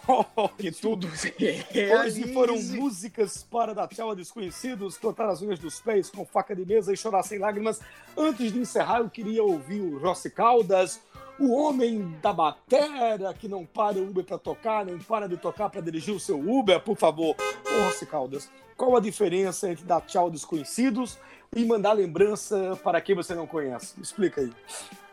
Que 0.56 0.72
tudo 0.72 1.06
Hoje 1.06 2.32
foram 2.32 2.58
músicas 2.58 3.42
para 3.50 3.74
dar 3.74 3.86
tchau 3.88 4.12
a 4.12 4.14
desconhecidos, 4.14 4.96
cortar 4.96 5.28
as 5.28 5.42
unhas 5.42 5.58
dos 5.58 5.82
pés 5.82 6.08
com 6.08 6.24
faca 6.24 6.56
de 6.56 6.64
mesa 6.64 6.94
e 6.94 6.96
chorar 6.96 7.22
sem 7.24 7.38
lágrimas. 7.38 7.78
Antes 8.16 8.50
de 8.50 8.58
encerrar, 8.58 9.00
eu 9.00 9.10
queria 9.10 9.44
ouvir 9.44 9.82
o 9.82 9.98
Rossi 9.98 10.30
Caldas, 10.30 10.98
o 11.38 11.52
homem 11.52 12.16
da 12.22 12.32
batera 12.32 13.34
que 13.34 13.48
não 13.48 13.64
para 13.64 13.98
o 13.98 14.08
Uber 14.08 14.24
para 14.24 14.38
tocar, 14.38 14.84
não 14.84 14.98
para 14.98 15.28
de 15.28 15.36
tocar 15.36 15.68
para 15.70 15.80
dirigir 15.80 16.14
o 16.14 16.20
seu 16.20 16.38
Uber. 16.38 16.80
Por 16.80 16.96
favor, 16.96 17.36
Rossi 17.84 18.06
Caldas, 18.06 18.50
qual 18.76 18.96
a 18.96 19.00
diferença 19.00 19.70
entre 19.70 19.84
dar 19.84 20.00
tchau 20.00 20.30
desconhecidos 20.30 21.18
e 21.54 21.64
mandar 21.64 21.92
lembrança 21.92 22.78
para 22.82 23.00
quem 23.00 23.14
você 23.14 23.34
não 23.34 23.46
conhece? 23.46 24.00
Explica 24.00 24.40
aí. 24.40 24.52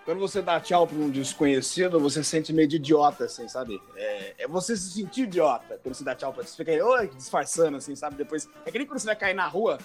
Quando 0.04 0.20
você 0.20 0.42
dá 0.42 0.60
tchau 0.60 0.88
pra 0.88 0.98
um 0.98 1.12
desconhecido, 1.12 2.00
você 2.00 2.24
se 2.24 2.30
sente 2.32 2.52
meio 2.52 2.68
de 2.68 2.78
idiota, 2.78 3.26
assim, 3.26 3.48
sabe? 3.48 3.80
É, 3.96 4.34
é 4.40 4.48
você 4.48 4.76
se 4.76 4.94
sentir 4.94 5.22
idiota 5.22 5.80
quando 5.82 5.94
você 5.94 6.04
dá 6.04 6.16
tchau 6.16 6.34
pra 6.34 6.44
você. 6.44 6.58
Fica 6.58 6.72
aí, 6.72 6.82
oi, 6.82 7.08
disfarçando, 7.16 7.78
assim, 7.78 7.96
sabe? 7.96 8.16
Depois. 8.16 8.50
É 8.66 8.72
que 8.72 8.80
nem 8.80 8.88
quando 8.88 9.00
você 9.00 9.06
vai 9.06 9.16
cair 9.16 9.36
na 9.36 9.48
rua, 9.48 9.78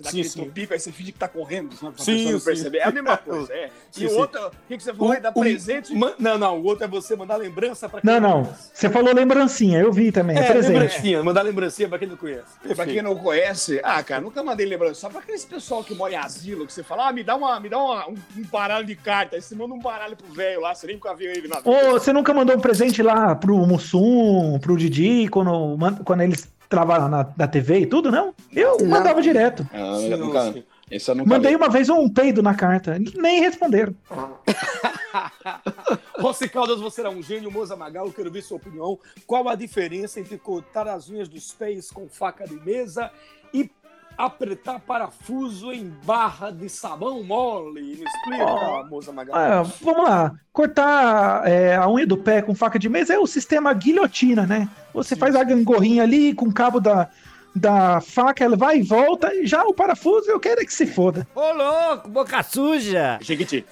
você 0.00 0.04
dá 0.04 0.10
Sim, 0.10 0.18
aquele 0.18 0.28
sim. 0.28 0.42
tropico, 0.44 0.72
aí 0.72 0.80
você 0.80 0.92
finge 0.92 1.12
que 1.12 1.18
tá 1.18 1.28
correndo, 1.28 1.74
sabe? 1.76 1.94
Pra 1.94 2.04
Sim, 2.04 2.12
pessoa 2.14 2.32
não 2.32 2.38
sim. 2.40 2.44
perceber. 2.44 2.78
É 2.78 2.84
a 2.84 2.90
mesma 2.90 3.16
coisa, 3.18 3.52
é. 3.52 3.70
Sim, 3.90 4.02
e 4.04 4.06
o 4.06 4.10
sim. 4.10 4.16
outro, 4.16 4.46
o 4.46 4.50
que, 4.68 4.76
que 4.76 4.82
você 4.82 4.94
falou? 4.94 5.14
É 5.14 5.20
dar 5.20 5.30
O- 5.34 5.40
presente. 5.40 5.94
Ma- 5.94 6.14
Não, 6.18 6.38
não, 6.38 6.58
o 6.60 6.64
outro 6.64 6.84
é 6.84 6.88
você 6.88 7.14
mandar 7.16 7.36
lembrança 7.36 7.88
para 7.88 8.00
quem 8.00 8.10
Não, 8.10 8.20
não. 8.20 8.44
conhece. 8.44 8.70
Você 8.72 8.88
falou 8.90 9.14
lembrancinha, 9.14 9.78
eu 9.80 9.92
vi 9.92 10.10
também. 10.12 10.36
É, 10.36 10.40
É, 10.40 10.52
presente. 10.52 10.72
lembrancinha, 10.72 11.22
mandar 11.22 11.42
lembrancinha 11.42 11.88
pra 11.88 11.98
quem 11.98 12.08
não 12.08 12.16
conhece. 12.16 12.44
Pra 12.74 12.86
quem 12.86 13.02
não 13.02 13.14
conhece, 13.16 13.80
ah, 13.84 14.02
cara, 14.02 14.20
nunca 14.20 14.42
mandei 14.42 14.66
lembrança. 14.66 15.00
Só 15.00 15.08
pra 15.08 15.20
aqueles 15.20 15.44
pessoal 15.44 15.84
que 15.84 15.94
mora 15.94 16.12
em 16.14 16.16
asilo, 16.16 16.66
que 16.66 16.72
você 16.72 16.82
fala, 16.82 17.08
ah, 17.08 17.12
me 17.12 17.22
dá, 17.22 17.36
uma, 17.36 17.58
me 17.60 17.68
dá 17.68 17.78
uma- 17.78 18.08
um, 18.08 18.14
um 18.36 18.42
baralho 18.50 18.86
de 18.86 18.96
carta. 18.96 19.36
Aí 19.36 19.42
você 19.42 19.54
manda 19.54 19.74
um 19.74 19.78
baralho 19.80 20.16
pro 20.16 20.32
velho 20.32 20.60
lá, 20.60 20.74
você 20.74 20.86
nem 20.86 20.96
nunca 20.96 21.14
viu 21.14 21.30
ele 21.30 21.48
na 21.48 21.56
vida. 21.60 21.70
Ô, 21.70 21.90
você 21.92 22.12
nunca 22.12 22.32
mandou 22.34 22.56
um 22.56 22.60
presente 22.60 23.02
lá 23.02 23.34
pro 23.34 23.56
Mussum, 23.66 24.58
pro 24.60 24.76
Didi, 24.76 25.28
quando, 25.28 25.76
quando 26.04 26.20
eles 26.22 26.48
trabalham 26.70 27.08
na, 27.08 27.28
na 27.36 27.48
TV 27.48 27.80
e 27.80 27.86
tudo, 27.86 28.10
não? 28.10 28.32
Eu 28.52 28.78
mandava 28.86 29.20
direto. 29.20 29.68
Ah, 29.74 30.00
eu 30.00 30.16
nunca, 30.16 30.54
eu 30.88 31.14
nunca 31.16 31.28
Mandei 31.28 31.50
vi. 31.50 31.56
uma 31.56 31.68
vez 31.68 31.88
um 31.90 32.08
peido 32.08 32.42
na 32.42 32.54
carta. 32.54 32.96
Nem 33.16 33.40
responderam. 33.40 33.94
Rossi 36.18 36.48
Caldas, 36.48 36.80
você 36.80 37.00
era 37.00 37.10
um 37.10 37.22
gênio, 37.22 37.50
Moza 37.50 37.76
Magal, 37.76 38.06
eu 38.06 38.12
quero 38.12 38.30
ver 38.30 38.42
sua 38.42 38.56
opinião. 38.56 38.98
Qual 39.26 39.48
a 39.48 39.56
diferença 39.56 40.20
entre 40.20 40.38
cortar 40.38 40.86
as 40.86 41.10
unhas 41.10 41.28
dos 41.28 41.52
pés 41.52 41.90
com 41.90 42.08
faca 42.08 42.46
de 42.46 42.54
mesa 42.54 43.10
e 43.52 43.68
apertar 44.16 44.80
parafuso 44.80 45.72
em 45.72 45.92
barra 46.04 46.50
de 46.50 46.68
sabão 46.68 47.22
mole? 47.22 47.82
Me 47.82 48.04
explica, 48.04 48.44
Oh. 48.44 48.84
Moza 48.88 49.12
Magal. 49.12 49.36
Ah, 49.36 49.62
vamos 49.82 50.04
lá. 50.04 50.32
Cortar 50.52 51.46
é, 51.46 51.76
a 51.76 51.88
unha 51.88 52.06
do 52.06 52.16
pé 52.16 52.42
com 52.42 52.54
faca 52.54 52.78
de 52.78 52.88
mesa 52.88 53.14
é 53.14 53.18
o 53.18 53.26
sistema 53.26 53.72
guilhotina, 53.72 54.46
né? 54.46 54.68
Você 54.92 55.16
faz 55.16 55.34
a 55.34 55.44
gangorrinha 55.44 56.02
ali 56.02 56.34
com 56.34 56.46
o 56.46 56.52
cabo 56.52 56.80
da, 56.80 57.08
da 57.54 58.00
faca, 58.00 58.44
ela 58.44 58.56
vai 58.56 58.78
e 58.78 58.82
volta. 58.82 59.34
E 59.34 59.46
já 59.46 59.64
o 59.64 59.74
parafuso, 59.74 60.30
eu 60.30 60.40
quero 60.40 60.60
é 60.60 60.64
que 60.64 60.74
se 60.74 60.86
foda. 60.86 61.26
Ô, 61.34 61.52
louco, 61.52 62.08
boca 62.08 62.42
suja! 62.42 63.18
Jequiti. 63.20 63.64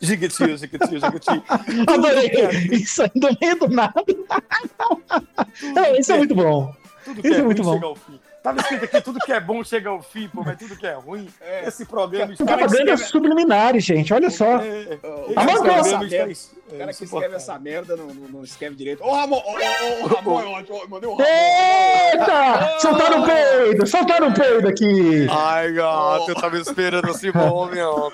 Jiquiti, 0.00 0.56
jiquiti, 0.58 1.00
jiquiti. 1.00 1.42
Adorei. 1.88 2.30
Isso 2.72 3.02
aí 3.02 3.10
do 3.14 3.28
meio 3.40 3.58
do 3.58 3.68
nada. 3.68 4.04
É, 5.76 5.98
isso 5.98 6.12
é 6.12 6.18
muito 6.18 6.34
bom. 6.34 6.74
Tudo 7.04 7.20
Isso 7.24 7.40
é, 7.40 7.42
muito 7.42 7.62
bom. 7.62 7.96
Tava 8.46 8.60
escrito 8.60 8.84
aqui, 8.84 9.00
tudo 9.00 9.18
que 9.18 9.32
é 9.32 9.40
bom 9.40 9.64
chega 9.64 9.90
ao 9.90 10.00
fim, 10.00 10.28
pô, 10.28 10.44
mas 10.44 10.56
tudo 10.56 10.76
que 10.76 10.86
é 10.86 10.92
ruim, 10.94 11.28
esse 11.66 11.84
programa 11.84 12.32
está... 12.32 12.44
Propaganda 12.44 12.96
subliminares, 12.96 13.84
gente. 13.84 14.14
Olha 14.14 14.30
só. 14.30 14.58
É, 14.58 14.98
O 15.02 15.32
esse 15.32 15.34
cara 15.34 15.52
escreve 15.52 15.80
essa 15.80 15.94
ins- 15.96 16.10
merda- 16.10 16.32
o 16.70 16.74
é, 16.74 16.78
cara 16.78 16.92
que 16.94 17.04
escreve 17.04 17.34
essa 17.34 17.58
merda 17.58 17.96
não, 17.96 18.06
não, 18.06 18.28
não 18.28 18.44
escreve 18.44 18.76
direito. 18.76 19.02
Ô, 19.02 19.12
Ramon, 19.12 19.36
ô, 19.36 19.40
ô, 19.40 20.04
ô, 20.04 20.06
Ramon, 20.06 20.40
é. 20.40 20.64
Eu 20.68 20.88
mandei 20.88 21.08
o 21.10 21.14
Ramon. 21.14 21.28
Eita! 21.28 22.78
Soltaram 22.78 23.22
um 23.22 23.24
peido! 23.26 23.86
Soltaram 23.86 24.28
um 24.28 24.32
peido 24.32 24.68
aqui! 24.68 25.26
Ai, 25.30 25.72
gato, 25.72 26.28
eu 26.30 26.34
tava 26.36 26.56
esperando 26.58 27.08
esse 27.10 27.30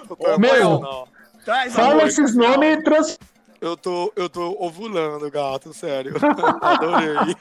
tô 0.08 0.38
Meu. 0.38 1.06
Traz 1.44 1.74
Fala 1.74 2.04
esses 2.04 2.34
nomes 2.36 2.78
e 2.78 2.82
trouxe. 2.82 3.18
Eu 3.62 3.76
tô, 3.76 4.12
eu 4.16 4.28
tô 4.28 4.56
ovulando, 4.58 5.30
gato, 5.30 5.72
sério. 5.72 6.14
Adorei. 6.60 7.36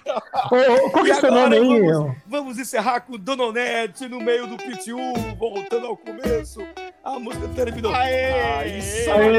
Ô, 0.51 0.86
ô, 0.86 0.89
qual 0.91 1.03
que 1.03 1.09
é 1.09 1.15
seu 1.15 1.32
nome 1.32 1.57
aí? 1.57 1.82
Vamos, 1.82 2.15
vamos 2.28 2.59
encerrar 2.59 3.01
com 3.01 3.17
Dona 3.17 3.45
Onete 3.45 4.07
no 4.07 4.22
meio 4.22 4.45
do 4.45 4.55
PTU, 4.55 4.99
voltando 5.39 5.88
ao 5.88 5.97
começo. 5.97 6.61
A 7.03 7.17
música 7.17 7.47
terminou. 7.55 7.91
Aê! 7.95 8.78
Isso 8.78 9.09
Aê! 9.09 9.38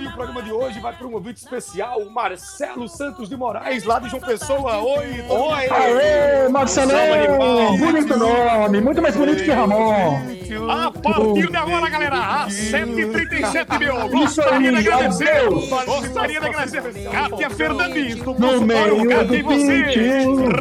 E 0.00 0.06
o 0.06 0.12
programa 0.12 0.42
de 0.42 0.52
hoje 0.52 0.78
vai 0.78 0.96
para 0.96 1.04
um 1.08 1.10
convite 1.10 1.38
especial, 1.38 1.98
o 2.02 2.08
Marcelo 2.08 2.88
Santos 2.88 3.28
de 3.28 3.36
Moraes, 3.36 3.82
lá 3.82 3.98
de 3.98 4.08
João 4.08 4.22
Pessoa. 4.22 4.76
Oi! 4.76 5.24
Oi! 5.28 5.68
Aê, 5.68 6.48
Marcelão! 6.48 7.76
Bonito 7.78 8.16
nome, 8.16 8.80
muito 8.80 9.02
mais 9.02 9.16
bonito 9.16 9.42
que 9.42 9.50
Ramon. 9.50 10.35
A 10.54 10.90
partir 10.90 11.50
de 11.50 11.56
agora, 11.56 11.88
galera, 11.88 12.44
às 12.44 12.52
7h37, 12.54 13.78
meu. 13.78 14.08
Gostaria 14.08 14.72
de 14.72 14.78
agradecer. 14.88 15.48
Gostaria 15.48 16.40
de 16.40 16.46
agradecer. 16.46 17.10
Cátia 17.10 17.50
Fernandes, 17.50 18.16
do 18.16 18.34
consultório 18.34 19.08
Cátia 19.08 19.36
e 19.36 19.42
você. 19.42 19.84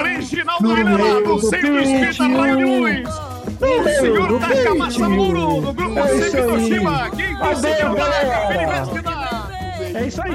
Reginaldo 0.03 0.67
No 0.67 0.73
Oliveira, 0.73 1.03
meio 1.03 1.23
do 1.23 1.35
do 1.35 1.41
Centro 1.41 1.79
Espírita 1.79 2.05
peitinho. 2.05 2.37
Raio 2.41 2.57
de 2.57 2.63
Luz. 2.63 3.09
O 3.55 3.99
senhor 3.99 4.39
Taka. 4.39 4.75
Massamuro, 4.75 5.61
do 5.61 5.73
Grupo 5.73 5.99
É 5.99 6.07
Sempre. 6.07 6.41
Toshima. 6.43 7.09
Quem 7.11 7.35
conseguiu 7.37 7.93
galera. 7.93 8.47
Felicidade. 8.47 9.97
É 9.97 10.07
isso 10.07 10.21
aí. 10.21 10.31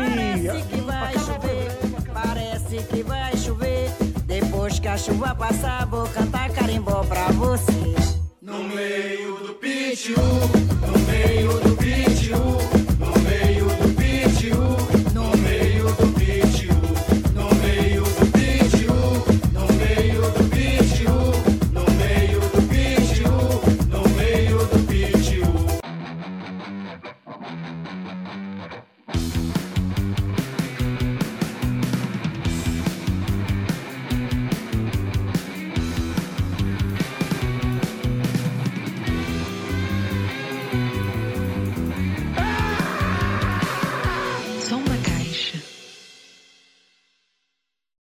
Parece 0.46 0.68
que 0.68 0.80
vai 0.80 1.12
chover, 1.18 1.68
parece 2.14 2.76
que 2.84 3.02
vai 3.02 3.36
chover. 3.36 3.90
Depois 4.24 4.78
que 4.78 4.88
a 4.88 4.96
chuva 4.96 5.34
passar, 5.34 5.86
vou 5.86 6.06
cantar 6.06 6.50
carimbó 6.50 7.02
pra 7.04 7.26
você. 7.32 8.19
No 8.50 8.64
meio 8.64 9.36
do 9.36 9.54
pitio, 9.54 10.16
no 10.16 10.98
meio 11.06 11.52
do 11.60 11.76
pitio, 11.76 12.36